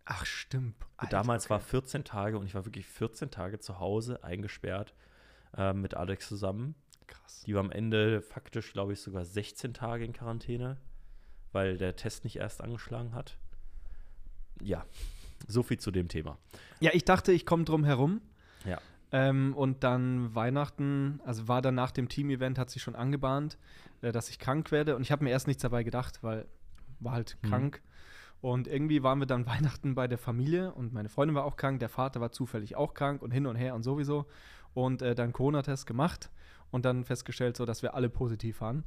Ach, 0.06 0.25
stimmt. 0.25 0.75
Alter, 0.98 1.18
damals 1.18 1.50
war 1.50 1.58
okay. 1.58 1.68
14 1.70 2.03
Tage 2.03 2.38
und 2.38 2.46
ich 2.46 2.53
war 2.53 2.65
wirklich 2.65 2.86
14 2.86 3.32
Tage 3.32 3.60
zu 3.60 3.80
Hause 3.80 4.24
eingesperrt 4.24 4.94
äh, 5.58 5.74
mit 5.74 5.96
Alex 5.96 6.27
zusammen. 6.27 6.75
krass. 7.08 7.44
Die 7.48 7.56
war 7.56 7.62
am 7.62 7.72
Ende 7.72 8.22
faktisch, 8.22 8.74
glaube 8.74 8.94
ich, 8.94 9.01
sogar 9.01 9.25
16 9.25 9.74
Tage 9.74 10.06
in 10.06 10.13
Quarantäne, 10.13 10.77
weil 11.53 11.77
der 11.77 11.96
Test 11.96 12.24
nicht 12.24 12.36
erst 12.36 12.62
angeschlagen 12.62 13.15
hat. 13.15 13.38
Ja, 14.62 14.86
so 15.47 15.63
viel 15.63 15.79
zu 15.79 15.91
dem 15.91 16.07
Thema. 16.07 16.38
Ja, 16.79 16.91
ich 16.93 17.05
dachte, 17.05 17.31
ich 17.31 17.45
komme 17.45 17.63
drum 17.63 17.83
herum. 17.83 18.21
Ja. 18.65 18.79
Ähm, 19.12 19.53
und 19.55 19.83
dann 19.83 20.33
Weihnachten, 20.33 21.19
also 21.25 21.47
war 21.47 21.62
dann 21.62 21.75
nach 21.75 21.91
dem 21.91 22.09
Team-Event, 22.09 22.57
hat 22.57 22.69
sich 22.69 22.81
schon 22.81 22.95
angebahnt, 22.95 23.57
äh, 24.01 24.12
dass 24.12 24.29
ich 24.29 24.39
krank 24.39 24.71
werde. 24.71 24.95
Und 24.95 25.01
ich 25.03 25.12
habe 25.12 25.23
mir 25.23 25.29
erst 25.29 25.47
nichts 25.47 25.62
dabei 25.62 25.83
gedacht, 25.83 26.23
weil 26.23 26.47
war 27.00 27.13
halt 27.13 27.38
Mhm. 27.41 27.47
krank. 27.50 27.81
Und 28.41 28.67
irgendwie 28.67 29.03
waren 29.03 29.19
wir 29.19 29.25
dann 29.25 29.45
Weihnachten 29.77 29.95
bei 29.95 30.07
der 30.07 30.17
Familie 30.17 30.73
und 30.73 30.93
meine 30.93 31.09
Freundin 31.09 31.35
war 31.35 31.45
auch 31.45 31.55
krank, 31.55 31.79
der 31.79 31.89
Vater 31.89 32.19
war 32.21 32.31
zufällig 32.31 32.75
auch 32.75 32.93
krank 32.93 33.21
und 33.21 33.31
hin 33.31 33.45
und 33.45 33.55
her 33.55 33.75
und 33.75 33.83
sowieso. 33.83 34.25
Und 34.73 35.01
äh, 35.01 35.13
dann 35.15 35.31
Corona-Test 35.33 35.85
gemacht 35.85 36.31
und 36.71 36.83
dann 36.85 37.03
festgestellt, 37.05 37.55
so 37.55 37.65
dass 37.65 37.83
wir 37.83 37.93
alle 37.93 38.09
positiv 38.09 38.62
waren. 38.62 38.83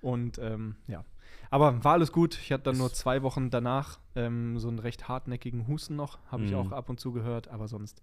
Und 0.00 0.38
ähm, 0.38 0.76
ja. 0.86 1.04
Aber 1.50 1.82
war 1.82 1.94
alles 1.94 2.12
gut. 2.12 2.38
Ich 2.38 2.52
hatte 2.52 2.64
dann 2.64 2.76
nur 2.78 2.92
zwei 2.92 3.22
Wochen 3.22 3.48
danach 3.50 3.98
ähm, 4.14 4.58
so 4.58 4.68
einen 4.68 4.78
recht 4.78 5.08
hartnäckigen 5.08 5.66
Husten 5.66 5.96
noch. 5.96 6.18
Habe 6.30 6.44
ich 6.44 6.50
Mhm. 6.50 6.56
auch 6.58 6.72
ab 6.72 6.90
und 6.90 7.00
zu 7.00 7.12
gehört. 7.12 7.48
Aber 7.48 7.68
sonst 7.68 8.02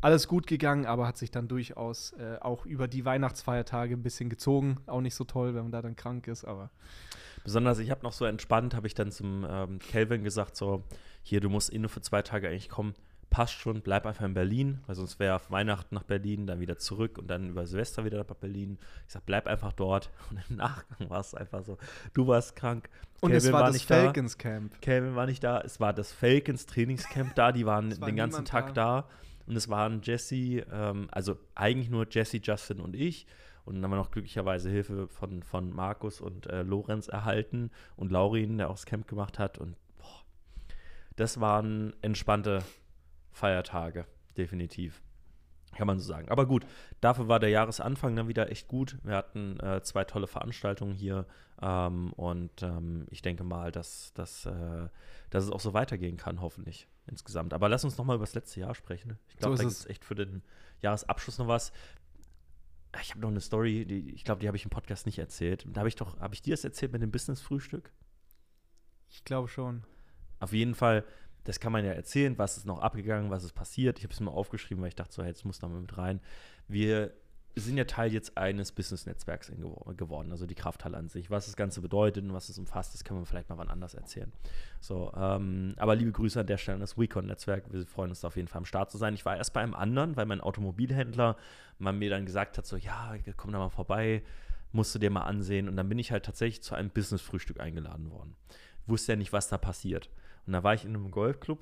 alles 0.00 0.28
gut 0.28 0.46
gegangen, 0.46 0.84
aber 0.84 1.06
hat 1.06 1.16
sich 1.16 1.30
dann 1.30 1.48
durchaus 1.48 2.12
äh, 2.12 2.36
auch 2.40 2.66
über 2.66 2.88
die 2.88 3.04
Weihnachtsfeiertage 3.04 3.94
ein 3.94 4.02
bisschen 4.02 4.28
gezogen. 4.28 4.78
Auch 4.86 5.00
nicht 5.00 5.14
so 5.14 5.24
toll, 5.24 5.54
wenn 5.54 5.62
man 5.62 5.72
da 5.72 5.80
dann 5.80 5.96
krank 5.96 6.26
ist, 6.28 6.44
aber 6.44 6.70
Besonders, 7.44 7.78
ich 7.80 7.90
habe 7.90 8.02
noch 8.02 8.12
so 8.12 8.24
entspannt, 8.24 8.74
habe 8.74 8.86
ich 8.86 8.94
dann 8.94 9.10
zum 9.10 9.44
ähm, 9.48 9.78
Kelvin 9.80 10.22
gesagt, 10.22 10.56
so, 10.56 10.84
hier, 11.22 11.40
du 11.40 11.48
musst 11.48 11.72
nur 11.72 11.88
für 11.88 12.00
zwei 12.00 12.22
Tage 12.22 12.48
eigentlich 12.48 12.68
kommen. 12.68 12.94
Passt 13.32 13.54
schon, 13.54 13.80
bleib 13.80 14.04
einfach 14.06 14.26
in 14.26 14.34
Berlin, 14.34 14.80
weil 14.86 14.94
sonst 14.94 15.18
wäre 15.18 15.36
auf 15.36 15.50
Weihnachten 15.50 15.94
nach 15.94 16.02
Berlin, 16.02 16.46
dann 16.46 16.60
wieder 16.60 16.76
zurück 16.76 17.16
und 17.16 17.28
dann 17.28 17.48
über 17.48 17.66
Silvester 17.66 18.04
wieder 18.04 18.18
nach 18.18 18.36
Berlin. 18.36 18.78
Ich 19.06 19.14
sag, 19.14 19.24
bleib 19.24 19.46
einfach 19.46 19.72
dort. 19.72 20.10
Und 20.30 20.38
im 20.50 20.56
Nachgang 20.56 21.08
war 21.08 21.20
es 21.20 21.34
einfach 21.34 21.64
so, 21.64 21.78
du 22.12 22.26
warst 22.26 22.54
krank. 22.56 22.90
Und 23.22 23.30
Calvin 23.30 23.48
es 23.48 23.52
war, 23.52 23.64
das 23.64 23.72
nicht 23.72 23.90
da. 23.90 24.02
Falcons 24.02 24.36
Camp. 24.36 24.82
Calvin 24.82 25.16
war 25.16 25.24
nicht 25.24 25.42
da, 25.42 25.62
es 25.62 25.80
war 25.80 25.94
das 25.94 26.12
Falcons 26.12 26.66
Trainingscamp 26.66 27.34
da, 27.34 27.52
die 27.52 27.64
waren 27.64 27.90
war 28.00 28.06
den 28.06 28.16
ganzen 28.16 28.44
Tag 28.44 28.74
da. 28.74 29.08
Und 29.46 29.56
es 29.56 29.70
waren 29.70 30.02
Jesse, 30.02 30.66
ähm, 30.70 31.08
also 31.10 31.38
eigentlich 31.54 31.88
nur 31.88 32.06
Jesse, 32.10 32.36
Justin 32.36 32.80
und 32.80 32.94
ich. 32.94 33.26
Und 33.64 33.76
dann 33.76 33.84
haben 33.84 33.92
wir 33.92 33.96
noch 33.96 34.10
glücklicherweise 34.10 34.68
Hilfe 34.68 35.08
von, 35.08 35.42
von 35.42 35.74
Markus 35.74 36.20
und 36.20 36.48
äh, 36.48 36.62
Lorenz 36.62 37.08
erhalten 37.08 37.70
und 37.96 38.12
Laurin, 38.12 38.58
der 38.58 38.68
auch 38.68 38.74
das 38.74 38.84
Camp 38.84 39.08
gemacht 39.08 39.38
hat. 39.38 39.56
Und 39.56 39.76
boah, 39.96 40.22
das 41.16 41.40
waren 41.40 41.94
entspannte 42.02 42.62
Feiertage, 43.32 44.06
definitiv. 44.36 45.02
Kann 45.74 45.86
man 45.86 45.98
so 45.98 46.04
sagen. 46.04 46.28
Aber 46.28 46.44
gut, 46.44 46.66
dafür 47.00 47.28
war 47.28 47.40
der 47.40 47.48
Jahresanfang 47.48 48.14
dann 48.14 48.28
wieder 48.28 48.50
echt 48.50 48.68
gut. 48.68 48.98
Wir 49.04 49.16
hatten 49.16 49.58
äh, 49.60 49.80
zwei 49.82 50.04
tolle 50.04 50.26
Veranstaltungen 50.26 50.92
hier 50.92 51.26
ähm, 51.62 52.12
und 52.12 52.62
ähm, 52.62 53.06
ich 53.10 53.22
denke 53.22 53.42
mal, 53.42 53.72
dass, 53.72 54.12
dass, 54.12 54.44
äh, 54.44 54.88
dass 55.30 55.44
es 55.44 55.50
auch 55.50 55.60
so 55.60 55.72
weitergehen 55.72 56.18
kann, 56.18 56.42
hoffentlich 56.42 56.88
insgesamt. 57.06 57.54
Aber 57.54 57.70
lass 57.70 57.84
uns 57.84 57.96
nochmal 57.96 58.16
über 58.16 58.24
das 58.24 58.34
letzte 58.34 58.60
Jahr 58.60 58.74
sprechen. 58.74 59.18
Ich 59.28 59.38
glaube, 59.38 59.56
So 59.56 59.62
da 59.62 59.68
ist 59.68 59.74
gibt 59.76 59.84
es 59.84 59.90
echt 59.90 60.04
für 60.04 60.14
den 60.14 60.42
Jahresabschluss 60.82 61.38
noch 61.38 61.48
was. 61.48 61.72
Ich 63.00 63.10
habe 63.10 63.20
noch 63.20 63.30
eine 63.30 63.40
Story, 63.40 63.86
die, 63.86 64.10
ich 64.10 64.24
glaube, 64.24 64.40
die 64.40 64.48
habe 64.48 64.56
ich 64.58 64.64
im 64.64 64.70
Podcast 64.70 65.06
nicht 65.06 65.18
erzählt. 65.18 65.64
Da 65.72 65.80
habe 65.80 65.88
ich 65.88 65.96
doch, 65.96 66.20
habe 66.20 66.34
ich 66.34 66.42
dir 66.42 66.52
das 66.52 66.64
erzählt 66.64 66.92
mit 66.92 67.00
dem 67.00 67.10
Business-Frühstück? 67.10 67.90
Ich 69.08 69.24
glaube 69.24 69.48
schon. 69.48 69.84
Auf 70.40 70.52
jeden 70.52 70.74
Fall, 70.74 71.04
das 71.44 71.60
kann 71.60 71.72
man 71.72 71.84
ja 71.84 71.92
erzählen, 71.92 72.38
was 72.38 72.56
ist 72.56 72.66
noch 72.66 72.80
abgegangen, 72.80 73.30
was 73.30 73.44
ist 73.44 73.52
passiert. 73.54 73.98
Ich 73.98 74.04
habe 74.04 74.14
es 74.14 74.20
mal 74.20 74.30
aufgeschrieben, 74.30 74.82
weil 74.82 74.88
ich 74.88 74.96
dachte 74.96 75.12
so, 75.12 75.22
hey, 75.22 75.30
jetzt 75.30 75.44
muss 75.44 75.58
da 75.58 75.68
mal 75.68 75.80
mit 75.80 75.96
rein. 75.98 76.20
Wir 76.68 77.12
sind 77.54 77.76
ja 77.76 77.84
Teil 77.84 78.12
jetzt 78.14 78.38
eines 78.38 78.72
Business-Netzwerks 78.72 79.50
in- 79.50 79.62
gewo- 79.62 79.94
geworden, 79.94 80.30
also 80.30 80.46
die 80.46 80.54
Krafthalle 80.54 80.96
an 80.96 81.08
sich. 81.08 81.30
Was 81.30 81.44
das 81.46 81.56
Ganze 81.56 81.82
bedeutet 81.82 82.24
und 82.24 82.32
was 82.32 82.48
es 82.48 82.58
umfasst, 82.58 82.94
das 82.94 83.04
können 83.04 83.20
wir 83.20 83.26
vielleicht 83.26 83.50
mal 83.50 83.58
wann 83.58 83.68
anders 83.68 83.92
erzählen. 83.92 84.32
So, 84.80 85.12
ähm, 85.14 85.74
aber 85.76 85.94
liebe 85.94 86.12
Grüße 86.12 86.40
an 86.40 86.46
der 86.46 86.56
Stelle 86.56 86.76
an 86.76 86.80
das 86.80 86.96
Recon-Netzwerk. 86.96 87.70
Wir 87.70 87.86
freuen 87.86 88.08
uns 88.08 88.20
da 88.20 88.28
auf 88.28 88.36
jeden 88.36 88.48
Fall 88.48 88.60
am 88.60 88.64
Start 88.64 88.90
zu 88.90 88.96
sein. 88.96 89.12
Ich 89.12 89.26
war 89.26 89.36
erst 89.36 89.52
bei 89.52 89.60
einem 89.60 89.74
anderen, 89.74 90.16
weil 90.16 90.24
mein 90.24 90.40
Automobilhändler 90.40 91.36
man 91.78 91.98
mir 91.98 92.08
dann 92.08 92.24
gesagt 92.24 92.56
hat, 92.56 92.64
so, 92.64 92.76
ja, 92.76 93.14
komm 93.36 93.52
da 93.52 93.58
mal 93.58 93.68
vorbei, 93.68 94.22
musst 94.72 94.94
du 94.94 94.98
dir 94.98 95.10
mal 95.10 95.24
ansehen. 95.24 95.68
Und 95.68 95.76
dann 95.76 95.90
bin 95.90 95.98
ich 95.98 96.10
halt 96.10 96.24
tatsächlich 96.24 96.62
zu 96.62 96.74
einem 96.74 96.88
Business-Frühstück 96.88 97.60
eingeladen 97.60 98.10
worden. 98.10 98.34
Wusste 98.86 99.12
ja 99.12 99.16
nicht, 99.16 99.34
was 99.34 99.48
da 99.48 99.58
passiert. 99.58 100.08
Und 100.46 100.52
da 100.52 100.62
war 100.62 100.74
ich 100.74 100.84
in 100.84 100.94
einem 100.94 101.10
Golfclub 101.10 101.60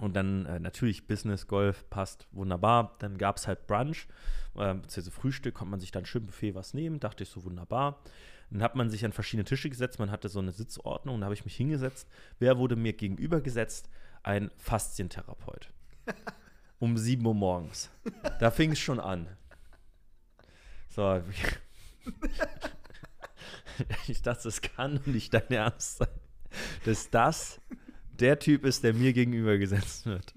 und 0.00 0.14
dann 0.14 0.46
äh, 0.46 0.58
natürlich 0.58 1.06
Business, 1.06 1.46
Golf 1.46 1.88
passt 1.90 2.26
wunderbar. 2.32 2.96
Dann 3.00 3.18
gab 3.18 3.36
es 3.36 3.46
halt 3.46 3.66
Brunch, 3.66 4.06
äh, 4.54 4.74
beziehungsweise 4.74 5.10
Frühstück, 5.10 5.54
konnte 5.54 5.70
man 5.70 5.80
sich 5.80 5.90
dann 5.90 6.06
schön 6.06 6.26
Buffet 6.26 6.54
was 6.54 6.74
nehmen, 6.74 7.00
dachte 7.00 7.24
ich 7.24 7.28
so 7.28 7.44
wunderbar. 7.44 8.02
Dann 8.50 8.62
hat 8.62 8.74
man 8.74 8.90
sich 8.90 9.04
an 9.04 9.12
verschiedene 9.12 9.44
Tische 9.44 9.70
gesetzt, 9.70 9.98
man 9.98 10.10
hatte 10.10 10.28
so 10.28 10.38
eine 10.38 10.52
Sitzordnung, 10.52 11.20
da 11.20 11.24
habe 11.24 11.34
ich 11.34 11.44
mich 11.44 11.56
hingesetzt. 11.56 12.08
Wer 12.38 12.58
wurde 12.58 12.76
mir 12.76 12.92
gegenüber 12.92 13.40
gesetzt? 13.40 13.88
Ein 14.22 14.50
Faszientherapeut. 14.56 15.72
Um 16.78 16.96
7 16.96 17.24
Uhr 17.24 17.34
morgens. 17.34 17.90
Da 18.40 18.50
fing 18.50 18.72
es 18.72 18.80
schon 18.80 18.98
an. 18.98 19.28
So. 20.88 21.22
ich 24.08 24.22
dachte, 24.22 24.44
das 24.44 24.60
kann 24.60 25.00
nicht 25.06 25.32
dein 25.34 25.48
Ernst 25.50 25.98
sein, 25.98 26.08
dass 26.84 27.10
das 27.10 27.60
der 28.18 28.38
Typ 28.38 28.64
ist, 28.64 28.84
der 28.84 28.94
mir 28.94 29.12
gegenüber 29.12 29.58
gesetzt 29.58 30.06
wird. 30.06 30.34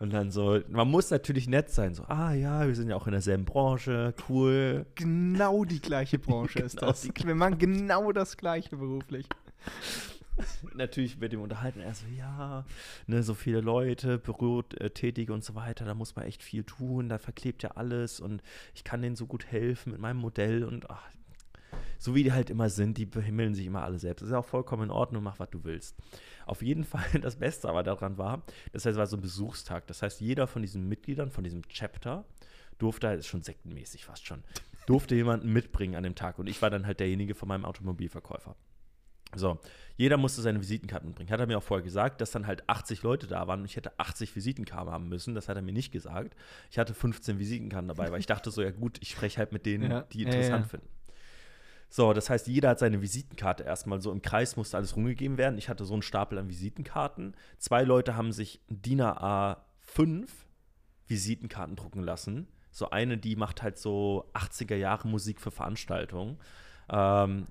Und 0.00 0.12
dann 0.12 0.30
so, 0.30 0.60
man 0.68 0.88
muss 0.88 1.10
natürlich 1.10 1.48
nett 1.48 1.70
sein, 1.70 1.94
so, 1.94 2.04
ah 2.04 2.32
ja, 2.32 2.66
wir 2.66 2.74
sind 2.76 2.88
ja 2.88 2.94
auch 2.94 3.06
in 3.06 3.12
derselben 3.12 3.44
Branche, 3.44 4.14
cool. 4.28 4.86
Genau 4.94 5.64
die 5.64 5.80
gleiche 5.80 6.20
Branche 6.20 6.60
ist 6.60 6.78
Genau 6.78 6.92
das. 6.92 7.00
die 7.00 7.12
Wir 7.24 7.34
machen 7.34 7.58
genau 7.58 8.12
das 8.12 8.36
gleiche 8.36 8.76
beruflich. 8.76 9.26
Natürlich 10.74 11.18
mit 11.18 11.32
dem 11.32 11.40
unterhalten, 11.40 11.80
er 11.80 11.94
so, 11.94 12.06
ja, 12.16 12.64
ne, 13.08 13.24
so 13.24 13.34
viele 13.34 13.60
Leute, 13.60 14.18
Bürotätige 14.18 15.32
und 15.32 15.42
so 15.42 15.56
weiter, 15.56 15.84
da 15.84 15.94
muss 15.94 16.14
man 16.14 16.26
echt 16.26 16.44
viel 16.44 16.62
tun, 16.62 17.08
da 17.08 17.18
verklebt 17.18 17.64
ja 17.64 17.72
alles 17.72 18.20
und 18.20 18.40
ich 18.72 18.84
kann 18.84 19.02
denen 19.02 19.16
so 19.16 19.26
gut 19.26 19.46
helfen 19.46 19.90
mit 19.90 20.00
meinem 20.00 20.18
Modell 20.18 20.62
und 20.62 20.88
ach, 20.90 21.10
so 21.98 22.14
wie 22.14 22.22
die 22.22 22.32
halt 22.32 22.48
immer 22.50 22.70
sind, 22.70 22.96
die 22.96 23.06
behimmeln 23.06 23.54
sich 23.54 23.66
immer 23.66 23.82
alle 23.82 23.98
selbst. 23.98 24.22
Das 24.22 24.28
ist 24.28 24.32
ja 24.32 24.38
auch 24.38 24.44
vollkommen 24.44 24.84
in 24.84 24.90
Ordnung, 24.90 25.22
mach, 25.22 25.38
was 25.38 25.50
du 25.50 25.64
willst. 25.64 25.96
Auf 26.46 26.62
jeden 26.62 26.84
Fall, 26.84 27.20
das 27.20 27.36
Beste 27.36 27.68
aber 27.68 27.82
daran 27.82 28.16
war, 28.18 28.42
das 28.72 28.84
heißt, 28.86 28.92
es 28.94 28.98
war 28.98 29.06
so 29.06 29.16
ein 29.16 29.20
Besuchstag. 29.22 29.86
Das 29.88 30.02
heißt, 30.02 30.20
jeder 30.20 30.46
von 30.46 30.62
diesen 30.62 30.88
Mitgliedern, 30.88 31.30
von 31.30 31.44
diesem 31.44 31.62
Chapter, 31.68 32.24
durfte, 32.78 33.08
ist 33.08 33.26
schon 33.26 33.42
sektenmäßig 33.42 34.04
fast 34.04 34.26
schon, 34.26 34.44
durfte 34.86 35.14
jemanden 35.16 35.52
mitbringen 35.52 35.96
an 35.96 36.04
dem 36.04 36.14
Tag. 36.14 36.38
Und 36.38 36.46
ich 36.48 36.62
war 36.62 36.70
dann 36.70 36.86
halt 36.86 37.00
derjenige 37.00 37.34
von 37.34 37.48
meinem 37.48 37.64
Automobilverkäufer. 37.64 38.54
So, 39.34 39.58
jeder 39.98 40.16
musste 40.16 40.40
seine 40.40 40.58
Visitenkarten 40.60 41.08
mitbringen. 41.08 41.30
Hat 41.30 41.40
er 41.40 41.46
mir 41.46 41.58
auch 41.58 41.62
vorher 41.62 41.84
gesagt, 41.84 42.22
dass 42.22 42.30
dann 42.30 42.46
halt 42.46 42.66
80 42.66 43.02
Leute 43.02 43.26
da 43.26 43.46
waren 43.46 43.60
und 43.60 43.66
ich 43.66 43.76
hätte 43.76 43.98
80 43.98 44.34
Visitenkarten 44.34 44.90
haben 44.90 45.08
müssen. 45.10 45.34
Das 45.34 45.48
hat 45.50 45.56
er 45.56 45.62
mir 45.62 45.72
nicht 45.72 45.92
gesagt. 45.92 46.34
Ich 46.70 46.78
hatte 46.78 46.94
15 46.94 47.38
Visitenkarten 47.38 47.88
dabei, 47.88 48.10
weil 48.10 48.20
ich 48.20 48.26
dachte 48.26 48.50
so, 48.50 48.62
ja 48.62 48.70
gut, 48.70 48.96
ich 49.02 49.10
spreche 49.10 49.38
halt 49.38 49.52
mit 49.52 49.66
denen, 49.66 49.90
Ja. 49.90 50.00
die 50.12 50.20
Ja, 50.22 50.28
interessant 50.28 50.64
ja. 50.64 50.68
finden. 50.70 50.88
So, 51.90 52.12
das 52.12 52.28
heißt, 52.28 52.46
jeder 52.48 52.70
hat 52.70 52.78
seine 52.78 53.00
Visitenkarte 53.00 53.62
erstmal 53.62 54.00
so 54.00 54.12
im 54.12 54.20
Kreis, 54.20 54.56
musste 54.56 54.76
alles 54.76 54.94
rumgegeben 54.94 55.38
werden. 55.38 55.58
Ich 55.58 55.68
hatte 55.68 55.84
so 55.84 55.94
einen 55.94 56.02
Stapel 56.02 56.38
an 56.38 56.48
Visitenkarten. 56.48 57.34
Zwei 57.58 57.82
Leute 57.82 58.14
haben 58.14 58.32
sich 58.32 58.60
DIN 58.68 59.00
A5 59.00 60.28
Visitenkarten 61.06 61.76
drucken 61.76 62.02
lassen. 62.02 62.46
So 62.70 62.90
eine, 62.90 63.16
die 63.16 63.36
macht 63.36 63.62
halt 63.62 63.78
so 63.78 64.30
80er 64.34 64.76
Jahre 64.76 65.08
Musik 65.08 65.40
für 65.40 65.50
Veranstaltungen. 65.50 66.38
Ähm, 66.90 67.46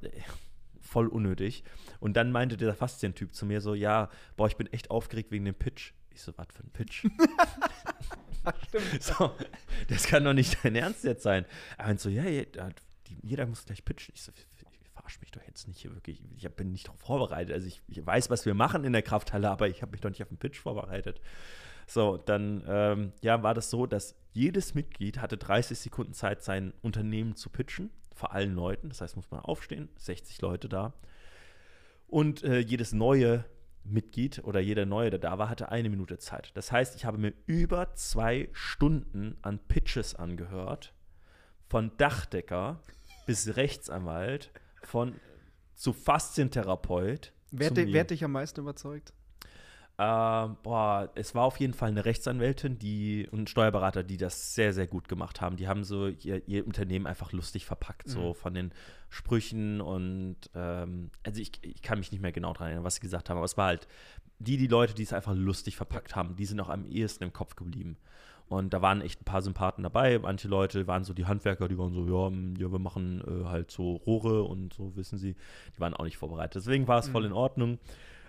voll 0.80 1.08
unnötig. 1.08 1.64
Und 2.00 2.16
dann 2.16 2.32
meinte 2.32 2.58
der 2.58 2.76
Faszien-Typ 2.76 3.34
zu 3.34 3.46
mir 3.46 3.60
so, 3.60 3.74
ja, 3.74 4.10
boah, 4.38 4.48
ich 4.48 4.56
bin 4.56 4.68
echt 4.72 4.92
aufgeregt 4.92 5.32
wegen 5.32 5.46
dem 5.46 5.56
Pitch. 5.56 5.94
Ich 6.12 6.22
so, 6.22 6.32
was 6.38 6.48
für 6.54 6.64
ein 6.64 6.70
Pitch? 6.70 7.08
Stimmt. 8.68 8.86
so, 9.04 9.32
das 9.90 10.06
kann 10.08 10.24
doch 10.24 10.34
nicht 10.34 10.64
dein 10.64 10.76
Ernst 10.76 11.04
jetzt 11.04 11.24
sein. 11.24 11.46
Er 11.78 11.88
meinte 11.88 12.04
so, 12.04 12.10
ja, 12.10 12.24
ja, 12.24 12.44
da- 12.46 12.70
die- 13.08 13.20
jeder 13.24 13.46
muss 13.46 13.66
gleich 13.66 13.84
pitchen. 13.86 14.14
Ich 14.16 14.22
so, 14.24 14.32
verarsch 14.94 15.20
mich 15.22 15.32
doch 15.32 15.42
jetzt 15.48 15.68
nicht 15.68 15.80
hier 15.80 15.94
wirklich. 15.94 16.22
Ich 16.36 16.50
bin 16.56 16.72
nicht 16.72 16.88
darauf 16.88 17.00
vorbereitet. 17.00 17.54
Also 17.54 17.68
ich, 17.68 17.82
ich 17.88 18.06
weiß, 18.06 18.30
was 18.30 18.46
wir 18.46 18.54
machen 18.54 18.84
in 18.84 18.94
der 18.94 19.02
Krafthalle, 19.02 19.50
aber 19.50 19.68
ich 19.68 19.82
habe 19.82 19.92
mich 19.92 20.02
doch 20.02 20.10
nicht 20.10 20.22
auf 20.22 20.30
den 20.30 20.38
Pitch 20.38 20.60
vorbereitet. 20.60 21.22
So, 21.88 22.18
dann 22.18 22.64
ähm, 22.68 23.14
ja, 23.22 23.42
war 23.44 23.54
das 23.54 23.70
so, 23.70 23.86
dass 23.86 24.16
jedes 24.34 24.76
Mitglied 24.76 25.20
hatte 25.20 25.38
30 25.38 25.80
Sekunden 25.80 26.14
Zeit, 26.14 26.44
sein 26.44 26.74
Unternehmen 26.82 27.36
zu 27.36 27.50
pitchen, 27.50 27.90
vor 28.14 28.34
allen 28.34 28.54
Leuten. 28.54 28.90
Das 28.90 29.00
heißt, 29.02 29.16
muss 29.16 29.32
man 29.32 29.40
aufstehen, 29.40 29.88
60 29.98 30.42
Leute 30.42 30.68
da. 30.68 30.94
Und 32.08 32.44
äh, 32.44 32.60
jedes 32.60 32.92
neue 32.92 33.46
Mitglied 33.84 34.44
oder 34.44 34.60
jeder 34.60 34.86
Neue, 34.86 35.12
der 35.12 35.20
da 35.20 35.38
war, 35.38 35.50
hatte 35.50 35.70
eine 35.72 35.90
Minute 35.90 36.18
Zeit. 36.18 36.52
Das 36.56 36.72
heißt, 36.72 36.96
ich 36.96 37.06
habe 37.06 37.18
mir 37.18 37.34
über 37.46 37.94
zwei 37.96 38.50
Stunden 38.52 39.38
an 39.42 39.60
Pitches 39.60 40.14
angehört, 40.16 40.94
von 41.70 41.96
Dachdecker 41.98 42.82
bis 43.28 43.56
Rechtsanwalt, 43.56 44.52
von 44.82 45.14
zu 45.76 45.94
Faszientherapeut. 45.94 47.34
Wer, 47.52 47.72
mir. 47.72 47.94
wer 47.94 48.02
hat 48.02 48.10
dich 48.10 48.24
am 48.24 48.32
meisten 48.32 48.60
überzeugt? 48.62 49.14
Ähm, 50.00 50.58
boah, 50.62 51.12
es 51.16 51.34
war 51.34 51.44
auf 51.44 51.60
jeden 51.60 51.74
Fall 51.74 51.90
eine 51.90 52.06
Rechtsanwältin 52.06 52.78
die, 52.78 53.28
und 53.32 53.42
ein 53.42 53.48
Steuerberater, 53.48 54.04
die 54.04 54.18
das 54.18 54.54
sehr, 54.54 54.72
sehr 54.72 54.86
gut 54.86 55.08
gemacht 55.08 55.42
haben. 55.42 55.56
Die 55.56 55.68
haben 55.68 55.84
so 55.84 56.08
ihr, 56.08 56.48
ihr 56.48 56.68
Unternehmen 56.68 57.08
einfach 57.08 57.32
lustig 57.32 57.66
verpackt, 57.66 58.08
so 58.08 58.30
Mhm. 58.30 58.36
von 58.36 58.54
den 58.54 58.72
Sprüchen 59.10 59.82
und 59.82 60.38
ähm, 60.54 61.10
also 61.24 61.42
ich, 61.42 61.52
ich 61.64 61.82
kann 61.82 61.98
mich 61.98 62.12
nicht 62.12 62.22
mehr 62.22 62.32
genau 62.32 62.54
dran 62.54 62.68
erinnern, 62.68 62.84
was 62.84 62.96
sie 62.96 63.02
gesagt 63.02 63.30
haben, 63.30 63.38
aber 63.38 63.46
es 63.46 63.58
war 63.58 63.68
halt 63.68 63.88
die, 64.38 64.58
die 64.58 64.68
Leute, 64.68 64.94
die 64.94 65.02
es 65.02 65.14
einfach 65.14 65.34
lustig 65.34 65.78
verpackt 65.78 66.16
haben, 66.16 66.36
die 66.36 66.46
sind 66.46 66.60
auch 66.60 66.70
am 66.70 66.86
ehesten 66.86 67.24
im 67.24 67.34
Kopf 67.34 67.56
geblieben. 67.56 67.98
Und 68.50 68.74
da 68.74 68.82
waren 68.82 69.02
echt 69.02 69.22
ein 69.22 69.26
paar 69.26 69.42
Sympathen 69.42 69.84
dabei. 69.84 70.20
Manche 70.20 70.48
Leute 70.48 70.88
waren 70.88 71.04
so 71.04 71.14
die 71.14 71.26
Handwerker, 71.26 71.68
die 71.68 71.78
waren 71.78 71.94
so, 71.94 72.06
ja, 72.06 72.30
mm, 72.30 72.56
ja 72.58 72.72
wir 72.72 72.80
machen 72.80 73.22
äh, 73.28 73.46
halt 73.46 73.72
so 73.72 73.96
Rohre 73.96 74.44
und 74.44 74.74
so, 74.74 74.96
wissen 74.96 75.18
sie. 75.18 75.36
Die 75.76 75.80
waren 75.80 75.94
auch 75.94 76.06
nicht 76.06 76.18
vorbereitet. 76.18 76.56
Deswegen 76.56 76.88
war 76.88 77.00
es 77.00 77.10
voll 77.10 77.24
Mhm. 77.24 77.28
in 77.28 77.34
Ordnung. 77.34 77.80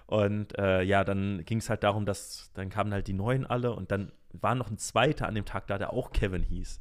Und 0.06 0.58
äh, 0.58 0.82
ja, 0.82 1.04
dann 1.04 1.44
ging 1.44 1.58
es 1.58 1.68
halt 1.68 1.84
darum, 1.84 2.06
dass 2.06 2.50
dann 2.54 2.70
kamen 2.70 2.92
halt 2.92 3.06
die 3.06 3.12
Neuen 3.12 3.46
alle 3.46 3.74
und 3.74 3.90
dann 3.90 4.10
war 4.32 4.54
noch 4.54 4.70
ein 4.70 4.78
zweiter 4.78 5.28
an 5.28 5.34
dem 5.34 5.44
Tag 5.44 5.66
da, 5.66 5.78
der 5.78 5.92
auch 5.92 6.12
Kevin 6.12 6.42
hieß. 6.42 6.80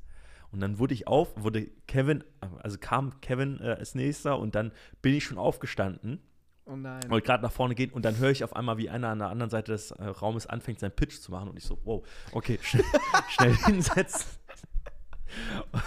Und 0.52 0.62
dann 0.62 0.80
wurde 0.80 0.94
ich 0.94 1.08
auf, 1.08 1.34
wurde 1.36 1.68
Kevin, 1.88 2.24
also 2.64 2.78
kam 2.80 3.20
Kevin 3.20 3.60
äh, 3.60 3.76
als 3.80 3.96
nächster 3.96 4.40
und 4.40 4.56
dann 4.56 4.72
bin 5.02 5.14
ich 5.14 5.26
schon 5.26 5.38
aufgestanden 5.38 6.22
Oh 6.68 6.76
nein. 6.76 7.02
wollte 7.10 7.26
gerade 7.26 7.44
nach 7.44 7.52
vorne 7.52 7.76
gehen 7.76 7.92
und 7.92 8.04
dann 8.04 8.18
höre 8.18 8.32
ich 8.32 8.44
auf 8.44 8.56
einmal, 8.56 8.78
wie 8.78 8.90
einer 8.90 9.10
an 9.10 9.20
der 9.20 9.30
anderen 9.30 9.50
Seite 9.50 9.72
des 9.72 9.92
äh, 9.92 10.04
Raumes 10.04 10.48
anfängt, 10.48 10.80
seinen 10.80 10.92
Pitch 10.92 11.20
zu 11.20 11.32
machen 11.32 11.50
und 11.50 11.58
ich 11.58 11.64
so, 11.64 11.80
wow, 11.86 12.06
okay, 12.32 12.60
schnell, 12.62 12.84
schnell 13.30 13.56
hinsetzen. 13.56 14.28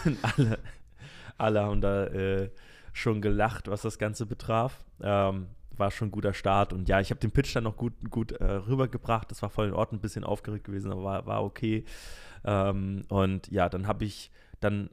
Und 0.05 0.19
alle, 0.23 0.59
alle 1.39 1.63
haben 1.63 1.81
da 1.81 2.07
äh, 2.07 2.51
schon 2.93 3.21
gelacht, 3.21 3.69
was 3.69 3.83
das 3.83 3.99
Ganze 3.99 4.27
betraf. 4.27 4.85
Ähm, 5.03 5.49
war 5.77 5.91
schon 5.91 6.09
ein 6.09 6.13
guter 6.13 6.35
Start. 6.35 6.73
Und 6.73 6.89
ja, 6.89 7.01
ich 7.01 7.11
habe 7.11 7.21
den 7.21 7.31
Pitch 7.31 7.55
dann 7.57 7.65
noch 7.65 7.77
gut, 7.77 7.95
gut 8.11 8.33
äh, 8.33 8.45
rübergebracht. 8.45 9.31
Das 9.31 9.43
war 9.43 9.51
voll 9.51 9.69
in 9.69 9.75
Ordnung, 9.75 9.99
ein 9.99 10.03
bisschen 10.03 10.25
aufgeregt 10.25 10.65
gewesen, 10.65 10.93
aber 10.93 11.03
war, 11.03 11.27
war 11.27 11.45
okay. 11.45 11.85
Ähm, 12.45 13.03
und 13.09 13.51
ja, 13.51 13.69
dann 13.69 13.87
habe 13.87 14.05
ich, 14.05 14.31
dann 14.61 14.91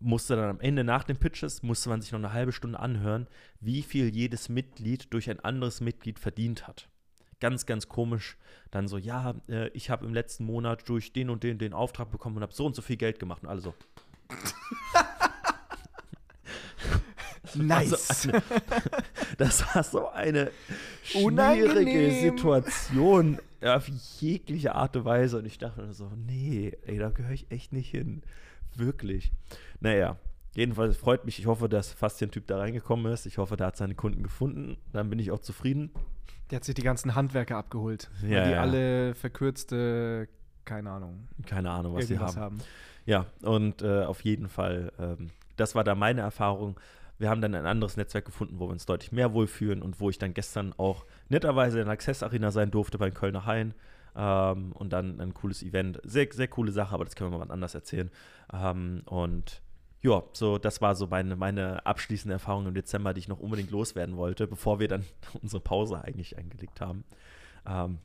musste 0.00 0.36
dann 0.36 0.50
am 0.50 0.60
Ende 0.60 0.84
nach 0.84 1.04
den 1.04 1.16
Pitches, 1.16 1.62
musste 1.62 1.88
man 1.88 2.02
sich 2.02 2.12
noch 2.12 2.18
eine 2.18 2.32
halbe 2.32 2.52
Stunde 2.52 2.78
anhören, 2.78 3.26
wie 3.60 3.82
viel 3.82 4.14
jedes 4.14 4.48
Mitglied 4.48 5.12
durch 5.12 5.30
ein 5.30 5.40
anderes 5.40 5.80
Mitglied 5.80 6.18
verdient 6.18 6.66
hat. 6.66 6.88
Ganz, 7.40 7.66
ganz 7.66 7.88
komisch. 7.88 8.36
Dann 8.70 8.88
so, 8.88 8.98
ja, 8.98 9.34
äh, 9.48 9.68
ich 9.68 9.90
habe 9.90 10.06
im 10.06 10.14
letzten 10.14 10.44
Monat 10.44 10.88
durch 10.88 11.12
den 11.12 11.30
und 11.30 11.42
den 11.42 11.58
den 11.58 11.72
Auftrag 11.72 12.10
bekommen 12.10 12.36
und 12.36 12.42
habe 12.42 12.54
so 12.54 12.64
und 12.64 12.74
so 12.74 12.82
viel 12.82 12.96
Geld 12.96 13.18
gemacht 13.18 13.42
und 13.42 13.48
alle 13.48 13.60
so. 13.60 13.74
Nice. 17.54 18.10
Also 18.10 18.30
eine, 18.30 18.42
das 19.38 19.74
war 19.74 19.82
so 19.82 20.08
eine 20.08 20.50
schwierige 21.02 21.26
Unangenehm. 21.26 22.20
Situation 22.20 23.38
auf 23.62 23.88
jegliche 24.20 24.74
Art 24.74 24.96
und 24.96 25.04
Weise. 25.04 25.38
Und 25.38 25.46
ich 25.46 25.58
dachte 25.58 25.92
so, 25.92 26.10
nee, 26.26 26.72
ey, 26.86 26.98
da 26.98 27.10
gehöre 27.10 27.32
ich 27.32 27.50
echt 27.50 27.72
nicht 27.72 27.90
hin. 27.90 28.22
Wirklich. 28.76 29.32
Naja, 29.80 30.16
jedenfalls 30.54 30.96
freut 30.96 31.24
mich. 31.24 31.38
Ich 31.38 31.46
hoffe, 31.46 31.68
dass 31.68 31.92
fast 31.92 32.22
ein 32.22 32.30
Typ 32.30 32.46
da 32.46 32.58
reingekommen 32.58 33.12
ist. 33.12 33.26
Ich 33.26 33.38
hoffe, 33.38 33.56
der 33.56 33.68
hat 33.68 33.76
seine 33.76 33.94
Kunden 33.94 34.22
gefunden. 34.22 34.76
Dann 34.92 35.10
bin 35.10 35.18
ich 35.18 35.30
auch 35.30 35.40
zufrieden. 35.40 35.90
Der 36.50 36.56
hat 36.56 36.64
sich 36.64 36.74
die 36.74 36.82
ganzen 36.82 37.14
Handwerker 37.14 37.56
abgeholt. 37.56 38.10
Ja, 38.22 38.44
die 38.44 38.52
ja. 38.52 38.60
alle 38.60 39.14
verkürzte, 39.14 40.28
keine 40.64 40.90
Ahnung, 40.90 41.28
Keine 41.46 41.70
Ahnung, 41.70 41.94
was 41.94 42.06
sie 42.06 42.18
haben. 42.18 42.36
haben. 42.36 42.58
Ja, 43.04 43.26
und 43.42 43.82
äh, 43.82 44.04
auf 44.04 44.22
jeden 44.22 44.48
Fall, 44.48 44.92
ähm, 44.98 45.30
das 45.56 45.74
war 45.74 45.84
da 45.84 45.94
meine 45.94 46.20
Erfahrung. 46.22 46.78
Wir 47.18 47.30
haben 47.30 47.40
dann 47.40 47.54
ein 47.54 47.66
anderes 47.66 47.96
Netzwerk 47.96 48.26
gefunden, 48.26 48.58
wo 48.58 48.68
wir 48.68 48.72
uns 48.72 48.84
deutlich 48.84 49.12
mehr 49.12 49.32
wohlfühlen 49.32 49.80
und 49.80 50.00
wo 50.00 50.10
ich 50.10 50.18
dann 50.18 50.34
gestern 50.34 50.74
auch 50.76 51.06
netterweise 51.28 51.78
in 51.78 51.86
der 51.86 51.92
Access 51.92 52.22
Arena 52.22 52.50
sein 52.50 52.70
durfte 52.70 52.98
beim 52.98 53.14
Kölner 53.14 53.46
Hain. 53.46 53.74
Ähm, 54.16 54.72
und 54.72 54.92
dann 54.92 55.20
ein 55.20 55.34
cooles 55.34 55.62
Event. 55.62 56.00
Sehr, 56.04 56.26
sehr 56.32 56.48
coole 56.48 56.72
Sache, 56.72 56.94
aber 56.94 57.04
das 57.04 57.14
können 57.14 57.30
wir 57.30 57.38
mal 57.38 57.50
anders 57.50 57.74
erzählen. 57.74 58.10
Ähm, 58.52 59.02
und 59.04 59.60
ja, 60.02 60.22
so, 60.32 60.58
das 60.58 60.80
war 60.80 60.94
so 60.94 61.06
meine, 61.08 61.36
meine 61.36 61.84
abschließende 61.84 62.32
Erfahrung 62.32 62.66
im 62.66 62.74
Dezember, 62.74 63.12
die 63.12 63.20
ich 63.20 63.28
noch 63.28 63.40
unbedingt 63.40 63.70
loswerden 63.70 64.16
wollte, 64.16 64.46
bevor 64.46 64.78
wir 64.80 64.88
dann 64.88 65.04
unsere 65.42 65.60
Pause 65.60 66.02
eigentlich 66.02 66.38
eingelegt 66.38 66.80
haben. 66.80 67.04
Ähm, 67.66 67.98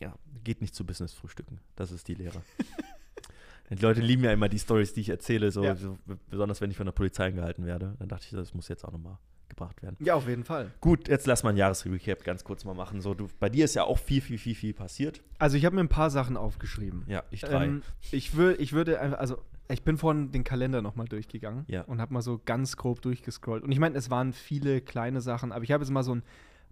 ja, 0.00 0.14
geht 0.44 0.60
nicht 0.60 0.74
zu 0.74 0.84
Business-Frühstücken. 0.84 1.60
Das 1.76 1.92
ist 1.92 2.08
die 2.08 2.14
Lehre. 2.14 2.42
Die 3.70 3.74
Leute 3.82 4.00
lieben 4.00 4.24
ja 4.24 4.32
immer 4.32 4.48
die 4.48 4.58
Stories, 4.58 4.94
die 4.94 5.02
ich 5.02 5.10
erzähle, 5.10 5.50
so, 5.52 5.62
Ja. 5.62 5.76
so, 5.76 5.98
besonders 6.30 6.62
wenn 6.62 6.70
ich 6.70 6.76
von 6.78 6.86
der 6.86 6.92
Polizei 6.92 7.26
angehalten 7.26 7.66
werde. 7.66 7.96
Dann 7.98 8.08
dachte 8.08 8.24
ich, 8.24 8.30
das 8.30 8.54
muss 8.54 8.68
jetzt 8.68 8.82
auch 8.82 8.92
nochmal 8.92 9.18
gebracht 9.48 9.82
werden. 9.82 9.96
Ja, 10.00 10.14
auf 10.14 10.28
jeden 10.28 10.44
Fall. 10.44 10.70
Gut, 10.80 11.08
jetzt 11.08 11.26
lass 11.26 11.42
mal 11.42 11.50
ein 11.50 11.56
Jahresrecap 11.56 12.24
ganz 12.24 12.44
kurz 12.44 12.64
mal 12.64 12.74
machen. 12.74 13.00
So, 13.00 13.14
du, 13.14 13.28
bei 13.40 13.48
dir 13.48 13.64
ist 13.64 13.74
ja 13.74 13.84
auch 13.84 13.98
viel, 13.98 14.20
viel, 14.20 14.38
viel, 14.38 14.54
viel 14.54 14.74
passiert. 14.74 15.22
Also 15.38 15.56
ich 15.56 15.64
habe 15.64 15.74
mir 15.76 15.82
ein 15.82 15.88
paar 15.88 16.10
Sachen 16.10 16.36
aufgeschrieben. 16.36 17.04
Ja, 17.06 17.22
ich 17.30 17.40
drei. 17.42 17.64
Ähm, 17.66 17.82
ich, 18.10 18.36
wür, 18.36 18.58
ich 18.60 18.72
würde 18.72 19.00
einfach, 19.00 19.18
also 19.18 19.38
ich 19.70 19.82
bin 19.82 19.98
vorhin 19.98 20.32
den 20.32 20.44
Kalender 20.44 20.80
nochmal 20.82 21.06
durchgegangen 21.06 21.64
Ja. 21.68 21.82
und 21.82 22.00
habe 22.00 22.14
mal 22.14 22.22
so 22.22 22.40
ganz 22.44 22.76
grob 22.76 23.02
durchgescrollt. 23.02 23.62
Und 23.62 23.72
ich 23.72 23.78
meine, 23.78 23.96
es 23.98 24.10
waren 24.10 24.32
viele 24.32 24.80
kleine 24.80 25.20
Sachen, 25.20 25.52
aber 25.52 25.62
ich 25.64 25.72
habe 25.72 25.82
jetzt 25.84 25.90
mal 25.90 26.02
so 26.02 26.14
ein 26.14 26.22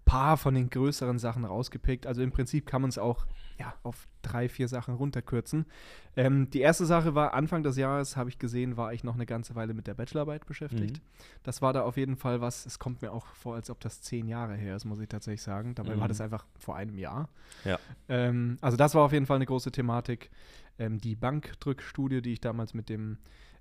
paar 0.07 0.39
von 0.39 0.55
den 0.55 0.71
größeren 0.71 1.19
Sachen 1.19 1.45
rausgepickt. 1.45 2.07
Also 2.07 2.23
im 2.23 2.31
Prinzip 2.31 2.65
kann 2.65 2.81
man 2.81 2.89
es 2.89 2.97
auch 2.97 3.27
ja, 3.59 3.75
auf 3.83 4.07
drei, 4.23 4.49
vier 4.49 4.69
Sachen 4.69 4.95
runterkürzen. 4.95 5.67
Ähm, 6.17 6.49
die 6.51 6.61
erste 6.61 6.87
Sache 6.87 7.15
war, 7.15 7.35
Anfang 7.35 7.63
des 7.63 7.77
Jahres, 7.77 8.17
habe 8.17 8.29
ich 8.31 8.39
gesehen, 8.39 8.77
war 8.77 8.93
ich 8.93 9.03
noch 9.03 9.15
eine 9.15 9.27
ganze 9.27 9.55
Weile 9.57 9.75
mit 9.75 9.87
der 9.87 9.95
Bachelorarbeit 9.95 10.47
beschäftigt. 10.47 10.99
Mhm. 10.99 11.03
Das 11.43 11.61
war 11.63 11.73
da 11.73 11.83
auf 11.83 11.97
jeden 11.97 12.17
Fall 12.17 12.41
was, 12.41 12.67
es 12.67 12.79
kommt 12.79 13.03
mir 13.03 13.13
auch 13.13 13.27
vor, 13.35 13.55
als 13.57 13.69
ob 13.69 13.81
das 13.81 14.01
zehn 14.01 14.29
Jahre 14.29 14.55
her 14.55 14.77
ist, 14.77 14.85
muss 14.85 15.01
ich 15.01 15.09
tatsächlich 15.09 15.43
sagen. 15.43 15.75
Dabei 15.75 15.97
war 15.99 16.05
Mhm. 16.05 16.09
das 16.09 16.21
einfach 16.21 16.47
vor 16.59 16.77
einem 16.77 16.99
Jahr. 16.99 17.29
Ja. 17.65 17.79
Ähm, 18.09 18.59
also 18.61 18.77
das 18.77 18.95
war 18.95 19.03
auf 19.05 19.13
jeden 19.13 19.27
Fall 19.27 19.37
eine 19.37 19.47
große 19.47 19.73
Thematik. 19.73 20.31
Ähm, 20.79 20.99
die 20.99 21.17
Bankdrückstudie, 21.17 22.23
die 22.23 22.35
ich 22.35 22.41
damals 22.41 22.75
mit 22.75 22.89
dem 22.91 23.19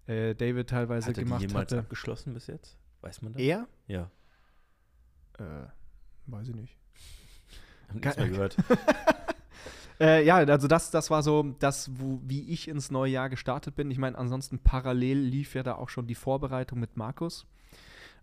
äh, 0.08 0.36
David 0.36 0.70
teilweise 0.70 1.12
die 1.14 1.24
gemacht 1.24 1.42
jemals 1.42 1.72
hatte. 1.72 1.80
abgeschlossen 1.80 2.34
bis 2.36 2.48
jetzt? 2.48 2.78
Weiß 3.02 3.22
man 3.24 3.34
das? 3.34 3.42
Er? 3.42 3.68
Ja. 3.88 4.12
Äh, 5.40 5.68
weiß 6.28 6.50
ich 6.50 6.56
nicht. 6.56 6.78
Hab 7.88 7.96
nichts 7.96 8.18
mehr 8.18 8.30
gehört. 8.30 8.58
Äh, 10.00 10.24
ja, 10.26 10.36
also 10.36 10.68
das, 10.68 10.92
das 10.92 11.10
war 11.10 11.24
so 11.24 11.56
das, 11.60 11.90
wo, 11.98 12.20
wie 12.26 12.50
ich 12.50 12.68
ins 12.68 12.92
neue 12.92 13.14
Jahr 13.14 13.30
gestartet 13.30 13.76
bin. 13.76 13.90
Ich 13.92 13.98
meine, 13.98 14.18
ansonsten 14.18 14.60
parallel 14.60 15.20
lief 15.20 15.56
ja 15.56 15.64
da 15.64 15.76
auch 15.76 15.88
schon 15.88 16.06
die 16.06 16.16
Vorbereitung 16.16 16.82
mit 16.82 16.98
Markus. 16.98 17.48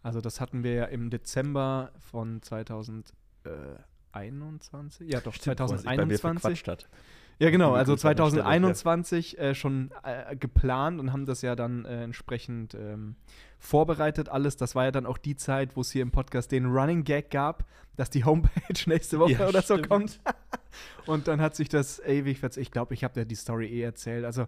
Also 0.03 0.21
das 0.21 0.39
hatten 0.41 0.65
wir 0.65 0.73
ja 0.73 0.85
im 0.85 1.09
Dezember 1.09 1.93
von 2.11 2.43
2021. 2.43 5.11
Ja, 5.11 5.21
doch, 5.21 5.33
Stimmt, 5.33 5.61
wo 5.61 5.67
man 5.67 5.79
sich 5.79 5.87
bei 5.87 6.05
mir 6.05 6.19
2021. 6.19 6.69
hat. 6.69 6.91
Ja, 7.39 7.51
genau, 7.51 7.75
also 7.75 7.95
Grüße 7.95 8.09
an 8.09 8.17
der 8.17 8.25
Stelle, 8.27 8.43
2021 8.43 9.39
äh, 9.39 9.55
schon 9.55 9.91
äh, 10.05 10.37
geplant 10.37 11.01
und 11.01 11.13
haben 11.13 11.27
das 11.27 11.43
ja 11.43 11.57
dann 11.57 11.85
äh, 11.85 12.05
entsprechend 12.05 12.75
ähm, 12.75 13.17
vorbereitet 13.59 14.29
alles. 14.29 14.57
Das 14.57 14.75
war 14.75 14.85
ja 14.85 14.91
dann 14.93 15.07
auch 15.07 15.19
die 15.19 15.35
Zeit, 15.37 15.77
wo 15.77 15.81
es 15.81 15.91
hier 15.91 16.03
im 16.03 16.11
Podcast 16.13 16.53
den 16.53 16.67
Running 16.67 17.05
Gag 17.05 17.31
gab, 17.31 17.65
dass 17.97 18.11
die 18.11 18.25
Homepage 18.25 18.51
nächste 18.87 19.19
Woche 19.19 19.33
Ja, 19.33 19.49
oder 19.49 19.63
so 19.63 19.75
stimmt. 19.75 19.89
kommt. 19.89 20.21
und 21.07 21.27
dann 21.29 21.41
hat 21.41 21.57
sich 21.57 21.69
das 21.69 21.99
ewig 22.01 22.39
verzögert. 22.39 22.67
Ich 22.67 22.71
glaube, 22.71 22.95
ich 22.95 23.03
habe 23.05 23.15
dir 23.15 23.25
die 23.27 23.35
Story 23.35 23.67
eh 23.67 23.83
erzählt. 23.83 24.25
Also 24.25 24.47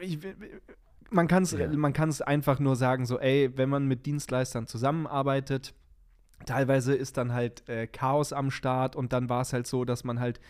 ich, 0.00 0.18
man 1.10 1.28
kann 1.28 1.42
es 1.42 1.52
Ja. 1.52 1.68
man 1.68 1.92
kann's 1.92 2.22
einfach 2.22 2.58
nur 2.58 2.76
sagen, 2.76 3.06
so, 3.06 3.18
ey, 3.18 3.50
wenn 3.56 3.68
man 3.68 3.86
mit 3.86 4.06
Dienstleistern 4.06 4.66
zusammenarbeitet, 4.66 5.74
teilweise 6.46 6.94
ist 6.94 7.16
dann 7.16 7.32
halt 7.32 7.68
äh, 7.68 7.86
Chaos 7.86 8.32
am 8.32 8.50
Start 8.50 8.96
und 8.96 9.12
dann 9.12 9.28
war 9.28 9.40
es 9.42 9.52
halt 9.52 9.66
so, 9.66 9.84
dass 9.84 10.04
man 10.04 10.20
halt 10.20 10.40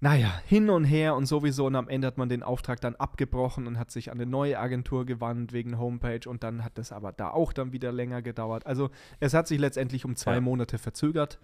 naja, 0.00 0.32
hin 0.46 0.70
und 0.70 0.84
her 0.84 1.14
und 1.14 1.26
sowieso 1.26 1.66
und 1.66 1.76
am 1.76 1.88
Ende 1.88 2.06
hat 2.06 2.16
man 2.16 2.28
den 2.28 2.42
Auftrag 2.42 2.80
dann 2.80 2.96
abgebrochen 2.96 3.66
und 3.66 3.78
hat 3.78 3.90
sich 3.90 4.10
an 4.10 4.18
eine 4.18 4.28
neue 4.30 4.58
Agentur 4.58 5.04
gewandt 5.04 5.52
wegen 5.52 5.78
Homepage 5.78 6.26
und 6.28 6.42
dann 6.42 6.64
hat 6.64 6.78
das 6.78 6.90
aber 6.90 7.12
da 7.12 7.30
auch 7.30 7.52
dann 7.52 7.72
wieder 7.72 7.92
länger 7.92 8.22
gedauert. 8.22 8.66
Also 8.66 8.90
es 9.20 9.34
hat 9.34 9.46
sich 9.46 9.58
letztendlich 9.58 10.04
um 10.06 10.16
zwei 10.16 10.34
Ja. 10.34 10.40
Monate 10.40 10.78
verzögert. 10.78 11.38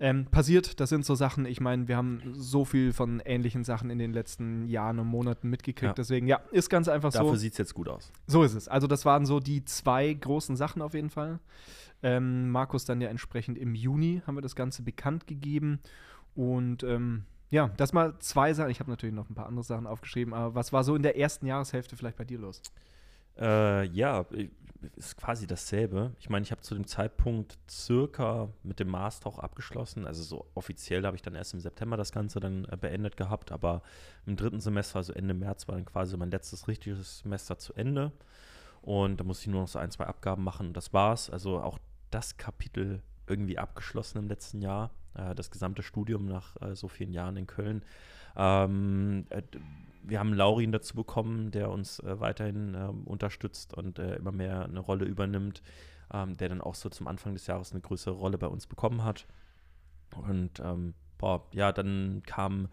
Ähm, 0.00 0.26
passiert, 0.26 0.78
das 0.78 0.90
sind 0.90 1.04
so 1.04 1.16
Sachen, 1.16 1.44
ich 1.44 1.60
meine, 1.60 1.88
wir 1.88 1.96
haben 1.96 2.22
so 2.32 2.64
viel 2.64 2.92
von 2.92 3.18
ähnlichen 3.24 3.64
Sachen 3.64 3.90
in 3.90 3.98
den 3.98 4.12
letzten 4.12 4.68
Jahren 4.68 5.00
und 5.00 5.08
Monaten 5.08 5.50
mitgekriegt, 5.50 5.90
Ja. 5.90 5.92
deswegen 5.92 6.28
ja, 6.28 6.40
ist 6.52 6.70
ganz 6.70 6.86
einfach 6.86 7.10
so. 7.10 7.18
Dafür 7.18 7.36
sieht 7.36 7.52
es 7.54 7.58
jetzt 7.58 7.74
gut 7.74 7.88
aus. 7.88 8.12
So 8.28 8.44
ist 8.44 8.54
es. 8.54 8.68
Also 8.68 8.86
das 8.86 9.04
waren 9.04 9.26
so 9.26 9.40
die 9.40 9.64
zwei 9.64 10.12
großen 10.14 10.54
Sachen 10.54 10.82
auf 10.82 10.94
jeden 10.94 11.10
Fall. 11.10 11.40
Ähm, 12.04 12.48
Markus 12.50 12.84
dann 12.84 13.00
ja 13.00 13.08
entsprechend 13.08 13.58
im 13.58 13.74
Juni 13.74 14.22
haben 14.24 14.36
wir 14.36 14.40
das 14.40 14.54
Ganze 14.54 14.82
bekannt 14.84 15.26
gegeben. 15.26 15.80
Und 16.36 16.84
ähm, 16.84 17.24
ja, 17.50 17.68
das 17.76 17.92
mal 17.92 18.18
zwei 18.18 18.52
Sachen. 18.52 18.70
Ich 18.70 18.80
habe 18.80 18.90
natürlich 18.90 19.14
noch 19.14 19.28
ein 19.28 19.34
paar 19.34 19.46
andere 19.46 19.64
Sachen 19.64 19.86
aufgeschrieben, 19.86 20.34
aber 20.34 20.54
was 20.54 20.72
war 20.72 20.84
so 20.84 20.94
in 20.94 21.02
der 21.02 21.18
ersten 21.18 21.46
Jahreshälfte 21.46 21.96
vielleicht 21.96 22.16
bei 22.16 22.24
dir 22.24 22.38
los? 22.38 22.62
Äh, 23.38 23.86
ja, 23.88 24.26
ist 24.96 25.16
quasi 25.16 25.46
dasselbe. 25.46 26.12
Ich 26.18 26.28
meine, 26.28 26.42
ich 26.42 26.50
habe 26.50 26.60
zu 26.60 26.74
dem 26.74 26.86
Zeitpunkt 26.86 27.58
circa 27.68 28.48
mit 28.62 28.80
dem 28.80 28.88
Master 28.88 29.28
auch 29.28 29.38
abgeschlossen. 29.38 30.06
Also 30.06 30.22
so 30.22 30.46
offiziell 30.54 31.04
habe 31.04 31.16
ich 31.16 31.22
dann 31.22 31.34
erst 31.34 31.54
im 31.54 31.60
September 31.60 31.96
das 31.96 32.12
Ganze 32.12 32.40
dann 32.40 32.64
äh, 32.66 32.76
beendet 32.76 33.16
gehabt, 33.16 33.52
aber 33.52 33.82
im 34.26 34.36
dritten 34.36 34.60
Semester, 34.60 34.96
also 34.96 35.12
Ende 35.12 35.34
März, 35.34 35.68
war 35.68 35.74
dann 35.74 35.84
quasi 35.84 36.16
mein 36.16 36.30
letztes 36.30 36.68
richtiges 36.68 37.20
Semester 37.20 37.58
zu 37.58 37.74
Ende. 37.74 38.12
Und 38.82 39.18
da 39.18 39.24
musste 39.24 39.44
ich 39.44 39.48
nur 39.48 39.62
noch 39.62 39.68
so 39.68 39.78
ein, 39.78 39.90
zwei 39.90 40.04
Abgaben 40.04 40.44
machen 40.44 40.68
und 40.68 40.76
das 40.76 40.92
war's. 40.92 41.30
Also 41.30 41.60
auch 41.60 41.78
das 42.10 42.36
Kapitel 42.36 43.02
irgendwie 43.26 43.58
abgeschlossen 43.58 44.18
im 44.18 44.28
letzten 44.28 44.62
Jahr. 44.62 44.90
Äh, 45.18 45.34
das 45.34 45.50
gesamte 45.50 45.82
Studium 45.82 46.26
nach 46.26 46.56
äh, 46.60 46.74
so 46.74 46.88
vielen 46.88 47.12
Jahren 47.12 47.36
in 47.36 47.46
Köln. 47.46 47.82
Ähm, 48.36 49.26
äh, 49.30 49.42
wir 50.02 50.20
haben 50.20 50.32
Laurin 50.32 50.72
dazu 50.72 50.94
bekommen, 50.94 51.50
der 51.50 51.70
uns 51.70 52.00
weiterhin 52.02 52.74
ähm, 52.74 53.04
unterstützt 53.04 53.74
und 53.74 53.98
immer 53.98 54.32
mehr 54.32 54.64
eine 54.64 54.80
Rolle 54.80 55.04
übernimmt, 55.04 55.60
ähm, 56.14 56.34
der 56.36 56.48
dann 56.48 56.62
auch 56.62 56.76
so 56.76 56.88
zum 56.88 57.08
Anfang 57.08 57.34
des 57.34 57.46
Jahres 57.46 57.72
eine 57.72 57.82
größere 57.82 58.14
Rolle 58.14 58.38
bei 58.38 58.46
uns 58.46 58.66
bekommen 58.66 59.04
hat. 59.04 59.26
Und 60.16 60.60
ähm, 60.60 60.94
boah, 61.18 61.46
ja, 61.52 61.72
dann 61.72 62.22
kam 62.24 62.68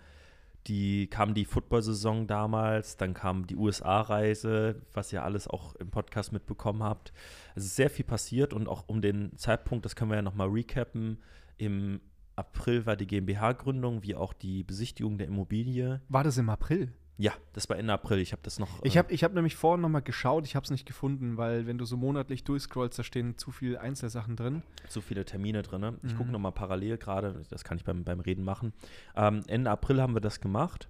die, 0.67 1.07
kam 1.07 1.33
die 1.33 1.43
Football-Saison 1.43 2.25
damals, 2.25 2.95
dann 2.95 3.13
kam 3.13 3.47
die 3.47 3.57
USA-Reise, 3.57 4.81
was 4.93 5.11
ihr 5.11 5.23
alles 5.23 5.49
auch 5.49 5.75
im 5.75 5.89
Podcast 5.91 6.31
mitbekommen 6.31 6.83
habt. 6.83 7.11
Es 7.55 7.65
ist 7.65 7.75
sehr 7.75 7.89
viel 7.89 8.05
passiert 8.05 8.53
und 8.53 8.69
auch 8.69 8.85
um 8.87 9.01
den 9.01 9.35
Zeitpunkt, 9.37 9.83
das 9.83 9.97
können 9.97 10.11
wir 10.11 10.15
ja 10.15 10.21
nochmal 10.21 10.47
recappen, 10.47 11.17
im 11.57 11.99
April 12.35 12.85
war 12.85 12.95
die 12.95 13.07
GmbH-Gründung, 13.07 14.03
wie 14.03 14.15
auch 14.15 14.33
die 14.33 14.63
Besichtigung 14.63 15.17
der 15.17 15.27
Immobilie. 15.27 16.01
War 16.09 16.23
das 16.23 16.37
im 16.37 16.49
April? 16.49 16.91
Ja, 17.17 17.31
das 17.53 17.69
war 17.69 17.77
Ende 17.77 17.93
April. 17.93 18.19
Ich 18.19 18.33
habe 18.33 18.41
das 18.43 18.59
noch. 18.59 18.83
Ich 18.83 18.95
äh, 18.95 18.99
habe 18.99 19.13
ich 19.13 19.23
hab 19.23 19.33
nämlich 19.33 19.55
vorhin 19.55 19.81
noch 19.81 19.87
mal 19.89 20.01
geschaut, 20.01 20.45
ich 20.45 20.55
habe 20.57 20.65
es 20.65 20.69
nicht 20.71 20.85
gefunden, 20.85 21.37
weil 21.37 21.65
wenn 21.65 21.77
du 21.77 21.85
so 21.85 21.95
monatlich 21.95 22.43
durchscrollst, 22.43 22.99
da 22.99 23.03
stehen 23.03 23.37
zu 23.37 23.51
viele 23.51 23.79
Einzelsachen 23.79 24.35
drin. 24.35 24.63
zu 24.89 24.99
viele 24.99 25.23
Termine 25.23 25.61
drin. 25.61 25.97
Ich 26.03 26.11
Mhm. 26.13 26.17
gucke 26.17 26.31
nochmal 26.31 26.51
parallel 26.51 26.97
gerade, 26.97 27.41
das 27.49 27.63
kann 27.63 27.77
ich 27.77 27.85
beim, 27.85 28.03
beim 28.03 28.19
Reden 28.19 28.43
machen. 28.43 28.73
Ähm, 29.15 29.43
Ende 29.47 29.71
April 29.71 30.01
haben 30.01 30.13
wir 30.13 30.19
das 30.19 30.41
gemacht 30.41 30.89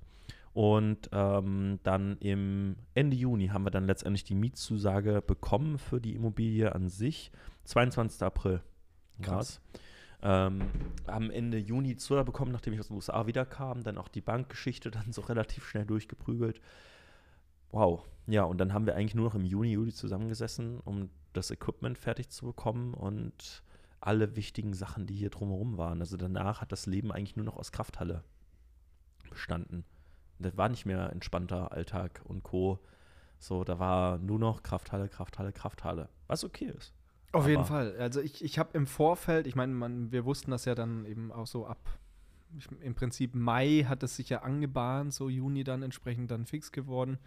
und 0.54 1.10
ähm, 1.12 1.80
dann 1.84 2.18
im 2.22 2.76
Ende 2.96 3.16
Juni 3.16 3.50
haben 3.50 3.64
wir 3.64 3.72
dann 3.72 3.86
letztendlich 3.86 4.24
die 4.24 4.34
Mietzusage 4.36 5.22
bekommen 5.22 5.78
für 5.78 6.02
die 6.02 6.16
Immobilie 6.16 6.74
an 6.74 6.90
sich. 6.90 7.32
22. 7.66 8.24
April. 8.24 8.62
Krass. 9.22 9.32
war's. 9.36 9.62
Ähm, 10.22 10.62
am 11.06 11.30
Ende 11.30 11.58
Juni 11.58 11.96
Zuller 11.98 12.24
bekommen, 12.24 12.52
nachdem 12.52 12.74
ich 12.74 12.80
aus 12.80 12.88
den 12.88 12.96
USA 12.96 13.28
wiederkam, 13.28 13.84
dann 13.84 13.98
auch 13.98 14.08
die 14.08 14.22
Bankgeschichte 14.22 14.92
dann 14.92 15.12
so 15.12 15.22
relativ 15.22 15.68
schnell 15.68 15.86
durchgeprügelt. 15.86 16.62
Wow. 17.72 18.06
Ja, 18.28 18.44
und 18.44 18.58
dann 18.58 18.74
haben 18.74 18.86
wir 18.86 18.96
eigentlich 18.96 19.16
nur 19.16 19.26
noch 19.26 19.36
im 19.36 19.46
Juni, 19.46 19.72
Juli 19.72 19.94
zusammengesessen, 19.94 20.80
um 20.80 21.10
das 21.34 21.52
Equipment 21.52 21.98
fertig 21.98 22.30
zu 22.30 22.46
bekommen 22.46 22.94
und 22.94 23.64
alle 24.00 24.36
wichtigen 24.36 24.74
Sachen, 24.74 25.06
die 25.08 25.16
hier 25.16 25.30
drumherum 25.30 25.78
waren. 25.78 26.00
Also 26.00 26.18
danach 26.18 26.62
hat 26.62 26.72
das 26.72 26.86
Leben 26.86 27.12
eigentlich 27.12 27.36
nur 27.36 27.46
noch 27.46 27.58
aus 27.58 27.72
Krafthalle 27.72 28.24
bestanden. 29.30 29.84
Das 30.40 30.58
war 30.58 30.70
nicht 30.70 30.86
mehr 30.86 31.12
entspannter 31.12 31.72
Alltag 31.72 32.22
und 32.24 32.44
Co. 32.44 32.80
So, 33.40 33.64
da 33.64 33.80
war 33.80 34.18
nur 34.18 34.40
noch 34.40 34.64
Krafthalle, 34.64 35.10
Krafthalle, 35.10 35.54
Krafthalle. 35.54 36.10
Was 36.28 36.44
okay 36.44 36.74
ist. 36.78 36.94
Auf 37.32 37.42
Aber- 37.42 37.50
jeden 37.50 37.66
Fall. 37.66 37.96
Also 37.98 38.22
ich, 38.22 38.44
ich 38.44 38.60
habe 38.60 38.78
im 38.78 38.88
Vorfeld, 38.88 39.46
ich 39.48 39.56
meine, 39.56 40.12
wir 40.12 40.26
wussten 40.26 40.52
das 40.52 40.66
ja 40.66 40.76
dann 40.76 41.06
eben 41.06 41.32
auch 41.32 41.48
so 41.48 41.66
ab, 41.68 41.80
ich, 42.58 42.68
im 42.82 42.96
Prinzip 42.96 43.36
Mai 43.36 43.86
hat 43.88 44.02
es 44.04 44.16
sich 44.16 44.30
ja 44.30 44.44
angebahnt, 44.44 45.14
so 45.14 45.28
Juni 45.30 45.64
dann 45.66 45.84
entsprechend 45.84 46.32
dann 46.32 46.46
fix 46.46 46.72
geworden. 46.72 47.18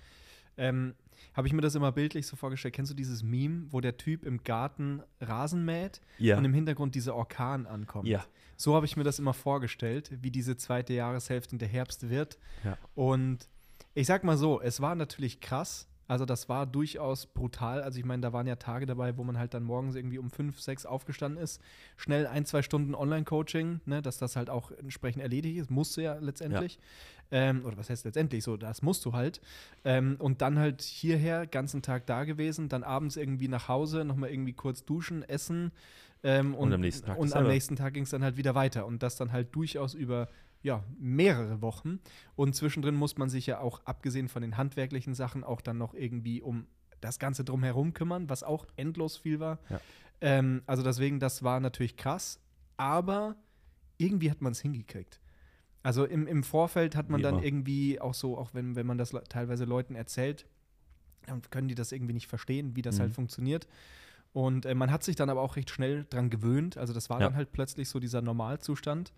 Ähm, 0.56 0.94
habe 1.34 1.46
ich 1.46 1.52
mir 1.52 1.60
das 1.60 1.74
immer 1.74 1.92
bildlich 1.92 2.26
so 2.26 2.34
vorgestellt. 2.36 2.74
Kennst 2.74 2.90
du 2.90 2.96
dieses 2.96 3.22
Meme, 3.22 3.66
wo 3.70 3.80
der 3.80 3.96
Typ 3.96 4.24
im 4.24 4.42
Garten 4.42 5.02
Rasen 5.20 5.64
mäht 5.64 6.00
Ja. 6.18 6.36
und 6.38 6.44
im 6.44 6.54
Hintergrund 6.54 6.94
dieser 6.94 7.14
Orkan 7.14 7.66
ankommt? 7.66 8.08
Ja. 8.08 8.24
So 8.56 8.74
habe 8.74 8.86
ich 8.86 8.96
mir 8.96 9.04
das 9.04 9.18
immer 9.20 9.34
vorgestellt, 9.34 10.10
wie 10.22 10.30
diese 10.32 10.56
zweite 10.56 10.94
Jahreshälfte 10.94 11.52
und 11.54 11.60
der 11.60 11.68
Herbst 11.68 12.08
wird. 12.08 12.38
Ja. 12.64 12.76
Und 12.96 13.48
ich 13.94 14.06
sag 14.06 14.24
mal 14.24 14.36
so, 14.36 14.60
es 14.60 14.80
war 14.80 14.94
natürlich 14.96 15.40
krass. 15.40 15.86
Also 16.08 16.24
das 16.24 16.48
war 16.48 16.66
durchaus 16.66 17.26
brutal. 17.26 17.82
Also 17.82 17.98
ich 17.98 18.04
meine, 18.04 18.22
da 18.22 18.32
waren 18.32 18.46
ja 18.46 18.56
Tage 18.56 18.86
dabei, 18.86 19.16
wo 19.18 19.24
man 19.24 19.38
halt 19.38 19.52
dann 19.52 19.62
morgens 19.62 19.94
irgendwie 19.94 20.18
um 20.18 20.30
fünf, 20.30 20.58
sechs 20.58 20.86
aufgestanden 20.86 21.40
ist, 21.40 21.60
schnell 21.98 22.26
ein, 22.26 22.46
zwei 22.46 22.62
Stunden 22.62 22.94
Online-Coaching, 22.94 23.82
ne, 23.84 24.00
dass 24.00 24.16
das 24.16 24.34
halt 24.34 24.48
auch 24.48 24.72
entsprechend 24.72 25.22
erledigt 25.22 25.58
ist, 25.58 25.70
musste 25.70 26.02
ja 26.02 26.14
letztendlich. 26.14 26.78
Ähm, 27.30 27.62
oder 27.66 27.76
was 27.76 27.90
heißt 27.90 28.06
letztendlich 28.06 28.42
so, 28.42 28.56
das 28.56 28.80
musst 28.80 29.04
du 29.04 29.12
halt. 29.12 29.42
Ähm, 29.84 30.16
und 30.18 30.40
dann 30.40 30.58
halt 30.58 30.80
hierher, 30.80 31.46
ganzen 31.46 31.82
Tag 31.82 32.06
da 32.06 32.24
gewesen, 32.24 32.70
dann 32.70 32.82
abends 32.82 33.16
irgendwie 33.16 33.48
nach 33.48 33.68
Hause, 33.68 34.06
nochmal 34.06 34.30
irgendwie 34.30 34.54
kurz 34.54 34.86
duschen, 34.86 35.22
essen. 35.22 35.72
Ähm, 36.22 36.54
und, 36.54 36.68
Und 36.68 36.72
am 36.72 36.80
nächsten 36.80 37.06
Tag 37.06 37.18
und 37.18 37.36
am 37.36 37.46
nächsten 37.46 37.76
Tag 37.76 37.94
ging 37.94 38.04
es 38.04 38.10
dann 38.10 38.24
halt 38.24 38.38
wieder 38.38 38.54
weiter. 38.54 38.86
Und 38.86 39.02
das 39.02 39.16
dann 39.16 39.30
halt 39.30 39.54
durchaus 39.54 39.92
über 39.92 40.28
ja, 40.62 40.82
mehrere 40.98 41.62
Wochen. 41.62 42.00
Und 42.36 42.54
zwischendrin 42.56 42.94
muss 42.94 43.16
man 43.16 43.28
sich 43.28 43.46
ja 43.46 43.60
auch, 43.60 43.80
abgesehen 43.84 44.28
von 44.28 44.42
den 44.42 44.56
handwerklichen 44.56 45.14
Sachen, 45.14 45.44
auch 45.44 45.60
dann 45.60 45.78
noch 45.78 45.94
irgendwie 45.94 46.42
um 46.42 46.66
das 47.00 47.18
Ganze 47.18 47.44
drumherum 47.44 47.94
kümmern, 47.94 48.28
was 48.28 48.42
auch 48.42 48.66
endlos 48.76 49.16
viel 49.16 49.38
war. 49.38 49.58
Ja. 49.70 49.80
Ähm, 50.20 50.62
also 50.66 50.82
deswegen, 50.82 51.20
das 51.20 51.42
war 51.44 51.60
natürlich 51.60 51.96
krass, 51.96 52.40
aber 52.76 53.36
irgendwie 53.98 54.30
hat 54.30 54.40
man 54.40 54.52
es 54.52 54.60
hingekriegt. 54.60 55.20
Also 55.84 56.04
im, 56.04 56.26
im 56.26 56.42
Vorfeld 56.42 56.96
hat 56.96 57.08
man 57.08 57.20
Wie 57.20 57.22
dann 57.22 57.34
immer. 57.36 57.44
irgendwie 57.44 58.00
auch 58.00 58.14
so, 58.14 58.36
auch 58.36 58.52
wenn, 58.52 58.74
wenn 58.74 58.86
man 58.86 58.98
das 58.98 59.12
le- 59.12 59.22
teilweise 59.28 59.64
Leuten 59.64 59.94
erzählt, 59.94 60.46
dann 61.26 61.40
können 61.50 61.68
die 61.68 61.74
das 61.76 61.92
irgendwie 61.92 62.14
nicht 62.14 62.26
verstehen, 62.26 62.74
wie 62.74 62.82
das 62.82 62.96
Mhm. 62.96 63.02
halt 63.02 63.14
funktioniert. 63.14 63.68
Und 64.32 64.66
äh, 64.66 64.74
man 64.74 64.90
hat 64.90 65.04
sich 65.04 65.14
dann 65.14 65.30
aber 65.30 65.40
auch 65.40 65.54
recht 65.56 65.70
schnell 65.70 66.04
dran 66.10 66.30
gewöhnt. 66.30 66.76
Also 66.76 66.92
das 66.92 67.08
war 67.10 67.20
Ja. 67.20 67.26
dann 67.28 67.36
halt 67.36 67.52
plötzlich 67.52 67.88
so 67.88 68.00
dieser 68.00 68.22
Normalzustand. 68.22 69.12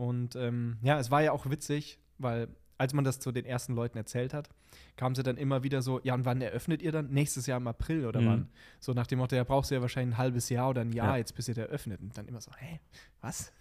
Und 0.00 0.34
ähm, 0.34 0.78
ja, 0.80 0.98
es 0.98 1.10
war 1.10 1.20
ja 1.20 1.32
auch 1.32 1.50
witzig, 1.50 1.98
weil 2.16 2.48
als 2.78 2.94
man 2.94 3.04
das 3.04 3.18
zu 3.20 3.32
den 3.32 3.44
ersten 3.44 3.74
Leuten 3.74 3.98
erzählt 3.98 4.32
hat, 4.32 4.48
kam 4.96 5.14
sie 5.14 5.22
dann 5.22 5.36
immer 5.36 5.62
wieder 5.62 5.82
so, 5.82 6.00
ja, 6.02 6.14
und 6.14 6.24
wann 6.24 6.40
eröffnet 6.40 6.80
ihr 6.80 6.90
dann? 6.90 7.10
Nächstes 7.10 7.44
Jahr 7.46 7.58
im 7.60 7.66
April 7.66 8.06
oder 8.06 8.22
Mhm. 8.22 8.26
wann? 8.26 8.48
So 8.78 8.94
nach 8.94 9.06
dem 9.06 9.18
Motto, 9.18 9.36
ja, 9.36 9.44
brauchst 9.44 9.70
du 9.70 9.74
ja 9.74 9.82
wahrscheinlich 9.82 10.14
ein 10.14 10.18
halbes 10.18 10.48
Jahr 10.48 10.70
oder 10.70 10.80
ein 10.80 10.92
Jahr 10.92 11.08
Ja. 11.08 11.16
jetzt, 11.18 11.34
bis 11.34 11.48
ihr 11.48 11.54
der 11.54 11.66
öffnet. 11.66 12.00
Und 12.00 12.16
dann 12.16 12.26
immer 12.26 12.40
so, 12.40 12.50
hä, 12.56 12.80
was? 13.20 13.52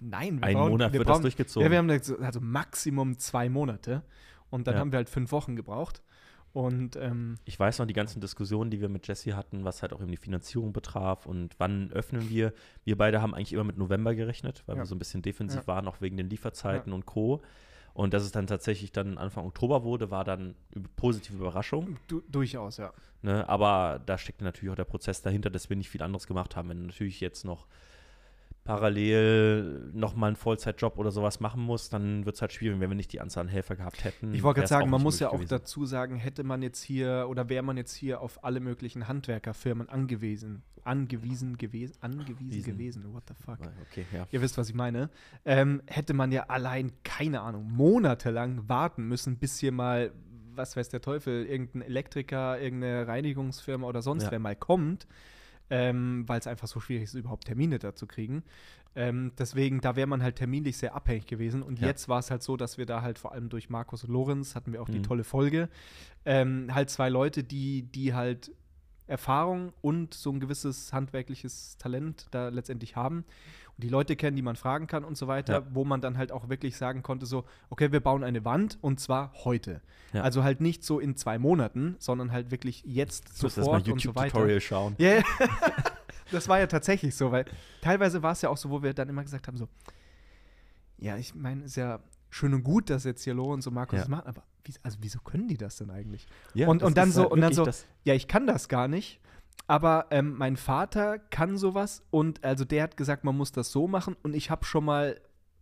Nein. 0.00 0.38
Wir 0.40 0.44
Ein 0.48 0.54
brauchen, 0.54 0.70
Monat 0.70 0.92
wir 0.94 1.00
wird 1.00 1.08
das 1.10 1.12
brauchen, 1.16 1.22
durchgezogen. 1.24 1.64
Ja, 1.66 1.70
wir 1.70 1.76
haben 1.76 1.88
da 1.88 2.02
so- 2.02 2.16
also 2.18 2.40
Maximum 2.40 3.18
zwei 3.18 3.50
Monate. 3.50 4.02
Und 4.48 4.66
dann 4.66 4.74
Ja. 4.76 4.80
haben 4.80 4.92
wir 4.92 4.96
halt 4.96 5.10
fünf 5.10 5.30
Wochen 5.32 5.54
gebraucht. 5.56 6.02
Und 6.52 6.96
ähm, 6.96 7.36
Ich 7.44 7.58
weiß 7.58 7.78
noch 7.78 7.86
die 7.86 7.94
ganzen 7.94 8.20
Diskussionen, 8.20 8.70
die 8.70 8.80
wir 8.80 8.88
mit 8.90 9.08
Jesse 9.08 9.34
hatten, 9.36 9.64
was 9.64 9.80
halt 9.82 9.92
auch 9.92 10.00
eben 10.02 10.10
die 10.10 10.16
Finanzierung 10.18 10.72
betraf 10.72 11.24
und 11.26 11.54
wann 11.58 11.90
öffnen 11.92 12.28
wir. 12.28 12.52
Wir 12.84 12.96
beide 12.98 13.22
haben 13.22 13.34
eigentlich 13.34 13.52
immer 13.54 13.64
mit 13.64 13.78
November 13.78 14.14
gerechnet, 14.14 14.62
weil 14.66 14.76
Ja. 14.76 14.82
wir 14.82 14.86
so 14.86 14.94
ein 14.94 14.98
bisschen 14.98 15.22
defensiv 15.22 15.62
Ja. 15.62 15.66
waren, 15.66 15.88
auch 15.88 16.00
wegen 16.00 16.16
den 16.16 16.28
Lieferzeiten 16.28 16.92
und 16.92 17.06
Co. 17.06 17.42
Und 17.94 18.14
dass 18.14 18.22
es 18.22 18.32
dann 18.32 18.46
tatsächlich 18.46 18.92
dann 18.92 19.18
Anfang 19.18 19.44
Oktober 19.46 19.82
wurde, 19.82 20.10
war 20.10 20.24
dann 20.24 20.54
eine 20.74 20.84
positive 20.96 21.36
Überraschung. 21.36 21.96
du, 22.08 22.22
durchaus, 22.28 22.78
ja. 22.78 22.92
Ne? 23.22 23.48
Aber 23.48 24.00
da 24.04 24.18
steckte 24.18 24.44
natürlich 24.44 24.70
auch 24.72 24.76
der 24.76 24.84
Prozess 24.84 25.20
dahinter, 25.22 25.50
dass 25.50 25.68
wir 25.70 25.76
nicht 25.76 25.90
viel 25.90 26.02
anderes 26.02 26.26
gemacht 26.26 26.56
haben. 26.56 26.68
Wenn 26.70 26.86
natürlich 26.86 27.20
jetzt 27.20 27.44
noch 27.44 27.66
parallel 28.64 29.90
nochmal 29.92 30.28
einen 30.28 30.36
Vollzeitjob 30.36 30.98
oder 30.98 31.10
sowas 31.10 31.40
machen 31.40 31.62
musst, 31.62 31.92
dann 31.92 32.24
wird 32.24 32.36
es 32.36 32.42
halt 32.42 32.52
schwierig, 32.52 32.78
wenn 32.80 32.90
wir 32.90 32.94
nicht 32.94 33.12
die 33.12 33.20
Anzahl 33.20 33.42
an 33.42 33.48
Helfer 33.48 33.74
gehabt 33.76 34.04
hätten. 34.04 34.32
Ich 34.34 34.42
wollte 34.42 34.60
gerade 34.60 34.68
sagen, 34.68 34.90
man 34.90 35.02
muss 35.02 35.18
ja 35.18 35.28
auch 35.28 35.32
gewesen. 35.34 35.48
dazu 35.48 35.84
sagen, 35.84 36.16
hätte 36.16 36.44
man 36.44 36.62
jetzt 36.62 36.82
hier 36.82 37.26
oder 37.28 37.48
wäre 37.48 37.62
man 37.64 37.76
jetzt 37.76 37.94
hier 37.94 38.20
auf 38.20 38.44
alle 38.44 38.60
möglichen 38.60 39.08
Handwerkerfirmen 39.08 39.88
angewiesen, 39.88 40.62
angewiesen 40.84 41.56
gewesen, 41.58 41.96
angewiesen 42.00 42.50
Wiesen. 42.52 42.72
gewesen, 42.72 43.12
what 43.12 43.24
the 43.28 43.34
fuck. 43.34 43.58
Okay, 43.90 44.06
ja. 44.12 44.26
Ihr 44.30 44.40
wisst, 44.42 44.56
was 44.58 44.68
ich 44.68 44.74
meine. 44.74 45.10
Ähm, 45.44 45.82
hätte 45.86 46.14
man 46.14 46.30
ja 46.30 46.44
allein, 46.44 46.92
keine 47.02 47.40
Ahnung, 47.40 47.68
monatelang 47.72 48.68
warten 48.68 49.08
müssen, 49.08 49.38
bis 49.38 49.58
hier 49.58 49.72
mal, 49.72 50.12
was 50.54 50.76
weiß 50.76 50.88
der 50.88 51.00
Teufel, 51.00 51.46
irgendein 51.46 51.82
Elektriker, 51.82 52.60
irgendeine 52.60 53.08
Reinigungsfirma 53.08 53.86
oder 53.88 54.02
sonst 54.02 54.24
Ja. 54.24 54.30
wer 54.30 54.38
mal 54.38 54.54
kommt, 54.54 55.06
ähm, 55.70 56.24
weil 56.26 56.38
es 56.38 56.46
einfach 56.46 56.68
so 56.68 56.80
schwierig 56.80 57.04
ist, 57.04 57.14
überhaupt 57.14 57.46
Termine 57.46 57.78
da 57.78 57.94
zu 57.94 58.06
kriegen. 58.06 58.42
Ähm, 58.94 59.32
deswegen, 59.38 59.80
da 59.80 59.96
wäre 59.96 60.06
man 60.06 60.22
halt 60.22 60.36
terminlich 60.36 60.76
sehr 60.76 60.94
abhängig 60.94 61.26
gewesen. 61.26 61.62
Und 61.62 61.80
Ja. 61.80 61.86
jetzt 61.88 62.08
war 62.08 62.18
es 62.18 62.30
halt 62.30 62.42
so, 62.42 62.56
dass 62.58 62.76
wir 62.76 62.84
da 62.86 63.00
halt 63.02 63.18
vor 63.18 63.32
allem 63.32 63.48
durch 63.48 63.70
Markus 63.70 64.04
und 64.04 64.10
Lorenz 64.10 64.54
hatten 64.54 64.72
wir 64.72 64.82
auch 64.82 64.88
die 64.88 64.98
Mhm. 64.98 65.02
tolle 65.04 65.24
Folge. 65.24 65.68
Ähm, 66.24 66.74
halt 66.74 66.90
zwei 66.90 67.08
Leute, 67.08 67.42
die, 67.42 67.82
die 67.84 68.12
halt 68.12 68.52
Erfahrung 69.06 69.72
und 69.80 70.14
so 70.14 70.30
ein 70.30 70.40
gewisses 70.40 70.92
handwerkliches 70.92 71.76
Talent 71.78 72.26
da 72.30 72.48
letztendlich 72.48 72.94
haben 72.96 73.24
die 73.82 73.88
Leute 73.88 74.16
kennen, 74.16 74.36
die 74.36 74.42
man 74.42 74.56
fragen 74.56 74.86
kann 74.86 75.04
und 75.04 75.16
so 75.16 75.26
weiter, 75.28 75.52
Ja. 75.60 75.66
wo 75.72 75.84
man 75.84 76.00
dann 76.00 76.16
halt 76.16 76.32
auch 76.32 76.48
wirklich 76.48 76.76
sagen 76.76 77.02
konnte, 77.02 77.26
so, 77.26 77.44
okay, 77.70 77.92
wir 77.92 78.00
bauen 78.00 78.24
eine 78.24 78.44
Wand 78.44 78.78
und 78.80 79.00
zwar 79.00 79.32
heute. 79.44 79.80
Ja. 80.12 80.22
Also 80.22 80.42
halt 80.44 80.60
nicht 80.60 80.84
so 80.84 81.00
in 81.00 81.16
zwei 81.16 81.38
Monaten, 81.38 81.96
sondern 81.98 82.32
halt 82.32 82.50
wirklich 82.50 82.82
jetzt 82.86 83.28
Du 83.40 83.44
musst 83.46 83.58
erst 83.58 83.68
mal 83.70 83.78
sofort 83.80 83.88
und 83.88 84.00
so 84.00 84.14
weiter. 84.14 84.60
Schauen. 84.60 84.94
Ja. 84.98 85.22
das 86.30 86.48
war 86.48 86.58
ja 86.58 86.66
tatsächlich 86.66 87.14
so, 87.14 87.32
weil 87.32 87.44
teilweise 87.80 88.22
war 88.22 88.32
es 88.32 88.42
ja 88.42 88.48
auch 88.48 88.56
so, 88.56 88.70
wo 88.70 88.82
wir 88.82 88.94
dann 88.94 89.08
immer 89.08 89.22
gesagt 89.22 89.46
haben, 89.48 89.56
so, 89.56 89.68
ja, 90.98 91.16
ich 91.16 91.34
meine, 91.34 91.64
ist 91.64 91.76
ja 91.76 92.00
schön 92.30 92.54
und 92.54 92.62
gut, 92.64 92.90
dass 92.90 93.04
jetzt 93.04 93.24
hier 93.24 93.34
Lorenz 93.34 93.66
und 93.66 93.74
Markus 93.74 93.96
Ja. 93.96 94.00
das 94.02 94.08
machen, 94.08 94.26
aber 94.26 94.42
wie, 94.64 94.72
also 94.82 94.98
wieso 95.00 95.18
können 95.20 95.48
die 95.48 95.56
das 95.56 95.76
denn 95.76 95.90
eigentlich? 95.90 96.26
Ja, 96.54 96.68
Und- 96.68 96.82
und 96.82 96.96
dann 96.96 97.10
so- 97.10 97.22
halt 97.22 97.32
und 97.32 97.40
dann 97.40 97.52
so- 97.52 97.68
Ja, 98.04 98.14
ich 98.14 98.28
kann 98.28 98.46
das 98.46 98.68
gar 98.68 98.86
nicht, 98.88 99.20
aber 99.66 100.06
ähm, 100.10 100.34
mein 100.36 100.56
Vater 100.56 101.18
kann 101.18 101.56
sowas 101.56 102.02
und 102.10 102.44
also 102.44 102.64
der 102.64 102.82
hat 102.82 102.96
gesagt, 102.96 103.24
man 103.24 103.36
muss 103.36 103.52
das 103.52 103.70
so 103.72 103.86
machen 103.88 104.16
und 104.22 104.34
ich 104.34 104.50
habe 104.50 104.64
schon 104.64 104.84
mal 104.84 105.20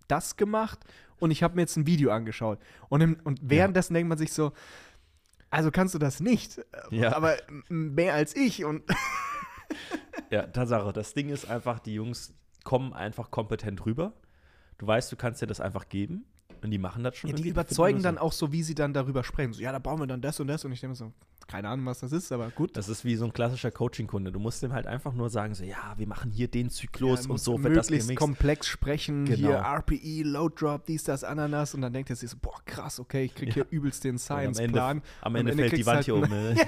das 0.09 0.37
gemacht 0.37 0.79
und 1.19 1.31
ich 1.31 1.43
habe 1.43 1.55
mir 1.55 1.63
jetzt 1.63 1.77
ein 1.77 1.87
Video 1.87 2.11
angeschaut. 2.11 2.59
Und, 2.89 3.01
im, 3.03 3.21
und 3.25 3.39
währenddessen 3.43 3.95
denkt 3.95 4.09
man 4.09 4.19
sich 4.19 4.33
so, 4.33 4.53
also 5.51 5.71
kannst 5.71 5.95
du 5.95 5.99
das 5.99 6.21
nicht, 6.21 6.59
äh, 6.59 6.65
Ja. 6.91 7.15
aber 7.17 7.37
mehr 7.69 8.15
als 8.15 8.35
ich 8.37 8.65
und 8.65 8.83
Ja, 10.31 10.43
Tatsache. 10.47 10.93
Das 10.93 11.15
Ding 11.15 11.29
ist 11.29 11.49
einfach, 11.49 11.79
die 11.81 11.95
Jungs 11.95 12.35
kommen 12.65 12.93
einfach 12.93 13.31
kompetent 13.31 13.85
rüber. 13.87 14.13
Du 14.79 14.87
weißt, 14.87 15.11
du 15.13 15.17
kannst 15.17 15.43
dir 15.43 15.47
das 15.47 15.61
einfach 15.61 15.89
geben 15.89 16.25
und 16.63 16.71
die 16.71 16.79
machen 16.79 17.05
das 17.05 17.17
schon. 17.17 17.31
Ja, 17.31 17.37
die 17.37 17.49
überzeugen 17.49 18.03
dann 18.03 18.19
auch 18.19 18.33
so, 18.33 18.53
wie 18.53 18.63
sie 18.63 18.75
dann 18.75 18.93
darüber 18.93 19.25
sprechen. 19.25 19.53
So, 19.53 19.63
ja, 19.63 19.73
da 19.73 19.79
bauen 19.79 20.01
wir 20.01 20.07
dann 20.07 20.21
das 20.21 20.41
und 20.41 20.49
das. 20.49 20.65
Und 20.65 20.73
ich 20.73 20.81
denke 20.81 20.93
mir 20.93 20.97
so, 20.97 21.13
keine 21.47 21.69
Ahnung, 21.69 21.87
was 21.87 22.01
das 22.01 22.13
ist, 22.13 22.31
aber 22.33 22.51
gut. 22.51 22.77
Das 22.77 22.89
ist 22.89 23.05
wie 23.05 23.17
so 23.17 23.25
ein 23.25 23.33
klassischer 23.33 23.71
Coaching-Kunde. 23.71 24.31
Du 24.31 24.39
musst 24.39 24.63
dem 24.63 24.73
halt 24.73 24.87
einfach 24.87 25.13
nur 25.15 25.31
sagen, 25.31 25.55
so, 25.55 25.65
ja, 25.65 25.95
wir 25.97 26.07
machen 26.07 26.31
hier 26.31 26.49
den 26.49 26.71
Zyklus 26.71 27.25
Ja, 27.25 27.31
und 27.31 27.39
so 27.39 27.53
wird 27.63 27.77
das 27.77 27.87
möglichst 27.87 28.09
gemixt. 28.09 28.25
komplex 28.25 28.67
sprechen. 28.67 29.25
Genau. 29.25 29.37
Hier 29.37 29.57
RPE, 29.57 30.23
Load 30.23 30.55
Drop, 30.59 30.87
dies, 30.87 31.05
das, 31.05 31.25
Ananas. 31.25 31.75
Und 31.75 31.83
dann 31.83 31.93
denkt 31.93 32.11
er 32.11 32.17
sich 32.17 32.31
so, 32.31 32.37
boah, 32.41 32.61
krass, 32.65 33.01
okay, 33.01 33.25
ich 33.25 33.35
krieg 33.35 33.53
hier 33.53 33.67
übelst 33.71 34.05
den 34.05 34.19
Science-Plan. 34.19 34.99
am 34.99 35.03
Am 35.23 35.37
Ende 35.37 35.55
fällt 35.55 35.77
die 35.77 35.87
Wand 35.87 35.97
halt 35.97 36.05
hier 36.05 36.15
um. 36.15 36.23
Ne? 36.23 36.55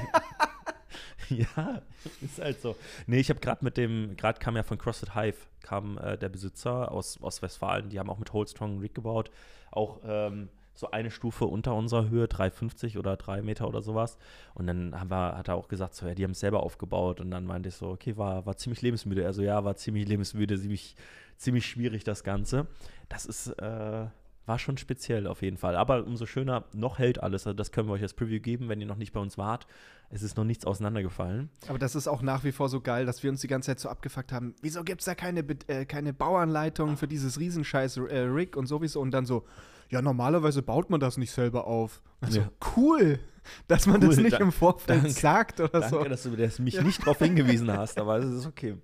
ja, 1.29 1.83
ist 2.21 2.41
halt 2.41 2.61
so. 2.61 2.77
Nee, 3.07 3.21
ich 3.21 3.31
habe 3.31 3.41
gerade 3.41 3.65
mit 3.65 3.77
dem, 3.77 4.17
gerade 4.17 4.39
kam 4.39 4.57
ja 4.57 4.63
von 4.63 4.79
CrossFit 4.79 5.15
Hive, 5.15 5.37
kam 5.63 5.99
äh, 5.99 6.17
der 6.19 6.29
Besitzer 6.29 6.91
aus, 6.91 7.21
aus 7.23 7.43
Westfalen, 7.43 7.89
die 7.89 7.99
haben 7.99 8.11
auch 8.11 8.19
mit 8.19 8.33
Holdstrong 8.33 8.73
einen 8.73 8.81
Rig 8.81 8.95
gebaut. 8.95 9.31
Auch 9.73 9.99
ähm, 10.05 10.49
so 10.75 10.91
eine 10.91 11.11
Stufe 11.11 11.47
unter 11.47 11.75
unserer 11.75 12.09
Höhe, 12.09 12.27
3,50 12.27 12.99
oder 12.99 13.17
3 13.17 13.43
Meter 13.43 13.69
oder 13.69 13.83
sowas. 13.83 14.17
Und 14.55 14.67
dann 14.67 14.99
haben 14.99 15.11
wir, 15.11 15.37
hat 15.37 15.49
er 15.49 15.57
auch 15.57 15.69
gesagt, 15.69 15.95
so, 15.95 16.07
ja, 16.07 16.15
die 16.15 16.25
haben 16.25 16.31
es 16.31 16.41
selber 16.41 16.63
aufgebaut. 16.63 17.21
Und 17.21 17.31
dann 17.31 17.45
meinte 17.45 17.69
ich 17.69 17.75
so, 17.75 17.89
okay, 17.89 18.17
war, 18.17 18.47
war 18.47 18.57
ziemlich 18.57 18.81
lebensmüde. 18.83 19.27
Also 19.27 19.43
ja, 19.43 19.65
war 19.65 19.77
ziemlich 19.77 20.09
lebensmüde, 20.09 20.59
ziemlich, 20.59 20.95
ziemlich 21.37 21.67
schwierig 21.67 22.05
das 22.05 22.25
Ganze. 22.25 22.67
Das 23.09 23.27
ist, 23.27 23.49
äh, 23.49 24.07
war 24.53 24.59
schon 24.59 24.77
speziell 24.77 25.27
auf 25.27 25.41
jeden 25.41 25.57
Fall. 25.57 25.77
Aber 25.77 26.05
umso 26.05 26.27
schöner, 26.27 26.65
noch 26.75 26.99
hält 26.99 27.23
alles. 27.23 27.47
Also 27.47 27.57
das 27.57 27.73
können 27.73 27.89
wir 27.89 27.95
euch 27.95 28.03
als 28.03 28.13
Preview 28.13 28.39
geben, 28.39 28.69
wenn 28.69 28.81
ihr 28.83 28.87
noch 28.87 28.97
nicht 28.97 29.13
bei 29.15 29.21
uns 29.21 29.39
wart. 29.39 29.67
Es 30.11 30.23
ist 30.23 30.37
noch 30.37 30.45
nichts 30.45 30.67
auseinandergefallen. 30.67 31.49
Aber 31.69 31.79
das 31.79 31.95
ist 31.95 32.07
auch 32.07 32.21
nach 32.21 32.45
wie 32.45 32.53
vor 32.53 32.69
so 32.69 32.83
geil, 32.83 33.07
dass 33.07 33.23
wir 33.23 33.31
uns 33.31 33.41
die 33.41 33.49
ganze 33.49 33.69
Zeit 33.69 33.81
so 33.81 33.89
abgefuckt 33.89 34.31
haben. 34.31 34.55
Wieso 34.61 34.85
gibt 34.85 35.01
es 35.01 35.07
da 35.07 35.15
keine, 35.15 35.41
äh, 35.69 35.87
keine 35.87 36.13
Bauanleitung 36.13 36.99
für 36.99 37.09
dieses 37.09 37.41
Riesenscheiß 37.41 37.97
äh, 37.97 38.19
Rig 38.19 38.55
und 38.57 38.67
sowieso? 38.67 39.01
Und 39.01 39.13
dann 39.13 39.25
so, 39.25 39.47
ja, 39.89 40.03
normalerweise 40.03 40.61
baut 40.61 40.91
man 40.91 41.01
das 41.01 41.17
nicht 41.17 41.31
selber 41.33 41.67
auf. 41.67 42.03
Also, 42.21 42.41
Ja. 42.41 42.51
cool, 42.77 43.19
dass 43.69 43.87
man 43.87 44.03
das 44.03 44.19
Cool, 44.19 44.23
nicht 44.25 44.35
da- 44.35 44.39
im 44.45 44.53
Vorfeld 44.53 44.99
danke. 45.03 45.11
sagt 45.19 45.61
oder 45.61 45.81
Danke, 45.81 45.89
so. 45.89 46.05
dass 46.05 46.23
du 46.25 46.37
das 46.37 46.59
mich 46.59 46.79
nicht 46.83 47.01
darauf 47.01 47.19
hingewiesen 47.19 47.73
hast, 47.73 47.99
aber 47.99 48.19
es 48.19 48.31
ist 48.31 48.47
okay. 48.47 48.77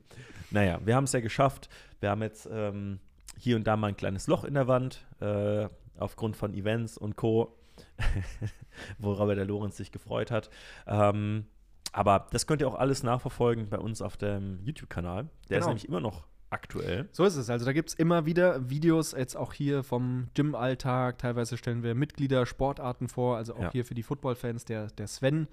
Naja, 0.50 0.81
wir 0.83 0.96
haben 0.96 1.04
es 1.04 1.12
ja 1.12 1.20
geschafft. 1.20 1.68
Wir 2.00 2.09
haben 2.09 2.22
jetzt 2.22 2.48
ähm, 2.50 3.00
hier 3.38 3.57
und 3.57 3.64
da 3.66 3.77
mal 3.77 3.88
ein 3.88 3.96
kleines 3.96 4.27
Loch 4.27 4.44
in 4.44 4.55
der 4.55 4.68
Wand, 4.68 5.07
äh, 5.20 5.68
aufgrund 5.98 6.37
von 6.37 6.55
Events 6.55 6.98
und 6.98 7.16
Co., 7.16 7.55
worüber 8.98 9.35
der 9.35 9.44
Lorenz 9.44 9.77
sich 9.77 9.92
gefreut 9.92 10.31
hat. 10.31 10.51
Ähm, 10.87 11.46
aber 11.92 12.27
das 12.33 12.46
könnt 12.46 12.61
ihr 12.61 12.68
auch 12.68 12.74
alles 12.74 13.03
nachverfolgen 13.03 13.68
bei 13.70 13.79
uns 13.79 14.03
auf 14.03 14.16
dem 14.16 14.61
YouTube-Kanal. 14.64 15.29
Der 15.48 15.59
ist 15.59 15.64
Genau. 15.64 15.68
nämlich 15.68 15.88
immer 15.88 16.01
noch 16.01 16.27
aktuell. 16.50 17.08
So 17.12 17.24
ist 17.24 17.37
es. 17.37 17.50
Also 17.50 17.64
da 17.66 17.72
gibt 17.72 17.90
es 17.90 17.94
immer 17.94 18.26
wieder 18.26 18.68
Videos, 18.70 19.12
jetzt 19.12 19.37
auch 19.37 19.52
hier 19.52 19.82
vom 19.82 20.28
Gym-Alltag. 20.34 21.18
Teilweise 21.18 21.56
stellen 21.56 21.82
wir 21.82 21.94
Mitglieder, 21.94 22.46
Sportarten 22.46 23.08
vor. 23.08 23.37
Also 23.37 23.54
auch 23.54 23.62
Ja. 23.64 23.72
hier 23.72 23.84
für 23.84 23.94
die 23.94 24.02
Football-Fans. 24.02 24.64
Der, 24.64 24.87
der 24.88 25.06
Sven 25.06 25.48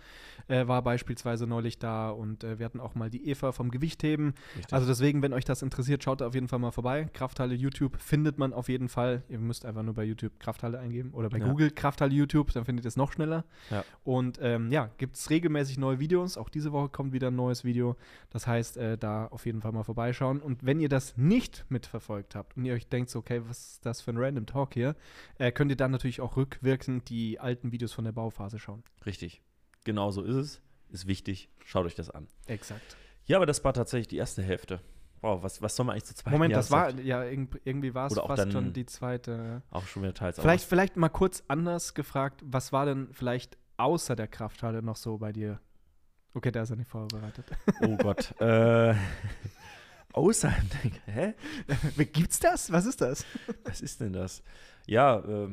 äh, 0.47 0.67
war 0.67 0.81
beispielsweise 0.81 1.47
neulich 1.47 1.79
da 1.79 2.09
und 2.09 2.43
äh, 2.43 2.59
wir 2.59 2.65
hatten 2.65 2.79
auch 2.79 2.95
mal 2.95 3.09
die 3.09 3.27
Eva 3.29 3.51
vom 3.51 3.71
Gewichtheben. 3.71 4.33
Richtig. 4.55 4.73
Also 4.73 4.87
deswegen, 4.87 5.21
wenn 5.21 5.33
euch 5.33 5.45
das 5.45 5.61
interessiert, 5.61 6.03
schaut 6.03 6.21
da 6.21 6.27
auf 6.27 6.33
jeden 6.35 6.47
Fall 6.47 6.59
mal 6.59 6.71
vorbei. 6.71 7.09
Krafthalle 7.13 7.55
YouTube 7.55 7.97
findet 8.01 8.37
man 8.37 8.53
auf 8.53 8.69
jeden 8.69 8.89
Fall. 8.89 9.23
Ihr 9.29 9.39
müsst 9.39 9.65
einfach 9.65 9.83
nur 9.83 9.93
bei 9.93 10.03
YouTube 10.03 10.39
Krafthalle 10.39 10.79
eingeben 10.79 11.11
oder 11.11 11.29
bei 11.29 11.39
Ja. 11.39 11.47
Google 11.47 11.71
Krafthalle 11.71 12.13
YouTube, 12.13 12.51
dann 12.53 12.65
findet 12.65 12.85
ihr 12.85 12.89
es 12.89 12.97
noch 12.97 13.11
schneller. 13.11 13.43
Ja. 13.69 13.83
Und 14.03 14.39
ähm, 14.41 14.71
ja, 14.71 14.89
gibt 14.97 15.15
es 15.15 15.29
regelmäßig 15.29 15.77
neue 15.77 15.99
Videos. 15.99 16.37
Auch 16.37 16.49
diese 16.49 16.71
Woche 16.71 16.89
kommt 16.89 17.13
wieder 17.13 17.27
ein 17.27 17.35
neues 17.35 17.63
Video. 17.63 17.95
Das 18.29 18.47
heißt, 18.47 18.77
äh, 18.77 18.97
da 18.97 19.25
auf 19.27 19.45
jeden 19.45 19.61
Fall 19.61 19.71
mal 19.71 19.83
vorbeischauen. 19.83 20.41
Und 20.41 20.65
wenn 20.65 20.79
ihr 20.79 20.84
das 20.89 21.17
nicht 21.17 21.65
mitverfolgt 21.69 22.35
habt 22.35 22.57
und 22.57 22.65
ihr 22.65 22.73
euch 22.73 22.87
denkt, 22.87 23.09
so, 23.09 23.19
okay, 23.19 23.41
was 23.45 23.73
ist 23.73 23.85
das 23.85 24.01
für 24.01 24.11
ein 24.11 24.17
random 24.17 24.45
Talk 24.45 24.73
hier, 24.73 24.95
äh, 25.37 25.51
könnt 25.51 25.71
ihr 25.71 25.77
dann 25.77 25.91
natürlich 25.91 26.21
auch 26.21 26.37
rückwirkend 26.37 27.09
die 27.09 27.39
alten 27.39 27.71
Videos 27.71 27.93
von 27.93 28.05
der 28.05 28.11
Bauphase 28.11 28.59
schauen. 28.59 28.83
Richtig. 29.05 29.41
Genau 29.83 30.11
so 30.11 30.23
ist 30.23 30.35
es. 30.35 30.61
Ist 30.89 31.07
wichtig. 31.07 31.49
Schaut 31.63 31.85
euch 31.85 31.95
das 31.95 32.09
an. 32.09 32.27
Exakt. 32.45 32.95
Ja, 33.25 33.37
aber 33.37 33.45
das 33.45 33.63
war 33.63 33.73
tatsächlich 33.73 34.07
die 34.07 34.17
erste 34.17 34.43
Hälfte. 34.43 34.79
Wow, 35.21 35.41
was, 35.41 35.61
was 35.61 35.75
soll 35.75 35.87
man 35.87 35.93
eigentlich 35.93 36.05
zu 36.05 36.15
zweit 36.15 36.31
Moment, 36.33 36.55
das 36.55 36.69
war, 36.69 36.93
ja, 36.99 37.23
irg 37.23 37.59
irgendwie 37.63 37.95
war 37.95 38.07
es 38.07 38.13
fast 38.13 38.51
schon 38.51 38.73
die 38.73 38.85
zweite. 38.85 39.63
Auch 39.71 39.87
schon 39.87 40.03
wieder 40.03 40.13
teils 40.13 40.39
Vielleicht, 40.39 40.65
vielleicht 40.65 40.97
mal 40.97 41.09
kurz 41.09 41.43
anders 41.47 41.95
gefragt, 41.95 42.41
was 42.45 42.71
war 42.71 42.85
denn 42.85 43.09
vielleicht 43.11 43.57
außer 43.77 44.15
der 44.15 44.27
Krafthalle 44.27 44.83
noch 44.83 44.95
so 44.95 45.17
bei 45.17 45.31
dir? 45.31 45.59
Okay, 46.35 46.51
da 46.51 46.61
ist 46.61 46.69
er 46.69 46.75
nicht 46.75 46.89
vorbereitet. 46.89 47.45
Oh 47.81 47.95
Gott. 47.97 48.39
äh, 48.39 48.93
außer, 50.15 50.53
hä? 51.05 51.33
Gibt's 52.13 52.39
das? 52.39 52.71
Was 52.71 52.85
ist 52.85 53.01
das? 53.01 53.25
Was 53.63 53.81
ist 53.81 54.01
denn 54.01 54.13
das? 54.13 54.43
Ja, 54.87 55.19
äh, 55.19 55.49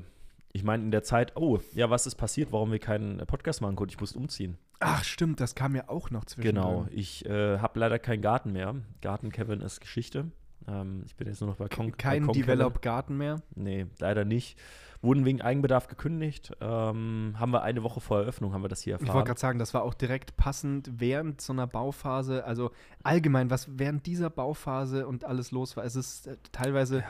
ich 0.53 0.63
meine 0.65 0.85
in 0.85 0.91
der 0.91 1.03
Zeit, 1.03 1.37
oh, 1.37 1.61
ja, 1.73 1.89
was 1.89 2.07
ist 2.07 2.17
passiert, 2.17 2.53
warum 2.53 2.73
wir 2.73 2.79
keinen 2.79 3.27
Podcast 3.27 3.63
machen 3.63 3.75
konnten? 3.75 3.95
Ich 3.95 4.01
musste 4.01 4.19
umziehen. 4.19 4.59
Ach, 4.81 5.03
stimmt, 5.03 5.41
das 5.41 5.55
kam 5.55 5.75
ja 5.75 5.89
auch 5.89 6.11
noch 6.11 6.27
zwischen. 6.27 6.47
Genau, 6.47 6.87
ich 6.91 7.25
äh, 7.25 7.59
habe 7.59 7.81
leider 7.81 7.99
keinen 7.99 8.21
Garten 8.21 8.53
mehr. 8.53 8.75
Garten 9.01 9.33
Kevin 9.33 9.63
ist 9.63 9.81
Geschichte. 9.81 10.31
Ähm, 10.69 11.05
ich 11.07 11.17
bin 11.17 11.27
jetzt 11.27 11.41
nur 11.41 11.49
noch 11.49 11.57
Balkon. 11.57 11.97
Kein 11.97 12.27
Balkon 12.27 12.43
Develop 12.43 12.83
Garten 12.83 13.17
mehr. 13.17 13.41
Nee, 13.55 13.87
leider 13.99 14.27
nicht. 14.27 14.59
Wurden 15.03 15.25
wegen 15.25 15.43
Eigenbedarf 15.43 15.89
gekündigt. 15.89 16.53
Ähm, 16.61 17.35
haben 17.37 17.51
wir 17.53 17.63
eine 17.63 17.83
Woche 17.83 18.01
vor 18.01 18.21
Eröffnung, 18.21 18.55
haben 18.55 18.63
wir 18.63 18.69
das 18.69 18.83
hier 18.83 18.95
Ich 18.95 19.01
wollte 19.01 19.09
erfahren. 19.11 19.25
gerade 19.27 19.41
sagen, 19.41 19.59
das 19.59 19.75
war 19.75 19.83
auch 19.83 19.95
direkt 19.95 20.37
passend 20.37 20.89
während 21.01 21.41
so 21.41 21.53
einer 21.53 21.67
Bauphase. 21.67 22.45
Also 22.45 22.71
allgemein, 23.03 23.51
was 23.51 23.67
während 23.79 24.07
dieser 24.07 24.31
Bauphase 24.31 25.07
und 25.09 25.25
alles 25.25 25.51
los 25.51 25.77
war. 25.77 25.85
Es 25.85 25.97
ist 25.97 26.29
äh, 26.29 26.37
teilweise 26.53 26.99
Ja. 27.01 27.05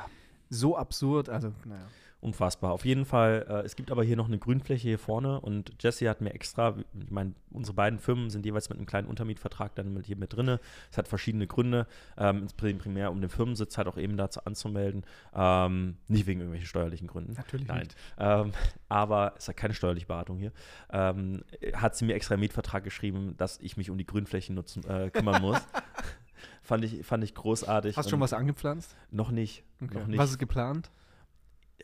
so 0.48 0.76
absurd. 0.76 1.28
Also, 1.28 1.52
naja. 1.66 1.82
Unfassbar. 2.22 2.70
Auf 2.70 2.84
jeden 2.84 3.04
Fall, 3.04 3.44
äh, 3.48 3.66
es 3.66 3.74
gibt 3.74 3.90
aber 3.90 4.04
hier 4.04 4.16
noch 4.16 4.28
eine 4.28 4.38
Grünfläche 4.38 4.86
hier 4.86 4.98
vorne 5.00 5.40
und 5.40 5.72
Jesse 5.80 6.08
hat 6.08 6.20
mir 6.20 6.32
extra, 6.32 6.76
ich 7.02 7.10
meine, 7.10 7.34
unsere 7.50 7.74
beiden 7.74 7.98
Firmen 7.98 8.30
sind 8.30 8.46
jeweils 8.46 8.68
mit 8.68 8.78
einem 8.78 8.86
kleinen 8.86 9.08
Untermietvertrag 9.08 9.74
dann 9.74 9.92
mit 9.92 10.06
hier 10.06 10.14
mit 10.16 10.32
drinne. 10.32 10.60
Es 10.92 10.98
hat 10.98 11.08
verschiedene 11.08 11.48
Gründe, 11.48 11.88
ähm, 12.16 12.46
prim- 12.56 12.78
primär 12.78 13.10
um 13.10 13.20
den 13.20 13.28
Firmensitz 13.28 13.76
halt 13.76 13.88
auch 13.88 13.96
eben 13.98 14.16
dazu 14.16 14.44
anzumelden. 14.44 15.04
Ähm, 15.34 15.96
nicht 16.06 16.26
wegen 16.26 16.38
irgendwelchen 16.38 16.68
steuerlichen 16.68 17.08
Gründen. 17.08 17.32
Natürlich 17.32 17.66
Nein. 17.66 17.80
nicht. 17.80 17.96
Ähm, 18.18 18.52
aber 18.88 19.34
es 19.36 19.48
hat 19.48 19.56
keine 19.56 19.74
steuerliche 19.74 20.06
Beratung 20.06 20.38
hier. 20.38 20.52
Ähm, 20.92 21.42
hat 21.74 21.96
sie 21.96 22.04
mir 22.04 22.14
extra 22.14 22.34
im 22.36 22.40
Mietvertrag 22.40 22.84
geschrieben, 22.84 23.34
dass 23.36 23.58
ich 23.58 23.76
mich 23.76 23.90
um 23.90 23.98
die 23.98 24.06
Grünflächen 24.06 24.54
nutzen, 24.54 24.88
äh, 24.88 25.10
kümmern 25.10 25.42
muss. 25.42 25.58
fand, 26.62 26.84
ich, 26.84 27.04
fand 27.04 27.24
ich 27.24 27.34
großartig. 27.34 27.96
Hast 27.96 28.06
du 28.06 28.10
schon 28.10 28.20
was 28.20 28.32
angepflanzt? 28.32 28.94
Noch 29.10 29.32
nicht. 29.32 29.64
Noch 29.80 30.06
nicht. 30.06 30.18
Was 30.18 30.30
ist 30.30 30.38
geplant? 30.38 30.92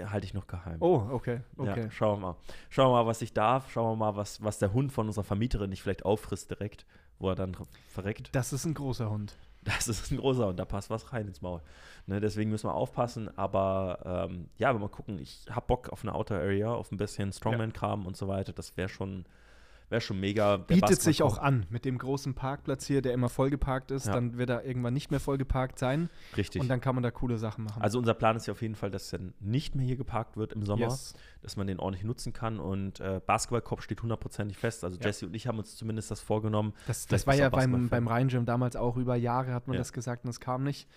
Halte 0.05 0.27
ich 0.27 0.35
noch 0.35 0.47
geheim. 0.47 0.77
Oh, 0.81 1.09
okay, 1.11 1.41
okay. 1.57 1.83
Ja, 1.83 1.91
schauen 1.91 2.21
wir 2.21 2.29
mal. 2.29 2.37
Schauen 2.71 2.93
wir 2.93 3.03
mal, 3.03 3.07
was 3.07 3.23
ich 3.23 3.33
darf. 3.33 3.71
Schauen 3.71 3.93
wir 3.93 3.97
mal, 3.97 4.17
was, 4.17 4.43
was 4.43 4.59
der 4.59 4.73
Hund 4.73 4.93
von 4.93 5.07
unserer 5.07 5.25
Vermieterin 5.25 5.71
nicht 5.71 5.83
vielleicht 5.83 6.05
auffrisst 6.05 6.51
direkt, 6.51 6.87
wo 7.19 7.29
er 7.31 7.35
dann 7.35 7.57
verreckt. 7.89 8.35
Das 8.35 8.53
ist 8.53 8.65
ein 8.65 8.75
großer 8.75 9.11
Hund. 9.11 9.37
Das 9.65 9.89
ist 9.89 10.11
ein 10.11 10.19
großer 10.19 10.47
und 10.47 10.57
da 10.57 10.65
passt 10.65 10.89
was 10.89 11.13
rein 11.13 11.27
ins 11.27 11.43
Maul. 11.43 11.61
Ne, 12.07 12.21
deswegen 12.21 12.51
müssen 12.51 12.69
wir 12.69 12.75
aufpassen. 12.75 13.29
Aber 13.37 14.29
ähm, 14.31 14.49
ja, 14.57 14.69
wenn 14.69 14.77
wir 14.77 14.87
mal 14.87 14.89
gucken, 14.89 15.19
ich 15.19 15.45
habe 15.51 15.67
Bock 15.67 15.91
auf 15.91 16.03
eine 16.03 16.15
Outer 16.15 16.37
Area, 16.37 16.73
auf 16.73 16.91
ein 16.93 16.97
bisschen 16.97 17.33
Strongman-Kram 17.33 18.07
und 18.07 18.17
so 18.17 18.29
weiter. 18.29 18.53
Das 18.53 18.77
wäre 18.77 18.89
schon, 18.89 19.27
wär 19.91 20.01
schon 20.01 20.21
mega. 20.21 20.57
Bietet 20.59 21.01
sich 21.01 21.23
auch 21.23 21.39
an 21.39 21.67
mit 21.71 21.85
dem 21.85 21.99
großen 21.99 22.35
Parkplatz 22.35 22.87
hier, 22.87 23.03
der 23.03 23.13
immer 23.13 23.29
vollgeparkt 23.29 23.91
ist. 23.91 24.07
Ja. 24.07 24.15
Dann 24.15 24.37
wird 24.39 24.51
er 24.51 24.65
irgendwann 24.65 24.95
nicht 24.95 25.11
mehr 25.11 25.21
vollgeparkt 25.21 25.79
sein. 25.79 26.11
Richtig. 26.37 26.61
Und 26.61 26.69
dann 26.69 26.81
kann 26.81 26.95
man 26.95 27.03
da 27.03 27.11
coole 27.11 27.39
Sachen 27.39 27.65
machen. 27.65 27.81
also 27.83 27.99
unser 27.99 28.15
Plan 28.15 28.37
ist 28.37 28.47
ja 28.47 28.53
auf 28.53 28.63
jeden 28.63 28.75
Fall, 28.75 28.91
dass 28.91 29.13
er 29.13 29.21
nicht 29.41 29.75
mehr 29.75 29.87
hier 29.87 29.97
geparkt 29.97 30.37
wird 30.37 30.53
im 30.53 30.63
Sommer. 30.65 30.87
yes. 30.87 31.15
dass 31.41 31.57
man 31.57 31.67
den 31.67 31.79
ordentlich 31.79 32.05
nutzen 32.05 32.33
kann. 32.33 32.59
Und 32.59 33.01
äh, 33.01 33.21
Basketballkorb 33.25 33.83
steht 33.83 34.03
hundertprozentig 34.03 34.59
fest. 34.59 34.85
Also 34.85 34.99
Ja. 34.99 35.07
Jesse 35.07 35.27
und 35.27 35.35
ich 35.35 35.47
haben 35.47 35.59
uns 35.59 35.77
zumindest 35.77 36.11
das 36.11 36.21
vorgenommen. 36.21 36.75
Das, 36.87 37.07
das 37.07 37.27
war 37.27 37.35
ja 37.35 37.49
beim, 37.49 37.89
beim 37.89 38.09
Rhein-Gym 38.09 38.45
damals 38.45 38.77
auch 38.77 38.97
über 38.97 39.17
Jahre, 39.17 39.53
hat 39.55 39.69
man 39.69 39.75
Ja. 39.75 39.79
das 39.81 39.93
gesagt 39.93 40.25
und 40.25 40.31
es 40.31 40.41
kam 40.41 40.65
nicht. 40.65 40.89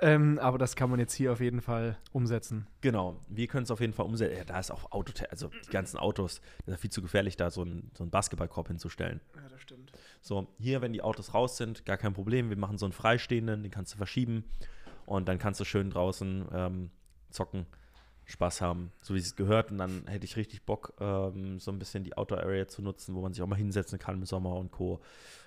Ähm, 0.00 0.38
aber 0.38 0.58
das 0.58 0.76
kann 0.76 0.90
man 0.90 0.98
jetzt 1.00 1.14
hier 1.14 1.32
auf 1.32 1.40
jeden 1.40 1.60
Fall 1.60 1.98
umsetzen. 2.12 2.66
Genau, 2.84 3.16
wir 3.30 3.46
können 3.46 3.62
es 3.62 3.70
auf 3.70 3.80
jeden 3.80 3.94
Fall 3.94 4.04
umsetzen. 4.04 4.36
Ja, 4.36 4.44
da 4.44 4.60
ist 4.60 4.70
auch 4.70 4.92
Auto, 4.92 5.10
also 5.30 5.48
die 5.48 5.70
ganzen 5.70 5.96
Autos, 5.96 6.42
das 6.66 6.74
ist 6.74 6.80
viel 6.82 6.90
zu 6.90 7.00
gefährlich, 7.00 7.34
da 7.34 7.50
so 7.50 7.62
einen 7.62 7.90
so 7.94 8.04
einen 8.04 8.10
Basketballkorb 8.10 8.68
hinzustellen. 8.68 9.22
Ja, 9.34 9.48
das 9.48 9.62
stimmt. 9.62 9.90
So, 10.20 10.48
hier, 10.58 10.82
wenn 10.82 10.92
die 10.92 11.00
Autos 11.00 11.32
raus 11.32 11.56
sind, 11.56 11.86
gar 11.86 11.96
kein 11.96 12.12
Problem. 12.12 12.50
Wir 12.50 12.58
machen 12.58 12.76
so 12.76 12.84
einen 12.84 12.92
freistehenden, 12.92 13.62
den 13.62 13.72
kannst 13.72 13.94
du 13.94 13.96
verschieben 13.96 14.44
und 15.06 15.28
dann 15.28 15.38
kannst 15.38 15.60
du 15.60 15.64
schön 15.64 15.88
draußen 15.88 16.46
ähm, 16.52 16.90
zocken, 17.30 17.64
Spaß 18.26 18.60
haben, 18.60 18.92
so 19.00 19.14
wie 19.14 19.18
es 19.18 19.34
gehört. 19.34 19.70
Und 19.70 19.78
dann 19.78 20.06
hätte 20.06 20.26
ich 20.26 20.36
richtig 20.36 20.66
Bock, 20.66 20.92
ähm, 21.00 21.58
so 21.60 21.70
ein 21.70 21.78
bisschen 21.78 22.04
die 22.04 22.18
Outdoor 22.18 22.40
Area 22.40 22.68
zu 22.68 22.82
nutzen, 22.82 23.14
wo 23.14 23.22
man 23.22 23.32
sich 23.32 23.42
auch 23.42 23.46
mal 23.46 23.56
hinsetzen 23.56 23.98
kann 23.98 24.16
im 24.16 24.26
Sommer 24.26 24.56
und 24.56 24.72
Co. 24.72 25.00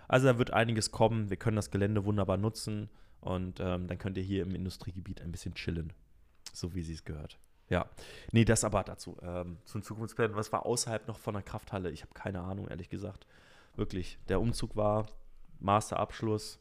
Also 0.07 0.25
da 0.25 0.39
wird 0.39 0.53
einiges 0.53 0.89
kommen. 0.89 1.29
Wir 1.29 1.37
können 1.37 1.57
das 1.57 1.69
Gelände 1.69 2.03
wunderbar 2.03 2.37
nutzen 2.37 2.89
und 3.19 3.59
ähm, 3.59 3.85
dann 3.85 3.99
könnt 3.99 4.17
ihr 4.17 4.23
hier 4.23 4.41
im 4.41 4.55
Industriegebiet 4.55 5.21
ein 5.21 5.31
bisschen 5.31 5.53
chillen, 5.53 5.93
so 6.59 6.73
wie 6.75 6.81
sie 6.81 6.93
es 6.93 7.03
gehört. 7.03 7.39
Ja, 7.69 7.85
nee, 8.31 8.45
das 8.45 8.63
aber 8.63 8.83
dazu. 8.83 9.17
Ähm, 9.21 9.57
zum 9.65 9.83
Zukunftsplan, 9.83 10.35
was 10.35 10.51
war 10.53 10.65
außerhalb 10.65 11.07
noch 11.07 11.17
von 11.17 11.33
der 11.33 11.43
Krafthalle? 11.43 11.91
Ich 11.91 12.01
habe 12.01 12.13
keine 12.13 12.41
Ahnung, 12.41 12.67
ehrlich 12.67 12.89
gesagt. 12.89 13.27
Wirklich, 13.75 14.17
der 14.29 14.39
Umzug 14.39 14.75
war 14.75 15.07
Masterabschluss. 15.59 16.59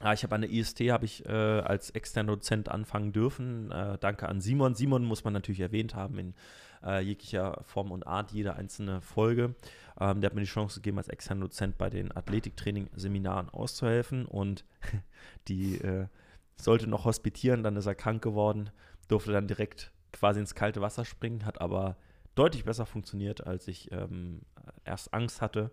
Ah, 0.00 0.14
ich 0.14 0.24
habe 0.24 0.34
an 0.34 0.40
der 0.40 0.50
IST 0.50 0.80
habe 0.90 1.04
ich 1.04 1.24
äh, 1.26 1.30
als 1.30 1.90
externer 1.90 2.32
Dozent 2.32 2.68
anfangen 2.68 3.12
dürfen. 3.12 3.70
Äh, 3.70 3.98
danke 3.98 4.28
an 4.28 4.40
Simon. 4.40 4.74
Simon 4.74 5.04
muss 5.04 5.22
man 5.22 5.34
natürlich 5.34 5.60
erwähnt 5.60 5.94
haben 5.94 6.18
in 6.18 6.34
äh, 6.82 7.00
jeglicher 7.00 7.60
Form 7.62 7.92
und 7.92 8.06
Art, 8.06 8.32
jede 8.32 8.54
einzelne 8.54 9.00
Folge. 9.00 9.54
Ähm, 10.00 10.20
der 10.20 10.30
hat 10.30 10.34
mir 10.34 10.40
die 10.40 10.46
Chance 10.46 10.80
gegeben, 10.80 10.98
als 10.98 11.08
externer 11.08 11.42
Dozent 11.42 11.78
bei 11.78 11.90
den 11.90 12.10
Athletiktraining-Seminaren 12.16 13.50
auszuhelfen 13.50 14.26
und 14.26 14.64
die 15.48 15.76
äh, 15.78 16.06
sollte 16.56 16.86
noch 16.86 17.04
hospitieren, 17.04 17.62
dann 17.62 17.76
ist 17.76 17.86
er 17.86 17.94
krank 17.94 18.22
geworden, 18.22 18.70
durfte 19.12 19.32
dann 19.32 19.46
direkt 19.46 19.92
quasi 20.12 20.40
ins 20.40 20.54
kalte 20.54 20.80
Wasser 20.80 21.04
springen, 21.04 21.44
hat 21.44 21.60
aber 21.60 21.96
deutlich 22.34 22.64
besser 22.64 22.86
funktioniert, 22.86 23.46
als 23.46 23.68
ich 23.68 23.92
ähm, 23.92 24.40
erst 24.84 25.12
Angst 25.14 25.40
hatte. 25.40 25.70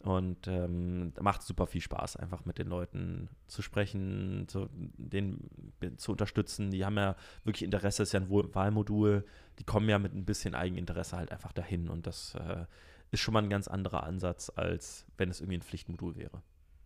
Und 0.00 0.48
ähm, 0.48 1.12
macht 1.20 1.42
super 1.42 1.68
viel 1.68 1.80
Spaß, 1.80 2.16
einfach 2.16 2.44
mit 2.44 2.58
den 2.58 2.66
Leuten 2.66 3.28
zu 3.46 3.62
sprechen, 3.62 4.46
zu, 4.48 4.68
den 4.72 5.48
zu 5.96 6.10
unterstützen. 6.10 6.72
Die 6.72 6.84
haben 6.84 6.96
ja 6.96 7.14
wirklich 7.44 7.62
Interesse, 7.62 8.02
ist 8.02 8.10
ja 8.10 8.18
ein 8.18 8.28
Wahlmodul. 8.28 9.24
Die 9.60 9.64
kommen 9.64 9.88
ja 9.88 10.00
mit 10.00 10.12
ein 10.12 10.24
bisschen 10.24 10.56
Eigeninteresse 10.56 11.16
halt 11.16 11.30
einfach 11.30 11.52
dahin. 11.52 11.88
Und 11.88 12.08
das 12.08 12.34
äh, 12.34 12.66
ist 13.12 13.20
schon 13.20 13.32
mal 13.32 13.44
ein 13.44 13.50
ganz 13.50 13.68
anderer 13.68 14.02
Ansatz, 14.02 14.50
als 14.56 15.06
wenn 15.18 15.30
es 15.30 15.40
irgendwie 15.40 15.58
ein 15.58 15.62
Pflichtmodul 15.62 16.16
wäre. 16.16 16.42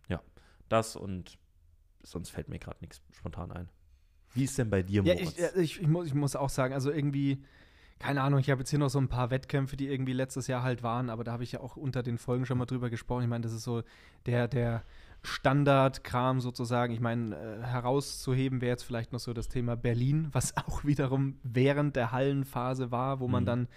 Ja, 0.09 0.21
das 0.69 0.95
und 0.95 1.39
sonst 2.03 2.29
fällt 2.29 2.49
mir 2.49 2.59
gerade 2.59 2.77
nichts 2.81 3.01
spontan 3.13 3.51
ein. 3.51 3.67
Wie 4.33 4.43
ist 4.43 4.57
denn 4.57 4.69
bei 4.69 4.83
dir, 4.83 5.03
Ja, 5.03 5.13
Moritz? 5.15 5.31
ich, 5.33 5.37
ja, 5.37 5.47
ich, 5.55 5.81
ich, 5.81 5.87
muss, 5.87 6.07
ich 6.07 6.13
muss 6.13 6.35
auch 6.35 6.49
sagen, 6.49 6.73
also 6.73 6.91
irgendwie 6.91 7.41
keine 7.99 8.21
Ahnung, 8.21 8.39
ich 8.39 8.51
habe 8.51 8.61
jetzt 8.61 8.69
hier 8.69 8.77
noch 8.77 8.89
so 8.91 8.99
ein 8.99 9.07
paar 9.07 9.31
Wettkämpfe, 9.31 9.75
die 9.75 9.87
irgendwie 9.87 10.13
letztes 10.13 10.45
Jahr 10.45 10.61
halt 10.61 10.83
waren, 10.83 11.09
aber 11.09 11.23
da 11.23 11.31
habe 11.31 11.43
ich 11.43 11.53
ja 11.53 11.61
auch 11.61 11.77
unter 11.77 12.03
den 12.03 12.19
Folgen 12.19 12.45
schon 12.45 12.59
mal 12.59 12.67
drüber 12.67 12.91
gesprochen. 12.91 13.23
Ich 13.23 13.27
meine, 13.27 13.41
das 13.41 13.53
ist 13.53 13.63
so 13.63 13.81
der, 14.27 14.47
der 14.47 14.83
Standardkram 15.23 16.41
sozusagen. 16.41 16.93
Ich 16.93 16.99
meine, 16.99 17.35
äh, 17.35 17.63
herauszuheben 17.65 18.61
wäre 18.61 18.71
jetzt 18.71 18.83
vielleicht 18.83 19.13
noch 19.13 19.19
so 19.19 19.33
das 19.33 19.47
Thema 19.47 19.75
Berlin, 19.75 20.27
was 20.31 20.55
auch 20.57 20.83
wiederum 20.83 21.37
während 21.43 21.95
der 21.95 22.11
Hallenphase 22.11 22.91
war, 22.91 23.19
wo 23.19 23.27
man 23.27 23.43
Mhm. 23.43 23.47
dann 23.47 23.67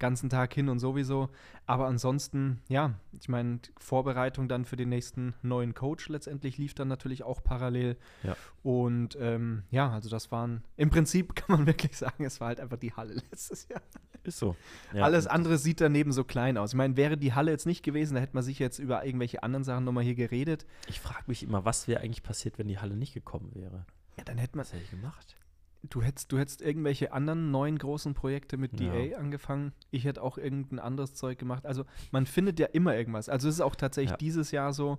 ganzen 0.00 0.28
Tag 0.28 0.52
hin 0.52 0.68
und 0.68 0.80
sowieso. 0.80 1.28
Aber 1.66 1.86
ansonsten, 1.86 2.60
ja, 2.68 2.94
ich 3.20 3.28
meine, 3.28 3.60
Vorbereitung 3.78 4.48
dann 4.48 4.64
für 4.64 4.74
den 4.74 4.88
nächsten 4.88 5.34
neuen 5.42 5.74
Coach 5.74 6.08
letztendlich 6.08 6.58
lief 6.58 6.74
dann 6.74 6.88
natürlich 6.88 7.22
auch 7.22 7.44
parallel. 7.44 7.96
Ja. 8.24 8.36
Und 8.64 9.16
ähm, 9.20 9.62
ja, 9.70 9.92
also 9.92 10.10
das 10.10 10.32
waren, 10.32 10.64
im 10.76 10.90
Prinzip 10.90 11.34
kann 11.36 11.58
man 11.58 11.66
wirklich 11.66 11.96
sagen, 11.96 12.24
es 12.24 12.40
war 12.40 12.48
halt 12.48 12.60
einfach 12.60 12.78
die 12.78 12.92
Halle 12.92 13.14
letztes 13.14 13.68
Jahr. 13.68 13.82
Ist 14.24 14.38
so. 14.38 14.56
Ja. 14.92 15.04
Alles 15.04 15.26
andere 15.26 15.56
sieht 15.56 15.80
daneben 15.80 16.12
so 16.12 16.24
klein 16.24 16.58
aus. 16.58 16.70
Ich 16.70 16.76
meine, 16.76 16.96
wäre 16.96 17.16
die 17.16 17.32
Halle 17.32 17.52
jetzt 17.52 17.66
nicht 17.66 17.82
gewesen, 17.82 18.14
da 18.14 18.20
hätte 18.20 18.34
man 18.34 18.42
sicher 18.42 18.64
jetzt 18.64 18.78
über 18.78 19.04
irgendwelche 19.04 19.42
anderen 19.42 19.64
Sachen 19.64 19.84
nochmal 19.84 20.04
hier 20.04 20.14
geredet. 20.14 20.66
Ich 20.88 21.00
frage 21.00 21.24
mich 21.26 21.42
immer, 21.42 21.64
was 21.64 21.88
wäre 21.88 22.00
eigentlich 22.00 22.22
passiert, 22.22 22.58
wenn 22.58 22.68
die 22.68 22.78
Halle 22.78 22.96
nicht 22.96 23.14
gekommen 23.14 23.54
wäre? 23.54 23.86
Ja, 24.18 24.24
dann 24.24 24.36
hätte 24.36 24.56
man, 24.56 24.64
Was 24.64 24.72
hätte 24.72 24.82
ich 24.82 24.90
gemacht? 24.90 25.36
Du 25.82 26.02
hättest, 26.02 26.30
du 26.32 26.38
hättest 26.38 26.62
irgendwelche 26.62 27.12
anderen 27.12 27.50
neuen 27.50 27.78
großen 27.78 28.14
Projekte 28.14 28.56
mit 28.56 28.78
Ja. 28.80 28.92
DA 28.92 29.16
angefangen. 29.18 29.72
Ich 29.90 30.04
hätte 30.04 30.22
auch 30.22 30.38
irgendein 30.38 30.78
anderes 30.78 31.14
Zeug 31.14 31.38
gemacht. 31.38 31.64
Also 31.66 31.84
man 32.10 32.26
findet 32.26 32.58
ja 32.58 32.66
immer 32.66 32.94
irgendwas. 32.96 33.28
Also 33.28 33.48
es 33.48 33.54
ist 33.56 33.60
auch 33.60 33.76
tatsächlich 33.76 34.10
Ja. 34.10 34.16
dieses 34.16 34.50
Jahr 34.50 34.72
so. 34.72 34.98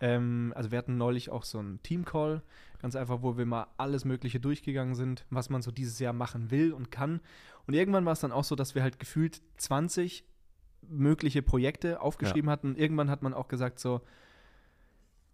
Ähm, 0.00 0.52
also 0.56 0.70
wir 0.70 0.78
hatten 0.78 0.96
neulich 0.96 1.30
auch 1.30 1.42
so 1.44 1.58
einen 1.58 1.82
Team-Call, 1.82 2.42
ganz 2.80 2.94
einfach, 2.94 3.22
wo 3.22 3.36
wir 3.36 3.46
mal 3.46 3.66
alles 3.76 4.04
Mögliche 4.04 4.38
durchgegangen 4.38 4.94
sind, 4.94 5.26
was 5.30 5.50
man 5.50 5.60
so 5.60 5.72
dieses 5.72 5.98
Jahr 5.98 6.12
machen 6.12 6.50
will 6.52 6.72
und 6.72 6.90
kann. 6.92 7.20
Und 7.66 7.74
irgendwann 7.74 8.04
war 8.06 8.12
es 8.12 8.20
dann 8.20 8.30
auch 8.32 8.44
so, 8.44 8.54
dass 8.54 8.74
wir 8.76 8.82
halt 8.82 9.00
gefühlt 9.00 9.42
20 9.56 10.24
mögliche 10.88 11.42
Projekte 11.42 12.00
aufgeschrieben 12.00 12.48
hatten. 12.48 12.68
Und 12.68 12.78
irgendwann 12.78 13.10
hat 13.10 13.22
man 13.22 13.34
auch 13.34 13.48
gesagt 13.48 13.80
so, 13.80 14.00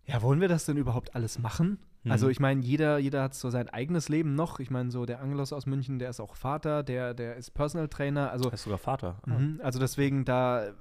ja, 0.07 0.23
wollen 0.23 0.41
wir 0.41 0.49
das 0.49 0.67
denn 0.67 0.77
überhaupt 0.77 1.15
alles 1.15 1.39
machen? 1.39 1.79
Mhm. 2.03 2.13
Also 2.13 2.29
ich 2.29 2.41
meine, 2.41 2.61
jeder, 2.61 2.99
jeder 2.99 3.23
hat 3.23 3.35
so 3.35 3.51
sein 3.51 3.69
eigenes 3.69 4.09
Leben 4.09 4.35
noch. 4.35 4.61
Ich 4.61 4.71
meine, 4.71 4.91
so 4.91 5.07
der 5.07 5.21
Angelos 5.21 5.53
aus 5.53 5.67
München, 5.67 5.99
der 5.99 6.11
ist 6.11 6.21
auch 6.21 6.37
Vater, 6.37 6.83
der, 6.83 7.15
der 7.15 7.37
ist 7.37 7.53
Personal 7.53 7.89
Trainer. 7.89 8.31
Also, 8.31 8.49
Er 8.49 8.55
ist 8.55 8.65
sogar 8.65 8.79
Vater. 8.79 9.17
Ah. 9.23 9.39
mhm, 9.39 9.61
also 9.63 9.79
deswegen 9.79 10.25
da, 10.25 10.73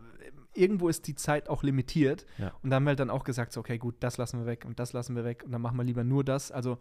irgendwo 0.53 0.89
ist 0.89 1.07
die 1.07 1.15
Zeit 1.15 1.49
auch 1.49 1.63
limitiert. 1.63 2.25
Ja. 2.37 2.51
Und 2.61 2.69
da 2.69 2.75
haben 2.75 2.83
wir 2.83 2.89
halt 2.89 2.99
dann 2.99 3.09
auch 3.09 3.23
gesagt, 3.23 3.53
so, 3.53 3.61
okay, 3.61 3.77
gut, 3.77 3.95
das 4.01 4.17
lassen 4.17 4.39
wir 4.39 4.45
weg 4.45 4.65
und 4.65 4.79
das 4.79 4.93
lassen 4.93 5.15
wir 5.15 5.23
weg 5.23 5.43
und 5.45 5.51
dann 5.51 5.61
machen 5.61 5.77
wir 5.77 5.83
lieber 5.83 6.03
nur 6.03 6.23
das. 6.23 6.51
Also 6.51 6.77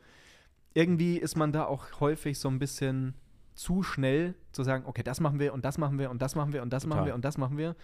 irgendwie 0.75 1.19
ist 1.19 1.37
man 1.37 1.53
da 1.53 1.65
auch 1.65 2.01
häufig 2.01 2.39
so 2.39 2.49
ein 2.49 2.59
bisschen 2.59 3.15
zu 3.55 3.83
schnell 3.83 4.35
zu 4.53 4.63
sagen, 4.63 4.85
okay, 4.87 5.03
das 5.03 5.21
machen 5.21 5.39
wir 5.39 5.53
und 5.53 5.65
das 5.65 5.79
machen 5.79 5.99
wir 5.99 6.11
und 6.11 6.23
das 6.23 6.35
machen 6.35 6.53
wir 6.53 6.63
und 6.63 6.73
das 6.73 6.87
machen 6.87 6.99
Total. 6.99 7.07
wir 7.07 7.15
und 7.15 7.25
das 7.25 7.39
machen 7.39 7.59
wir. 7.59 7.77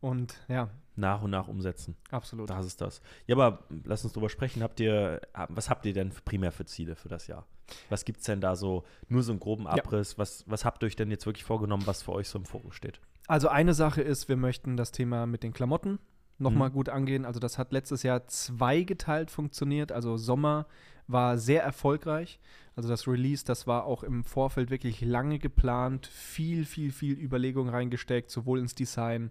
Und 0.00 0.34
ja, 0.48 0.68
Nach 0.94 1.22
und 1.22 1.30
nach 1.30 1.48
umsetzen. 1.48 1.96
absolut. 2.10 2.48
Das 2.50 2.64
ist 2.66 2.80
das. 2.80 3.00
Ja, 3.26 3.36
aber 3.36 3.64
lass 3.84 4.04
uns 4.04 4.12
drüber 4.12 4.28
sprechen. 4.28 4.62
Habt 4.62 4.80
ihr, 4.80 5.20
was 5.48 5.68
habt 5.70 5.84
ihr 5.86 5.92
denn 5.92 6.10
primär 6.24 6.52
für 6.52 6.64
Ziele 6.64 6.96
für 6.96 7.08
das 7.08 7.26
Jahr? 7.26 7.46
Was 7.88 8.04
gibt 8.04 8.20
es 8.20 8.26
denn 8.26 8.40
da 8.40 8.54
so, 8.56 8.84
nur 9.08 9.22
so 9.22 9.32
einen 9.32 9.40
groben 9.40 9.66
Abriss? 9.66 10.18
Was, 10.18 10.44
was 10.46 10.64
habt 10.64 10.82
ihr 10.82 10.86
euch 10.86 10.96
denn 10.96 11.10
jetzt 11.10 11.26
wirklich 11.26 11.44
vorgenommen, 11.44 11.86
was 11.86 12.02
für 12.02 12.12
euch 12.12 12.28
so 12.28 12.38
im 12.38 12.44
Fokus 12.44 12.74
steht? 12.76 13.00
Also 13.26 13.48
eine 13.48 13.74
Sache 13.74 14.02
ist, 14.02 14.28
wir 14.28 14.36
möchten 14.36 14.76
das 14.76 14.92
Thema 14.92 15.26
mit 15.26 15.42
den 15.42 15.52
Klamotten 15.52 15.98
nochmal 16.38 16.68
Mhm. 16.68 16.74
gut 16.74 16.88
angehen. 16.90 17.24
Also 17.24 17.40
das 17.40 17.58
hat 17.58 17.72
letztes 17.72 18.02
Jahr 18.04 18.26
zweigeteilt 18.28 19.30
funktioniert. 19.30 19.90
Also 19.92 20.16
Sommer 20.16 20.66
war 21.08 21.38
sehr 21.38 21.62
erfolgreich. 21.62 22.38
Also 22.76 22.88
das 22.88 23.08
Release, 23.08 23.44
das 23.44 23.66
war 23.66 23.84
auch 23.84 24.02
im 24.02 24.22
Vorfeld 24.24 24.70
wirklich 24.70 25.00
lange 25.00 25.38
geplant, 25.38 26.06
viel, 26.06 26.64
viel, 26.66 26.92
viel 26.92 27.18
Überlegung 27.18 27.68
reingesteckt, 27.68 28.30
sowohl 28.30 28.58
ins 28.58 28.74
Design 28.74 29.30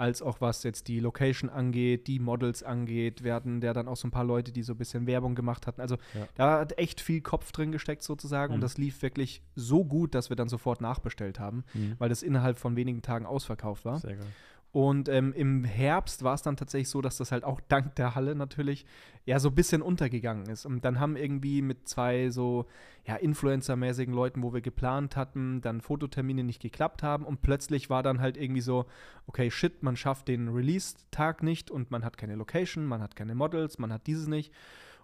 als 0.00 0.22
auch 0.22 0.40
was 0.40 0.62
jetzt 0.62 0.88
die 0.88 0.98
Location 0.98 1.50
angeht, 1.50 2.06
die 2.06 2.18
Models 2.18 2.62
angeht. 2.62 3.22
Wir 3.22 3.34
hatten 3.34 3.60
ja 3.60 3.72
dann 3.74 3.86
auch 3.86 3.96
so 3.96 4.08
ein 4.08 4.10
paar 4.10 4.24
Leute, 4.24 4.50
die 4.50 4.62
so 4.62 4.72
ein 4.72 4.78
bisschen 4.78 5.06
Werbung 5.06 5.34
gemacht 5.34 5.66
hatten. 5.66 5.80
Also 5.80 5.96
Ja. 6.14 6.26
da 6.34 6.58
hat 6.60 6.78
echt 6.78 7.00
viel 7.00 7.20
Kopf 7.20 7.52
drin 7.52 7.70
gesteckt 7.70 8.02
sozusagen 8.02 8.52
und 8.54 8.60
Mhm. 8.60 8.62
das 8.62 8.78
lief 8.78 9.02
wirklich 9.02 9.42
so 9.54 9.84
gut, 9.84 10.14
dass 10.14 10.30
wir 10.30 10.36
dann 10.36 10.48
sofort 10.48 10.80
nachbestellt 10.80 11.38
haben, 11.38 11.64
weil 11.98 12.08
das 12.08 12.22
innerhalb 12.22 12.58
von 12.58 12.76
wenigen 12.76 13.02
Tagen 13.02 13.26
ausverkauft 13.26 13.84
war. 13.84 13.98
Sehr 13.98 14.16
geil. 14.16 14.26
Und 14.72 15.08
ähm, 15.08 15.32
im 15.32 15.64
Herbst 15.64 16.22
war 16.22 16.34
es 16.34 16.42
dann 16.42 16.56
tatsächlich 16.56 16.88
so, 16.88 17.00
dass 17.00 17.16
das 17.16 17.32
halt 17.32 17.42
auch 17.42 17.60
dank 17.68 17.96
der 17.96 18.14
Halle 18.14 18.36
natürlich 18.36 18.86
ja 19.24 19.40
so 19.40 19.48
ein 19.48 19.54
bisschen 19.56 19.82
untergegangen 19.82 20.46
ist. 20.46 20.64
Und 20.64 20.84
dann 20.84 21.00
haben 21.00 21.16
irgendwie 21.16 21.60
mit 21.60 21.88
zwei 21.88 22.30
so 22.30 22.66
ja, 23.04 23.16
Influencer-mäßigen 23.16 24.14
Leuten, 24.14 24.42
wo 24.44 24.52
wir 24.52 24.60
geplant 24.60 25.16
hatten, 25.16 25.60
dann 25.60 25.80
Fototermine 25.80 26.44
nicht 26.44 26.62
geklappt 26.62 27.02
haben. 27.02 27.24
Und 27.24 27.42
plötzlich 27.42 27.90
war 27.90 28.04
dann 28.04 28.20
halt 28.20 28.36
irgendwie 28.36 28.60
so, 28.60 28.86
okay, 29.26 29.50
shit, 29.50 29.82
man 29.82 29.96
schafft 29.96 30.28
den 30.28 30.48
Release-Tag 30.48 31.42
nicht 31.42 31.70
und 31.72 31.90
man 31.90 32.04
hat 32.04 32.16
keine 32.16 32.36
Location, 32.36 32.86
man 32.86 33.02
hat 33.02 33.16
keine 33.16 33.34
Models, 33.34 33.78
man 33.78 33.92
hat 33.92 34.06
dieses 34.06 34.28
nicht. 34.28 34.52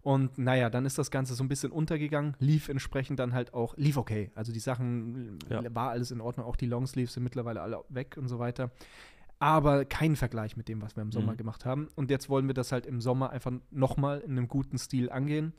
Und 0.03 0.39
naja, 0.39 0.71
dann 0.71 0.87
ist 0.87 0.99
das 0.99 1.11
Ganze 1.11 1.35
so 1.35 1.43
ein 1.43 1.49
bisschen 1.49 1.73
untergegangen, 1.73 2.37
lief 2.39 2.69
entsprechend 2.69 3.19
dann 3.19 3.33
halt 3.33 3.53
auch, 3.53 3.77
lief 3.77 3.97
okay. 3.97 4.31
Also 4.37 4.53
die 4.53 4.61
Sachen, 4.61 5.41
Ja. 5.51 5.63
war 5.75 5.91
alles 5.91 6.13
in 6.13 6.21
Ordnung, 6.21 6.47
auch 6.47 6.55
die 6.55 6.67
Longsleeves 6.67 7.15
sind 7.15 7.25
mittlerweile 7.25 7.61
alle 7.61 7.83
weg 7.89 8.17
und 8.17 8.29
so 8.29 8.39
weiter 8.39 8.71
aber 9.39 9.85
kein 9.85 10.17
Vergleich 10.17 10.57
mit 10.57 10.69
dem, 10.69 10.81
was 10.81 10.97
wir 10.97 11.03
im 11.03 11.13
Sommer 11.13 11.33
Mhm. 11.33 11.37
gemacht 11.37 11.65
haben. 11.65 11.89
Und 11.95 12.11
jetzt 12.11 12.29
wollen 12.29 12.47
wir 12.47 12.55
das 12.55 12.73
halt 12.73 12.87
im 12.87 13.01
Sommer 13.01 13.31
einfach 13.31 13.53
nochmal 13.71 14.21
in 14.21 14.33
einem 14.33 14.49
guten 14.49 14.79
Stil 14.79 15.11
angehen. 15.11 15.53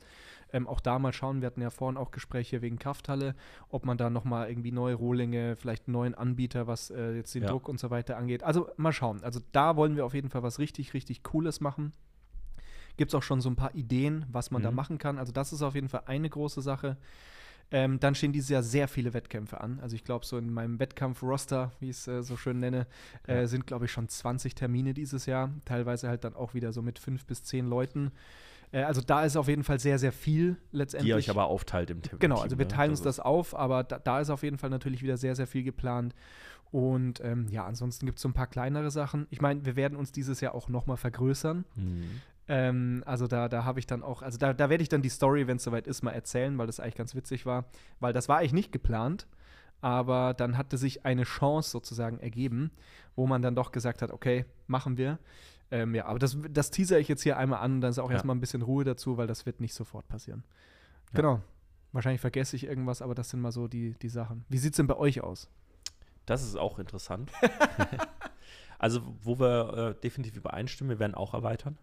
Ähm, 0.52 0.66
auch 0.66 0.80
da 0.80 0.98
mal 0.98 1.12
schauen, 1.12 1.42
wir 1.42 1.46
hatten 1.46 1.60
ja 1.60 1.70
vorhin 1.70 1.96
auch 1.98 2.10
Gespräche 2.10 2.62
wegen 2.62 2.78
Krafthalle, 2.78 3.34
ob 3.68 3.84
man 3.84 3.98
da 3.98 4.08
nochmal 4.10 4.48
irgendwie 4.48 4.72
neue 4.72 4.94
Rohlinge, 4.94 5.56
vielleicht 5.56 5.86
einen 5.86 5.92
neuen 5.92 6.14
Anbieter, 6.14 6.66
was 6.66 6.90
äh, 6.90 7.12
jetzt 7.16 7.34
den 7.34 7.42
Ja. 7.42 7.50
Druck 7.50 7.68
und 7.68 7.78
so 7.78 7.90
weiter 7.90 8.16
angeht. 8.16 8.42
Also 8.42 8.68
mal 8.78 8.92
schauen. 8.92 9.22
Also 9.22 9.40
da 9.52 9.76
wollen 9.76 9.94
wir 9.94 10.06
auf 10.06 10.14
jeden 10.14 10.30
Fall 10.30 10.42
was 10.42 10.58
richtig, 10.58 10.94
richtig 10.94 11.22
Cooles 11.22 11.60
machen. 11.60 11.92
Gibt 12.96 13.10
es 13.12 13.14
auch 13.14 13.22
schon 13.22 13.40
so 13.40 13.48
ein 13.50 13.56
paar 13.56 13.74
Ideen, 13.74 14.24
was 14.32 14.50
man 14.50 14.62
da 14.62 14.70
Mhm. 14.70 14.76
machen 14.76 14.98
kann. 14.98 15.18
Also 15.18 15.32
das 15.32 15.52
ist 15.52 15.62
auf 15.62 15.74
jeden 15.74 15.88
Fall 15.88 16.02
eine 16.06 16.28
große 16.28 16.62
Sache. 16.62 16.96
Ähm, 17.70 18.00
dann 18.00 18.14
stehen 18.14 18.32
dieses 18.32 18.48
Jahr 18.48 18.62
sehr 18.62 18.88
viele 18.88 19.12
Wettkämpfe 19.12 19.60
an. 19.60 19.78
Also 19.80 19.94
ich 19.94 20.04
glaube, 20.04 20.24
so 20.24 20.38
in 20.38 20.52
meinem 20.52 20.78
Wettkampf-Roster, 20.78 21.72
wie 21.80 21.90
ich 21.90 21.96
es 21.98 22.08
äh, 22.08 22.22
so 22.22 22.36
schön 22.36 22.58
nenne, 22.60 22.86
äh, 23.26 23.46
sind, 23.46 23.66
glaube 23.66 23.84
ich, 23.84 23.92
schon 23.92 24.08
20 24.08 24.54
Termine 24.54 24.94
dieses 24.94 25.26
Jahr. 25.26 25.50
Teilweise 25.66 26.08
halt 26.08 26.24
dann 26.24 26.34
auch 26.34 26.54
wieder 26.54 26.72
so 26.72 26.80
mit 26.80 26.98
fünf 26.98 27.26
bis 27.26 27.42
zehn 27.42 27.66
Leuten. 27.66 28.10
Äh, 28.72 28.82
also 28.82 29.00
da 29.02 29.24
ist 29.24 29.36
auf 29.36 29.48
jeden 29.48 29.64
Fall 29.64 29.78
sehr, 29.78 29.98
sehr 29.98 30.12
viel 30.12 30.56
letztendlich. 30.72 31.04
Die 31.06 31.10
ihr 31.10 31.16
euch 31.16 31.30
aber 31.30 31.46
aufteilt 31.46 31.90
im 31.90 32.00
Team. 32.00 32.18
Genau, 32.18 32.40
also 32.40 32.58
wir 32.58 32.64
ne? 32.64 32.72
teilen 32.72 32.90
uns 32.90 33.00
ist- 33.00 33.06
das 33.06 33.20
auf, 33.20 33.54
aber 33.54 33.84
da, 33.84 33.98
da 33.98 34.20
ist 34.20 34.30
auf 34.30 34.42
jeden 34.42 34.58
Fall 34.58 34.70
natürlich 34.70 35.02
wieder 35.02 35.16
sehr, 35.16 35.34
sehr 35.34 35.46
viel 35.46 35.62
geplant. 35.62 36.14
Und 36.70 37.20
ähm, 37.24 37.48
ja, 37.50 37.64
ansonsten 37.64 38.04
gibt 38.06 38.18
es 38.18 38.22
so 38.22 38.28
ein 38.28 38.34
paar 38.34 38.46
kleinere 38.46 38.90
Sachen. 38.90 39.26
Ich 39.30 39.40
meine, 39.40 39.64
wir 39.64 39.74
werden 39.76 39.96
uns 39.96 40.12
dieses 40.12 40.40
Jahr 40.40 40.54
auch 40.54 40.68
nochmal 40.68 40.98
vergrößern. 40.98 41.64
Mhm. 41.76 42.20
Ähm, 42.48 43.02
also 43.06 43.26
da, 43.26 43.48
da 43.48 43.64
habe 43.64 43.78
ich 43.78 43.86
dann 43.86 44.02
auch, 44.02 44.22
also 44.22 44.38
da, 44.38 44.54
da 44.54 44.70
werde 44.70 44.82
ich 44.82 44.88
dann 44.88 45.02
die 45.02 45.10
Story, 45.10 45.46
wenn 45.46 45.58
es 45.58 45.64
soweit 45.64 45.86
ist, 45.86 46.02
mal 46.02 46.12
erzählen, 46.12 46.56
weil 46.58 46.66
das 46.66 46.80
eigentlich 46.80 46.96
ganz 46.96 47.14
witzig 47.14 47.44
war. 47.46 47.66
Weil 48.00 48.12
das 48.12 48.28
war 48.28 48.38
eigentlich 48.38 48.54
nicht 48.54 48.72
geplant, 48.72 49.26
aber 49.80 50.34
dann 50.34 50.56
hatte 50.56 50.78
sich 50.78 51.04
eine 51.04 51.24
Chance 51.24 51.70
sozusagen 51.70 52.18
ergeben, 52.18 52.70
wo 53.16 53.26
man 53.26 53.42
dann 53.42 53.54
doch 53.54 53.70
gesagt 53.70 54.02
hat, 54.02 54.10
okay, 54.10 54.46
machen 54.66 54.96
wir. 54.96 55.18
Ähm, 55.70 55.94
ja, 55.94 56.06
aber 56.06 56.18
das, 56.18 56.38
das 56.50 56.70
teaser 56.70 56.98
ich 56.98 57.08
jetzt 57.08 57.22
hier 57.22 57.36
einmal 57.36 57.60
an, 57.60 57.82
dann 57.82 57.90
ist 57.90 57.98
auch 57.98 58.08
Ja. 58.08 58.14
erstmal 58.14 58.34
ein 58.34 58.40
bisschen 58.40 58.62
Ruhe 58.62 58.84
dazu, 58.84 59.18
weil 59.18 59.26
das 59.26 59.44
wird 59.44 59.60
nicht 59.60 59.74
sofort 59.74 60.08
passieren. 60.08 60.42
Ja. 61.12 61.20
Genau. 61.20 61.42
Wahrscheinlich 61.92 62.20
vergesse 62.20 62.56
ich 62.56 62.64
irgendwas, 62.64 63.02
aber 63.02 63.14
das 63.14 63.30
sind 63.30 63.40
mal 63.40 63.52
so 63.52 63.68
die, 63.68 63.94
die 64.00 64.08
Sachen. 64.08 64.44
Wie 64.48 64.58
sieht 64.58 64.72
es 64.72 64.76
denn 64.76 64.86
bei 64.86 64.96
euch 64.96 65.22
aus? 65.22 65.48
Das 66.26 66.42
ist 66.42 66.56
auch 66.56 66.78
interessant. 66.78 67.30
also, 68.78 69.02
wo 69.22 69.38
wir 69.38 69.94
äh, 69.96 70.00
definitiv 70.00 70.36
übereinstimmen, 70.36 70.90
wir 70.90 70.98
werden 70.98 71.14
auch 71.14 71.34
erweitern. 71.34 71.76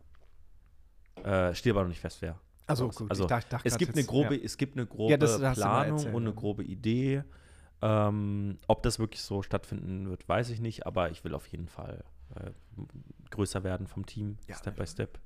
Äh, 1.26 1.56
steht 1.56 1.72
aber 1.72 1.82
noch 1.82 1.90
nicht 1.90 2.00
fest, 2.02 2.22
wer. 2.22 2.40
Also, 2.68 2.90
gut, 2.90 3.12
ich 3.12 3.26
dachte, 3.26 3.50
dachte 3.50 3.68
Es 3.68 3.78
gibt, 3.78 3.96
eine 3.96 4.06
grobe, 4.06 4.36
es 4.36 4.58
gibt 4.58 4.78
eine 4.78 4.86
grobe 4.86 5.12
Ja, 5.12 5.18
das 5.18 5.40
mal 5.40 5.54
Planung 5.54 5.98
erzählt, 5.98 6.16
und 6.16 6.24
eine 6.24 6.30
ja. 6.32 6.36
grobe 6.36 6.64
Idee. 6.64 7.24
Ähm, 7.82 8.58
ob 8.68 8.84
das 8.84 9.00
wirklich 9.00 9.22
so 9.22 9.42
stattfinden 9.42 10.10
wird, 10.10 10.28
weiß 10.28 10.50
ich 10.50 10.60
nicht, 10.62 10.86
aber 10.86 11.12
ich 11.12 11.24
will 11.24 11.34
auf 11.36 11.48
jeden 11.48 11.68
Fall 11.68 12.04
äh, 12.36 12.52
größer 13.30 13.64
werden 13.64 13.88
vom 13.88 14.06
Team, 14.06 14.38
Ja, 14.48 14.56
Step 14.56 14.78
ja. 14.78 14.84
by 14.84 14.88
Step. 14.88 15.20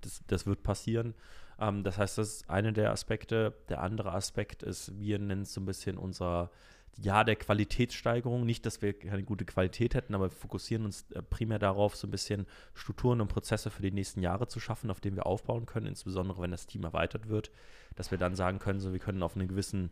Das, 0.00 0.22
das 0.26 0.46
wird 0.46 0.62
passieren. 0.62 1.14
Ähm, 1.58 1.84
das 1.84 1.96
heißt, 1.98 2.18
das 2.18 2.28
ist 2.28 2.50
einer 2.50 2.72
der 2.72 2.90
Aspekte. 2.90 3.54
Der 3.68 3.82
andere 3.82 4.12
Aspekt 4.12 4.62
ist, 4.62 4.98
wir 4.98 5.18
nennen 5.18 5.42
es 5.42 5.54
so 5.54 5.60
ein 5.60 5.66
bisschen 5.66 5.96
unser 5.96 6.50
Jahr 6.98 7.24
der 7.24 7.36
Qualitätssteigerung. 7.36 8.44
Nicht, 8.44 8.66
dass 8.66 8.82
wir 8.82 8.98
keine 8.98 9.22
gute 9.22 9.44
Qualität 9.44 9.94
hätten, 9.94 10.14
aber 10.14 10.30
wir 10.30 10.36
fokussieren 10.36 10.84
uns 10.84 11.10
äh, 11.12 11.22
primär 11.22 11.58
darauf, 11.58 11.96
so 11.96 12.06
ein 12.06 12.10
bisschen 12.10 12.46
Strukturen 12.74 13.20
und 13.20 13.28
Prozesse 13.28 13.70
für 13.70 13.82
die 13.82 13.92
nächsten 13.92 14.20
Jahre 14.20 14.48
zu 14.48 14.60
schaffen, 14.60 14.90
auf 14.90 15.00
denen 15.00 15.16
wir 15.16 15.26
aufbauen 15.26 15.66
können, 15.66 15.86
insbesondere 15.86 16.42
wenn 16.42 16.50
das 16.50 16.66
Team 16.66 16.84
erweitert 16.84 17.28
wird, 17.28 17.50
dass 17.96 18.10
wir 18.10 18.18
dann 18.18 18.34
sagen 18.34 18.58
können, 18.58 18.80
so 18.80 18.92
wir 18.92 19.00
können 19.00 19.22
auf 19.22 19.36
einen 19.36 19.48
gewissen 19.48 19.90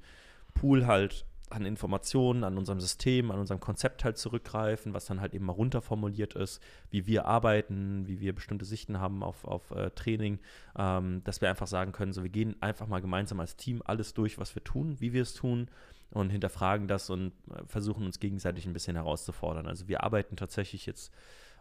Pool 0.55 0.86
halt 0.86 1.24
an 1.48 1.66
Informationen, 1.66 2.44
an 2.44 2.57
unserem 2.57 2.78
System, 2.78 3.32
an 3.32 3.40
unserem 3.40 3.59
Konzept 3.59 4.05
halt 4.05 4.16
zurückgreifen, 4.16 4.94
was 4.94 5.07
dann 5.07 5.20
halt 5.20 5.34
eben 5.34 5.46
mal 5.46 5.53
runterformuliert 5.53 6.34
ist, 6.34 6.62
wie 6.90 7.07
wir 7.07 7.26
arbeiten, 7.26 8.07
wie 8.07 8.20
wir 8.20 8.34
bestimmte 8.34 8.64
Sichten 8.64 9.01
haben 9.01 9.24
auf, 9.24 9.44
auf 9.44 9.72
äh, 9.72 9.90
Training, 9.90 10.38
ähm, 10.78 11.22
dass 11.24 11.40
wir 11.40 11.51
einfach 11.51 11.66
sagen 11.66 11.90
können, 11.90 12.12
so 12.12 12.22
wir 12.22 12.30
gehen 12.30 12.55
einfach 12.61 12.86
mal 12.86 13.01
gemeinsam 13.01 13.40
als 13.40 13.57
Team 13.57 13.82
alles 13.84 14.14
durch, 14.14 14.38
was 14.38 14.55
wir 14.55 14.62
tun, 14.62 15.01
wie 15.01 15.12
wir 15.12 15.22
es 15.22 15.34
tun 15.34 15.68
und 16.11 16.30
hinterfragen 16.30 16.88
das 16.88 17.11
und 17.11 17.32
äh, 17.50 17.62
versuchen 17.66 18.04
uns 18.04 18.20
gegenseitig 18.20 18.66
ein 18.66 18.72
bisschen 18.72 18.96
herauszufordern. 18.96 19.66
Also 19.66 19.88
wir 19.88 20.02
arbeiten 20.02 20.36
tatsächlich 20.36 20.86
jetzt 20.86 21.12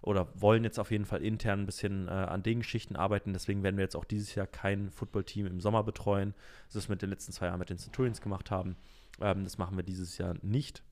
oder 0.01 0.27
wollen 0.39 0.63
jetzt 0.63 0.79
auf 0.79 0.91
jeden 0.91 1.05
Fall 1.05 1.21
intern 1.21 1.61
ein 1.61 1.65
bisschen 1.65 2.07
äh, 2.07 2.11
an 2.11 2.43
den 2.43 2.59
Geschichten 2.59 2.95
arbeiten. 2.95 3.33
Deswegen 3.33 3.63
werden 3.63 3.77
wir 3.77 3.83
jetzt 3.83 3.95
auch 3.95 4.05
dieses 4.05 4.33
Jahr 4.33 4.47
kein 4.47 4.89
Footballteam 4.91 5.45
im 5.45 5.59
Sommer 5.59 5.83
betreuen, 5.83 6.33
das 6.73 6.87
wir 6.87 6.93
mit 6.93 7.01
den 7.01 7.09
letzten 7.09 7.33
zwei 7.33 7.47
Jahren 7.47 7.59
mit 7.59 7.69
den 7.69 7.77
Centurions 7.77 8.21
gemacht 8.21 8.49
haben. 8.49 8.77
Ähm, 9.19 9.43
das 9.43 9.57
machen 9.57 9.75
wir 9.75 9.83
dieses 9.83 10.17
Jahr 10.17 10.35
nicht. 10.41 10.83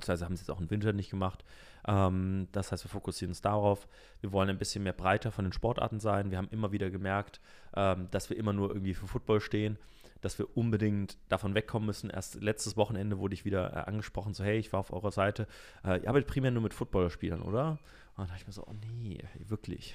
Das 0.00 0.08
heißt, 0.08 0.24
haben 0.24 0.32
es 0.32 0.40
jetzt 0.40 0.50
auch 0.50 0.60
im 0.60 0.70
Winter 0.70 0.92
nicht 0.94 1.10
gemacht. 1.10 1.44
Ähm, 1.86 2.48
das 2.52 2.72
heißt, 2.72 2.84
wir 2.84 2.88
fokussieren 2.88 3.30
uns 3.30 3.42
darauf. 3.42 3.86
Wir 4.20 4.32
wollen 4.32 4.48
ein 4.48 4.58
bisschen 4.58 4.82
mehr 4.82 4.94
breiter 4.94 5.30
von 5.30 5.44
den 5.44 5.52
Sportarten 5.52 6.00
sein. 6.00 6.30
Wir 6.30 6.38
haben 6.38 6.48
immer 6.50 6.72
wieder 6.72 6.90
gemerkt, 6.90 7.40
ähm, 7.76 8.08
dass 8.10 8.30
wir 8.30 8.38
immer 8.38 8.54
nur 8.54 8.70
irgendwie 8.70 8.94
für 8.94 9.06
Football 9.06 9.40
stehen 9.40 9.78
dass 10.22 10.38
wir 10.38 10.56
unbedingt 10.56 11.18
davon 11.28 11.54
wegkommen 11.54 11.86
müssen. 11.86 12.08
Erst 12.08 12.40
letztes 12.40 12.76
Wochenende 12.76 13.18
wurde 13.18 13.34
ich 13.34 13.44
wieder 13.44 13.72
äh, 13.72 13.90
angesprochen, 13.90 14.32
so 14.32 14.42
hey, 14.42 14.58
ich 14.58 14.72
war 14.72 14.80
auf 14.80 14.92
eurer 14.92 15.10
Seite. 15.10 15.46
Äh, 15.84 16.02
ihr 16.02 16.08
arbeitet 16.08 16.28
primär 16.28 16.50
nur 16.50 16.62
mit 16.62 16.72
Footballerspielern, 16.72 17.42
oder? 17.42 17.72
Und 18.16 18.18
dann 18.18 18.26
dachte 18.28 18.40
ich 18.40 18.46
mir 18.46 18.52
so, 18.52 18.66
oh 18.66 18.74
nee, 18.98 19.22
wirklich 19.46 19.94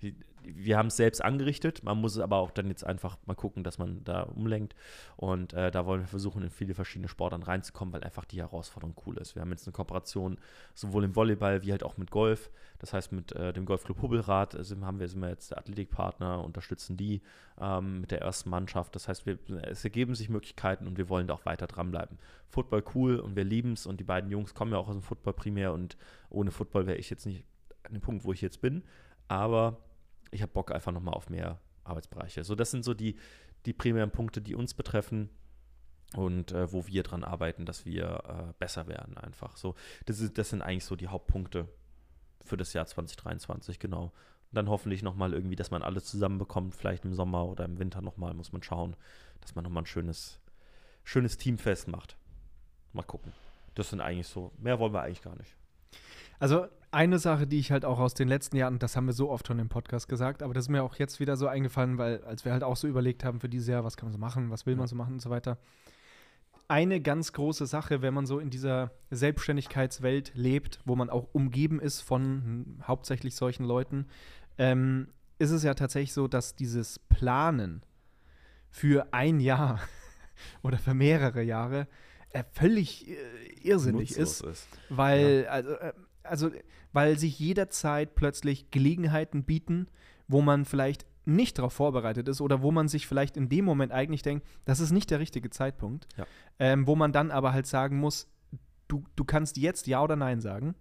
wir 0.54 0.78
haben 0.78 0.86
es 0.86 0.96
selbst 0.96 1.24
angerichtet, 1.24 1.82
man 1.82 2.00
muss 2.00 2.14
es 2.14 2.20
aber 2.20 2.36
auch 2.36 2.50
dann 2.50 2.68
jetzt 2.68 2.84
einfach 2.84 3.16
mal 3.26 3.34
gucken, 3.34 3.64
dass 3.64 3.78
man 3.78 4.04
da 4.04 4.22
umlenkt. 4.22 4.74
Und 5.16 5.52
äh, 5.52 5.70
da 5.70 5.86
wollen 5.86 6.02
wir 6.02 6.06
versuchen, 6.06 6.42
in 6.42 6.50
viele 6.50 6.74
verschiedene 6.74 7.08
Sportarten 7.08 7.44
reinzukommen, 7.44 7.92
weil 7.92 8.04
einfach 8.04 8.24
die 8.24 8.40
Herausforderung 8.40 8.94
cool 9.06 9.18
ist. 9.18 9.34
Wir 9.34 9.42
haben 9.42 9.50
jetzt 9.50 9.66
eine 9.66 9.72
Kooperation 9.72 10.38
sowohl 10.74 11.04
im 11.04 11.16
Volleyball 11.16 11.62
wie 11.62 11.72
halt 11.72 11.82
auch 11.82 11.96
mit 11.96 12.10
Golf. 12.10 12.50
Das 12.78 12.92
heißt, 12.92 13.12
mit 13.12 13.32
äh, 13.32 13.52
dem 13.52 13.64
Golfclub 13.64 14.00
Hubbelrad 14.02 14.56
sind, 14.64 14.84
haben 14.84 15.00
wir, 15.00 15.08
sind 15.08 15.20
wir 15.20 15.30
jetzt 15.30 15.56
Athletikpartner, 15.56 16.44
unterstützen 16.44 16.96
die 16.96 17.22
ähm, 17.60 18.02
mit 18.02 18.10
der 18.10 18.20
ersten 18.20 18.50
Mannschaft. 18.50 18.94
Das 18.94 19.08
heißt, 19.08 19.26
wir, 19.26 19.38
es 19.62 19.84
ergeben 19.84 20.14
sich 20.14 20.28
Möglichkeiten 20.28 20.86
und 20.86 20.98
wir 20.98 21.08
wollen 21.08 21.26
da 21.26 21.34
auch 21.34 21.46
weiter 21.46 21.66
dranbleiben. 21.66 22.18
Football 22.48 22.84
cool 22.94 23.18
und 23.18 23.36
wir 23.36 23.44
lieben 23.44 23.72
es 23.72 23.86
und 23.86 23.98
die 23.98 24.04
beiden 24.04 24.30
Jungs 24.30 24.54
kommen 24.54 24.72
ja 24.72 24.78
auch 24.78 24.88
aus 24.88 24.94
dem 24.94 25.02
Football 25.02 25.32
primär 25.32 25.72
und 25.72 25.96
ohne 26.30 26.50
Football 26.50 26.86
wäre 26.86 26.98
ich 26.98 27.10
jetzt 27.10 27.26
nicht 27.26 27.44
an 27.82 27.94
dem 27.94 28.00
Punkt, 28.00 28.24
wo 28.24 28.32
ich 28.32 28.40
jetzt 28.40 28.60
bin. 28.60 28.82
Aber 29.28 29.78
ich 30.36 30.42
habe 30.42 30.52
Bock 30.52 30.72
einfach 30.72 30.92
nochmal 30.92 31.14
auf 31.14 31.28
mehr 31.28 31.58
Arbeitsbereiche. 31.84 32.44
So, 32.44 32.54
das 32.54 32.70
sind 32.70 32.84
so 32.84 32.94
die, 32.94 33.16
die 33.64 33.72
primären 33.72 34.10
Punkte, 34.10 34.40
die 34.40 34.54
uns 34.54 34.74
betreffen 34.74 35.30
und 36.14 36.52
äh, 36.52 36.72
wo 36.72 36.86
wir 36.86 37.02
dran 37.02 37.24
arbeiten, 37.24 37.66
dass 37.66 37.84
wir 37.84 38.22
äh, 38.28 38.52
besser 38.58 38.86
werden 38.86 39.16
einfach. 39.16 39.56
So, 39.56 39.74
das, 40.04 40.20
ist, 40.20 40.38
das 40.38 40.50
sind 40.50 40.62
eigentlich 40.62 40.84
so 40.84 40.96
die 40.96 41.08
Hauptpunkte 41.08 41.68
für 42.44 42.56
das 42.56 42.72
Jahr 42.72 42.86
2023, 42.86 43.78
genau. 43.78 44.04
Und 44.04 44.54
dann 44.54 44.68
hoffentlich 44.68 45.02
nochmal 45.02 45.34
irgendwie, 45.34 45.56
dass 45.56 45.72
man 45.72 45.82
alles 45.82 46.04
zusammenbekommt, 46.04 46.74
vielleicht 46.74 47.04
im 47.04 47.14
Sommer 47.14 47.46
oder 47.46 47.64
im 47.64 47.78
Winter 47.78 48.00
nochmal, 48.00 48.34
muss 48.34 48.52
man 48.52 48.62
schauen, 48.62 48.94
dass 49.40 49.54
man 49.54 49.64
nochmal 49.64 49.82
ein 49.82 49.86
schönes, 49.86 50.40
schönes 51.02 51.36
Teamfest 51.36 51.88
macht. 51.88 52.16
Mal 52.92 53.02
gucken. 53.02 53.32
Das 53.74 53.90
sind 53.90 54.00
eigentlich 54.00 54.28
so, 54.28 54.52
mehr 54.58 54.78
wollen 54.78 54.94
wir 54.94 55.02
eigentlich 55.02 55.22
gar 55.22 55.36
nicht. 55.36 55.56
Also 56.38 56.66
eine 56.90 57.18
Sache, 57.18 57.46
die 57.46 57.58
ich 57.58 57.72
halt 57.72 57.84
auch 57.84 57.98
aus 57.98 58.14
den 58.14 58.28
letzten 58.28 58.56
Jahren, 58.56 58.78
das 58.78 58.96
haben 58.96 59.06
wir 59.06 59.12
so 59.12 59.30
oft 59.30 59.46
schon 59.46 59.58
im 59.58 59.68
Podcast 59.68 60.08
gesagt, 60.08 60.42
aber 60.42 60.54
das 60.54 60.64
ist 60.64 60.68
mir 60.70 60.82
auch 60.82 60.96
jetzt 60.96 61.20
wieder 61.20 61.36
so 61.36 61.46
eingefallen, 61.46 61.98
weil 61.98 62.22
als 62.24 62.44
wir 62.44 62.52
halt 62.52 62.62
auch 62.62 62.76
so 62.76 62.88
überlegt 62.88 63.24
haben 63.24 63.40
für 63.40 63.48
dieses 63.48 63.68
Jahr, 63.68 63.84
was 63.84 63.96
kann 63.96 64.06
man 64.06 64.12
so 64.12 64.18
machen, 64.18 64.50
was 64.50 64.66
will 64.66 64.74
ja. 64.74 64.78
man 64.78 64.86
so 64.86 64.96
machen 64.96 65.14
und 65.14 65.22
so 65.22 65.30
weiter. 65.30 65.58
Eine 66.68 67.00
ganz 67.00 67.32
große 67.32 67.66
Sache, 67.66 68.02
wenn 68.02 68.14
man 68.14 68.26
so 68.26 68.38
in 68.38 68.50
dieser 68.50 68.92
Selbstständigkeitswelt 69.10 70.32
lebt, 70.34 70.80
wo 70.84 70.96
man 70.96 71.10
auch 71.10 71.28
umgeben 71.32 71.80
ist 71.80 72.00
von 72.00 72.82
hauptsächlich 72.82 73.36
solchen 73.36 73.64
Leuten, 73.64 74.06
ähm, 74.58 75.08
ist 75.38 75.50
es 75.50 75.62
ja 75.62 75.74
tatsächlich 75.74 76.12
so, 76.12 76.28
dass 76.28 76.56
dieses 76.56 76.98
Planen 76.98 77.82
für 78.70 79.12
ein 79.12 79.38
Jahr 79.38 79.80
oder 80.62 80.78
für 80.78 80.94
mehrere 80.94 81.42
Jahre 81.42 81.88
äh, 82.30 82.44
völlig 82.52 83.08
äh, 83.08 83.14
irrsinnig 83.62 84.16
ist, 84.16 84.42
ist, 84.42 84.68
Weil, 84.88 85.44
ja. 85.44 85.50
also, 85.50 85.70
äh, 85.72 85.92
also, 86.28 86.50
weil 86.92 87.18
sich 87.18 87.38
jederzeit 87.38 88.14
plötzlich 88.14 88.70
Gelegenheiten 88.70 89.44
bieten, 89.44 89.88
wo 90.28 90.42
man 90.42 90.64
vielleicht 90.64 91.06
nicht 91.24 91.58
darauf 91.58 91.72
vorbereitet 91.72 92.28
ist 92.28 92.40
oder 92.40 92.62
wo 92.62 92.70
man 92.70 92.88
sich 92.88 93.06
vielleicht 93.06 93.36
in 93.36 93.48
dem 93.48 93.64
Moment 93.64 93.92
eigentlich 93.92 94.22
denkt, 94.22 94.46
das 94.64 94.80
ist 94.80 94.92
nicht 94.92 95.10
der 95.10 95.18
richtige 95.18 95.50
Zeitpunkt, 95.50 96.06
ja. 96.16 96.26
ähm, 96.58 96.86
wo 96.86 96.94
man 96.94 97.12
dann 97.12 97.30
aber 97.30 97.52
halt 97.52 97.66
sagen 97.66 97.98
muss, 97.98 98.28
du, 98.88 99.04
du 99.16 99.24
kannst 99.24 99.56
jetzt 99.56 99.86
Ja 99.86 100.02
oder 100.02 100.16
Nein 100.16 100.40
sagen. 100.40 100.74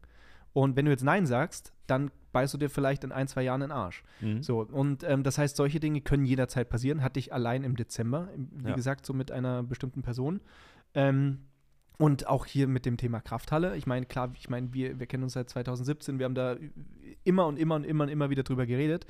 Und 0.53 0.75
wenn 0.75 0.85
du 0.85 0.91
jetzt 0.91 1.03
Nein 1.03 1.25
sagst, 1.25 1.73
dann 1.87 2.11
beißt 2.31 2.53
du 2.53 2.57
dir 2.57 2.69
vielleicht 2.69 3.03
in 3.03 3.11
ein, 3.11 3.27
zwei 3.27 3.43
Jahren 3.43 3.61
den 3.61 3.71
Arsch. 3.71 4.03
Mhm. 4.21 4.41
So, 4.43 4.61
und 4.61 5.03
ähm, 5.03 5.23
das 5.23 5.37
heißt, 5.37 5.55
solche 5.55 5.79
Dinge 5.79 6.01
können 6.01 6.25
jederzeit 6.25 6.69
passieren. 6.69 7.01
Hatte 7.01 7.19
ich 7.19 7.33
allein 7.33 7.63
im 7.63 7.75
Dezember, 7.75 8.29
wie 8.35 8.69
ja. 8.69 8.75
gesagt, 8.75 9.05
so 9.05 9.13
mit 9.13 9.31
einer 9.31 9.63
bestimmten 9.63 10.01
Person. 10.01 10.41
Ähm, 10.93 11.39
und 11.97 12.27
auch 12.27 12.45
hier 12.45 12.67
mit 12.67 12.85
dem 12.85 12.97
Thema 12.97 13.21
Krafthalle. 13.21 13.75
Ich 13.77 13.87
meine, 13.87 14.05
klar, 14.05 14.31
ich 14.37 14.49
meine, 14.49 14.73
wir, 14.73 14.99
wir 14.99 15.07
kennen 15.07 15.23
uns 15.23 15.33
seit 15.33 15.49
2017, 15.49 16.19
wir 16.19 16.25
haben 16.25 16.35
da 16.35 16.57
immer 17.23 17.47
und 17.47 17.57
immer 17.57 17.75
und 17.75 17.83
immer 17.83 18.03
und 18.05 18.09
immer 18.09 18.29
wieder 18.29 18.43
drüber 18.43 18.65
geredet. 18.65 19.05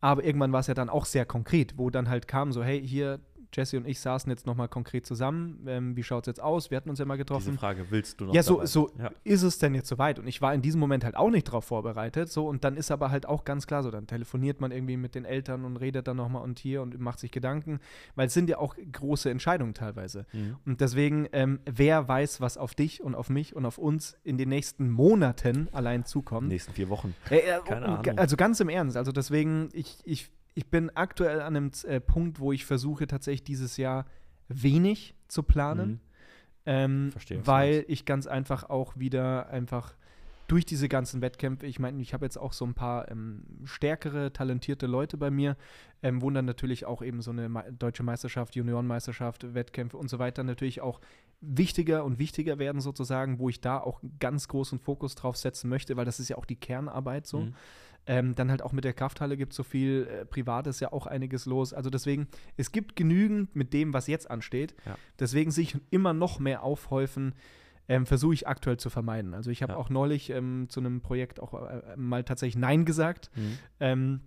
Aber 0.00 0.22
irgendwann 0.24 0.52
war 0.52 0.60
es 0.60 0.66
ja 0.66 0.74
dann 0.74 0.90
auch 0.90 1.06
sehr 1.06 1.24
konkret, 1.24 1.78
wo 1.78 1.88
dann 1.88 2.08
halt 2.08 2.28
kam 2.28 2.52
so, 2.52 2.62
hey, 2.62 2.86
hier, 2.86 3.20
Jesse 3.54 3.76
und 3.76 3.86
ich 3.86 4.00
saßen 4.00 4.30
jetzt 4.30 4.46
nochmal 4.46 4.68
konkret 4.68 5.06
zusammen. 5.06 5.64
Ähm, 5.66 5.96
wie 5.96 6.02
schaut 6.02 6.24
es 6.24 6.26
jetzt 6.26 6.42
aus? 6.42 6.70
Wir 6.70 6.76
hatten 6.76 6.90
uns 6.90 6.98
ja 6.98 7.04
mal 7.04 7.16
getroffen. 7.16 7.46
Diese 7.46 7.58
Frage, 7.58 7.86
willst 7.90 8.20
du 8.20 8.26
noch? 8.26 8.34
Ja, 8.34 8.42
so, 8.42 8.64
so 8.64 8.90
ja. 8.98 9.10
ist 9.24 9.42
es 9.42 9.58
denn 9.58 9.74
jetzt 9.74 9.88
soweit? 9.88 10.18
Und 10.18 10.26
ich 10.26 10.42
war 10.42 10.54
in 10.54 10.62
diesem 10.62 10.80
Moment 10.80 11.04
halt 11.04 11.16
auch 11.16 11.30
nicht 11.30 11.44
drauf 11.44 11.64
vorbereitet. 11.64 12.30
So, 12.30 12.46
und 12.46 12.64
dann 12.64 12.76
ist 12.76 12.90
aber 12.90 13.10
halt 13.10 13.26
auch 13.26 13.44
ganz 13.44 13.66
klar 13.66 13.82
so, 13.82 13.90
dann 13.90 14.06
telefoniert 14.06 14.60
man 14.60 14.72
irgendwie 14.72 14.96
mit 14.96 15.14
den 15.14 15.24
Eltern 15.24 15.64
und 15.64 15.76
redet 15.76 16.08
dann 16.08 16.16
nochmal 16.16 16.42
und 16.42 16.58
hier 16.58 16.82
und 16.82 16.98
macht 16.98 17.18
sich 17.18 17.30
Gedanken, 17.30 17.80
weil 18.14 18.26
es 18.26 18.34
sind 18.34 18.48
ja 18.48 18.58
auch 18.58 18.76
große 18.92 19.30
Entscheidungen 19.30 19.74
teilweise. 19.74 20.26
Mhm. 20.32 20.56
Und 20.66 20.80
deswegen, 20.80 21.28
ähm, 21.32 21.60
wer 21.64 22.08
weiß, 22.08 22.40
was 22.40 22.58
auf 22.58 22.74
dich 22.74 23.02
und 23.02 23.14
auf 23.14 23.30
mich 23.30 23.54
und 23.54 23.66
auf 23.66 23.78
uns 23.78 24.16
in 24.24 24.38
den 24.38 24.48
nächsten 24.48 24.90
Monaten 24.90 25.68
allein 25.72 26.04
zukommt. 26.04 26.44
In 26.44 26.48
den 26.50 26.54
nächsten 26.54 26.72
vier 26.72 26.88
Wochen. 26.88 27.14
Äh, 27.30 27.38
äh, 27.38 27.60
Keine 27.64 27.86
Ahnung. 27.86 28.18
Also 28.18 28.36
ganz 28.36 28.60
im 28.60 28.68
Ernst. 28.68 28.96
Also 28.96 29.12
deswegen, 29.12 29.68
ich, 29.72 29.98
ich 30.04 30.30
ich 30.54 30.70
bin 30.70 30.90
aktuell 30.94 31.40
an 31.40 31.56
einem 31.56 31.70
äh, 31.84 32.00
Punkt, 32.00 32.38
wo 32.38 32.52
ich 32.52 32.64
versuche 32.64 33.06
tatsächlich 33.06 33.44
dieses 33.44 33.76
Jahr 33.76 34.06
wenig 34.48 35.14
zu 35.28 35.42
planen. 35.42 35.90
Mhm. 35.90 36.00
Ähm, 36.66 37.12
Verstehe. 37.12 37.46
Weil 37.46 37.84
ich 37.88 38.04
ganz 38.04 38.26
einfach 38.26 38.70
auch 38.70 38.96
wieder 38.96 39.48
einfach 39.48 39.94
durch 40.46 40.66
diese 40.66 40.88
ganzen 40.88 41.22
Wettkämpfe, 41.22 41.66
ich 41.66 41.78
meine, 41.78 42.00
ich 42.02 42.12
habe 42.12 42.26
jetzt 42.26 42.36
auch 42.36 42.52
so 42.52 42.66
ein 42.66 42.74
paar 42.74 43.10
ähm, 43.10 43.44
stärkere, 43.64 44.32
talentierte 44.32 44.86
Leute 44.86 45.16
bei 45.16 45.30
mir, 45.30 45.56
ähm, 46.02 46.20
wo 46.20 46.30
dann 46.30 46.44
natürlich 46.44 46.84
auch 46.84 47.02
eben 47.02 47.22
so 47.22 47.30
eine 47.30 47.48
Me 47.48 47.64
deutsche 47.72 48.02
Meisterschaft, 48.02 48.54
Juniorenmeisterschaft, 48.54 49.54
Wettkämpfe 49.54 49.96
und 49.96 50.08
so 50.08 50.18
weiter 50.18 50.44
natürlich 50.44 50.80
auch 50.80 51.00
wichtiger 51.40 52.04
und 52.04 52.18
wichtiger 52.18 52.58
werden 52.58 52.80
sozusagen, 52.80 53.38
wo 53.38 53.48
ich 53.48 53.60
da 53.60 53.78
auch 53.78 54.00
ganz 54.20 54.48
großen 54.48 54.78
Fokus 54.78 55.14
drauf 55.14 55.36
setzen 55.36 55.68
möchte, 55.70 55.96
weil 55.96 56.04
das 56.04 56.20
ist 56.20 56.28
ja 56.28 56.36
auch 56.36 56.46
die 56.46 56.56
Kernarbeit 56.56 57.26
so. 57.26 57.40
Mhm. 57.40 57.54
Ähm, 58.06 58.34
dann 58.34 58.50
halt 58.50 58.60
auch 58.60 58.72
mit 58.72 58.84
der 58.84 58.92
Krafthalle 58.92 59.36
gibt 59.36 59.52
es 59.52 59.56
so 59.56 59.62
viel 59.62 60.06
äh, 60.10 60.24
Privates 60.26 60.80
ja 60.80 60.92
auch 60.92 61.06
einiges 61.06 61.46
los. 61.46 61.72
Also 61.72 61.88
deswegen, 61.88 62.28
es 62.56 62.70
gibt 62.70 62.96
genügend 62.96 63.56
mit 63.56 63.72
dem, 63.72 63.94
was 63.94 64.06
jetzt 64.06 64.30
ansteht. 64.30 64.74
Ja. 64.84 64.96
Deswegen 65.18 65.50
sich 65.50 65.76
immer 65.90 66.12
noch 66.12 66.38
mehr 66.38 66.62
aufhäufen, 66.62 67.34
ähm, 67.88 68.06
versuche 68.06 68.34
ich 68.34 68.46
aktuell 68.48 68.76
zu 68.76 68.90
vermeiden. 68.90 69.34
Also 69.34 69.50
ich 69.50 69.62
habe 69.62 69.72
ja. 69.72 69.78
auch 69.78 69.90
neulich 69.90 70.30
ähm, 70.30 70.66
zu 70.68 70.80
einem 70.80 71.00
Projekt 71.00 71.40
auch 71.40 71.54
äh, 71.54 71.96
mal 71.96 72.24
tatsächlich 72.24 72.60
Nein 72.60 72.84
gesagt. 72.84 73.30
Mhm. 73.80 74.20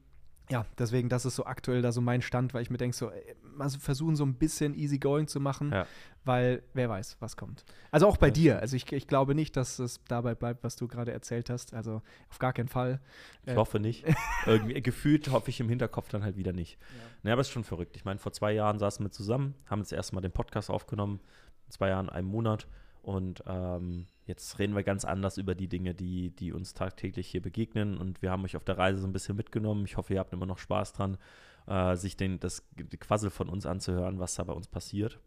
Ja, 0.49 0.65
deswegen, 0.79 1.09
das 1.09 1.25
ist 1.25 1.35
so 1.35 1.45
aktuell 1.45 1.81
da 1.81 1.91
so 1.91 1.99
mein 1.99 2.21
Stand, 2.21 2.53
weil 2.53 2.61
ich 2.61 2.69
mir 2.69 2.77
denke, 2.77 2.95
so, 2.95 3.11
mal 3.55 3.69
versuchen 3.69 4.15
so 4.15 4.25
ein 4.25 4.35
bisschen 4.35 4.73
easy 4.75 4.97
going 4.97 5.27
zu 5.27 5.41
machen, 5.41 5.71
ja. 5.71 5.85
weil 6.23 6.63
wer 6.73 6.87
weiß, 6.89 7.17
was 7.19 7.35
kommt. 7.35 7.65
Also 7.91 8.07
auch 8.07 8.15
bei 8.15 8.27
ja. 8.27 8.33
dir. 8.33 8.59
Also 8.59 8.77
ich, 8.77 8.89
ich 8.93 9.07
glaube 9.07 9.35
nicht, 9.35 9.57
dass 9.57 9.79
es 9.79 9.99
dabei 10.07 10.35
bleibt, 10.35 10.63
was 10.63 10.77
du 10.77 10.87
gerade 10.87 11.11
erzählt 11.11 11.49
hast. 11.49 11.73
Also 11.73 12.01
auf 12.29 12.39
gar 12.39 12.53
keinen 12.53 12.69
Fall. 12.69 13.01
Ich 13.45 13.53
äh, 13.53 13.55
hoffe 13.57 13.79
nicht. 13.79 14.05
Irgendwie 14.45 14.81
gefühlt 14.81 15.29
hoffe 15.31 15.49
ich 15.49 15.59
im 15.59 15.67
Hinterkopf 15.67 16.07
dann 16.09 16.23
halt 16.23 16.37
wieder 16.37 16.53
nicht. 16.53 16.79
Ja. 16.79 16.87
Naja, 17.23 17.33
aber 17.33 17.41
es 17.41 17.47
ist 17.47 17.53
schon 17.53 17.65
verrückt. 17.65 17.97
Ich 17.97 18.05
meine, 18.05 18.19
vor 18.19 18.31
zwei 18.31 18.53
Jahren 18.53 18.79
saßen 18.79 19.05
wir 19.05 19.11
zusammen, 19.11 19.53
haben 19.65 19.81
das 19.81 19.91
erste 19.91 20.15
Mal 20.15 20.21
den 20.21 20.31
Podcast 20.31 20.69
aufgenommen, 20.69 21.19
in 21.65 21.71
zwei 21.71 21.89
Jahren, 21.89 22.09
einem 22.09 22.27
Monat. 22.29 22.67
Und 23.01 23.43
ähm, 23.47 24.05
jetzt 24.27 24.59
reden 24.59 24.75
wir 24.75 24.83
ganz 24.83 25.05
anders 25.05 25.37
über 25.37 25.55
die 25.55 25.67
Dinge, 25.67 25.95
die, 25.95 26.29
die 26.29 26.51
uns 26.53 26.73
tagtäglich 26.73 27.27
hier 27.27 27.41
begegnen. 27.41 27.97
Und 27.97 28.21
wir 28.21 28.29
haben 28.29 28.43
euch 28.43 28.55
auf 28.55 28.65
der 28.65 28.77
Reise 28.77 28.99
so 28.99 29.07
ein 29.07 29.13
bisschen 29.13 29.35
mitgenommen. 29.35 29.85
Ich 29.85 29.97
hoffe, 29.97 30.13
ihr 30.13 30.19
habt 30.19 30.33
immer 30.33 30.45
noch 30.45 30.59
Spaß 30.59 30.93
dran, 30.93 31.17
äh, 31.65 31.95
sich 31.95 32.17
den, 32.17 32.39
das 32.39 32.67
Quassel 32.99 33.29
von 33.29 33.49
uns 33.49 33.65
anzuhören, 33.65 34.19
was 34.19 34.35
da 34.35 34.43
bei 34.43 34.53
uns 34.53 34.67
passiert. 34.67 35.19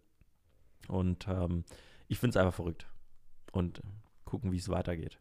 Und 0.89 1.27
ähm, 1.29 1.65
ich 2.09 2.19
finde 2.19 2.31
es 2.31 2.37
einfach 2.37 2.55
verrückt. 2.55 2.87
Und 3.53 3.83
gucken, 4.25 4.53
wie 4.53 4.59
es 4.59 4.69
weitergeht. 4.69 5.19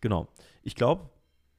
Genau. 0.00 0.28
Ich 0.62 0.76
glaube, 0.76 1.10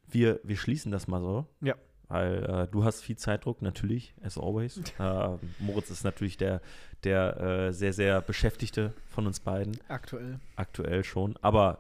wir, 0.08 0.40
wir 0.44 0.58
schließen 0.58 0.92
das 0.92 1.08
mal 1.08 1.22
so. 1.22 1.46
Ja 1.62 1.76
weil 2.12 2.44
äh, 2.44 2.68
du 2.68 2.84
hast 2.84 3.02
viel 3.02 3.18
Zeitdruck, 3.18 3.62
natürlich, 3.62 4.14
as 4.24 4.38
always. 4.38 4.78
äh, 5.00 5.30
Moritz 5.60 5.90
ist 5.90 6.04
natürlich 6.04 6.38
der, 6.38 6.62
der 7.04 7.40
äh, 7.40 7.74
sehr, 7.74 7.94
sehr 7.94 8.22
Beschäftigte 8.22 8.94
von 9.10 9.28
uns 9.28 9.40
beiden. 9.40 9.78
Aktuell. 9.88 10.40
Aktuell 10.56 11.04
schon. 11.04 11.38
Aber 11.42 11.80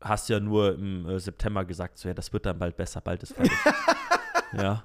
hast 0.00 0.28
ja 0.28 0.40
nur 0.40 0.74
im 0.74 1.08
äh, 1.08 1.18
September 1.18 1.64
gesagt, 1.64 1.98
so 1.98 2.08
ja, 2.08 2.14
das 2.14 2.32
wird 2.32 2.46
dann 2.46 2.58
bald 2.58 2.76
besser, 2.76 3.00
bald 3.00 3.22
ist 3.22 3.34
fertig. 3.34 3.52
ja. 4.52 4.62
ja 4.62 4.82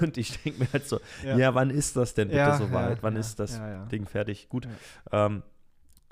und 0.00 0.16
ich 0.16 0.42
denke 0.42 0.60
mir 0.60 0.68
halt 0.72 0.88
so, 0.88 1.00
ja. 1.24 1.36
ja. 1.36 1.54
wann 1.54 1.70
ist 1.70 1.96
das 1.96 2.14
denn 2.14 2.28
bitte 2.28 2.38
ja, 2.38 2.56
soweit? 2.56 3.02
wann 3.02 3.16
ist 3.16 3.38
das 3.38 3.60
Ding 3.90 4.06
fertig? 4.06 4.48
Gut. 4.48 4.68
Ähm, 5.10 5.42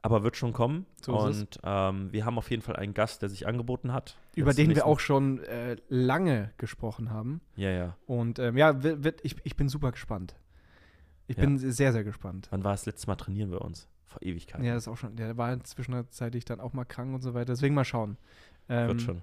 aber 0.03 0.23
wird 0.23 0.37
schon 0.37 0.53
kommen. 0.53 0.87
So 1.03 1.19
und 1.19 1.59
ähm, 1.63 2.13
wir 2.13 2.25
haben 2.25 2.39
auf 2.39 2.51
jeden 2.51 2.63
Fall 2.63 2.77
einen 2.77 2.95
Gast, 2.95 3.23
der 3.23 3.29
sich 3.29 3.47
angeboten 3.47 3.93
hat. 3.93 4.17
Über 4.35 4.55
den 4.55 4.75
wir 4.75 4.87
auch 4.87 5.01
schon 5.01 5.43
äh, 5.45 5.77
lange 5.89 6.53
gesprochen 6.57 7.11
haben. 7.11 7.41
Ja, 7.57 7.71
ja. 7.71 7.97
Und 8.07 8.39
ähm, 8.39 8.57
ja, 8.57 8.83
wird, 8.83 9.05
wird, 9.05 9.21
ich, 9.25 9.37
ich 9.45 9.57
bin 9.57 9.69
super 9.69 9.93
gespannt. 9.93 10.35
Ich 11.27 11.37
Ja. 11.37 11.45
bin 11.45 11.59
sehr, 11.59 11.93
sehr 11.93 12.05
gespannt. 12.05 12.49
Wann 12.51 12.65
war 12.65 12.73
das 12.73 12.87
letzte 12.87 13.07
Mal 13.07 13.17
trainieren 13.17 13.51
wir 13.51 13.61
uns? 13.63 13.89
Vor 14.05 14.21
Ewigkeiten. 14.23 14.65
Ja, 14.65 14.75
das 14.75 14.85
ist 14.85 14.89
auch 14.89 14.97
schon. 14.97 15.15
Der 15.15 15.37
war 15.37 15.63
zwischenzeitlich 15.63 16.45
dann 16.45 16.59
auch 16.61 16.73
mal 16.73 16.85
krank 16.85 17.15
und 17.15 17.23
so 17.23 17.35
weiter. 17.35 17.53
Deswegen 17.53 17.75
mal 17.75 17.85
schauen. 17.85 18.17
Ähm, 18.69 18.89
Wird 18.89 19.03
schon. 19.03 19.23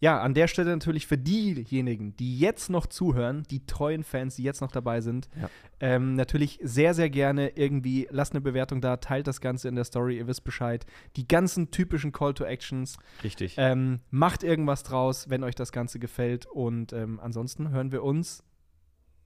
Ja, 0.00 0.20
an 0.20 0.32
der 0.34 0.46
Stelle 0.46 0.70
natürlich 0.70 1.06
für 1.08 1.18
diejenigen, 1.18 2.16
die 2.16 2.38
jetzt 2.38 2.70
noch 2.70 2.86
zuhören, 2.86 3.42
die 3.50 3.66
treuen 3.66 4.04
Fans, 4.04 4.36
die 4.36 4.44
jetzt 4.44 4.60
noch 4.60 4.70
dabei 4.70 5.00
sind, 5.00 5.28
Ja. 5.40 5.50
ähm, 5.80 6.14
natürlich 6.14 6.60
sehr, 6.62 6.94
sehr 6.94 7.10
gerne 7.10 7.48
irgendwie, 7.56 8.06
lasst 8.10 8.32
eine 8.32 8.40
Bewertung 8.40 8.80
da, 8.80 8.98
teilt 8.98 9.26
das 9.26 9.40
Ganze 9.40 9.66
in 9.68 9.74
der 9.74 9.82
Story, 9.84 10.16
ihr 10.18 10.26
wisst 10.28 10.44
Bescheid. 10.44 10.86
Die 11.16 11.26
ganzen 11.26 11.72
typischen 11.72 12.12
Call 12.12 12.32
to 12.34 12.44
Actions, 12.44 12.96
Richtig. 13.24 13.56
ähm, 13.58 14.00
macht 14.10 14.44
irgendwas 14.44 14.84
draus, 14.84 15.28
wenn 15.30 15.42
euch 15.42 15.56
das 15.56 15.72
Ganze 15.72 15.98
gefällt. 15.98 16.46
Und 16.46 16.92
ähm, 16.92 17.18
ansonsten 17.20 17.70
hören 17.70 17.90
wir 17.90 18.04
uns 18.04 18.44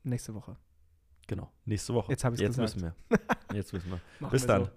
nächste 0.04 0.34
Woche. 0.34 0.56
genau. 1.26 1.50
Nächste 1.66 1.92
Woche. 1.94 2.10
Jetzt 2.12 2.24
hab 2.24 2.32
ich's 2.32 2.40
Jetzt 2.40 2.56
gesagt. 2.58 2.76
müssen 2.76 2.94
wir. 3.10 3.18
Jetzt 3.56 3.72
müssen 3.72 3.90
wir. 4.20 4.28
Bis 4.30 4.42
wir 4.44 4.46
dann. 4.48 4.64
so. 4.64 4.70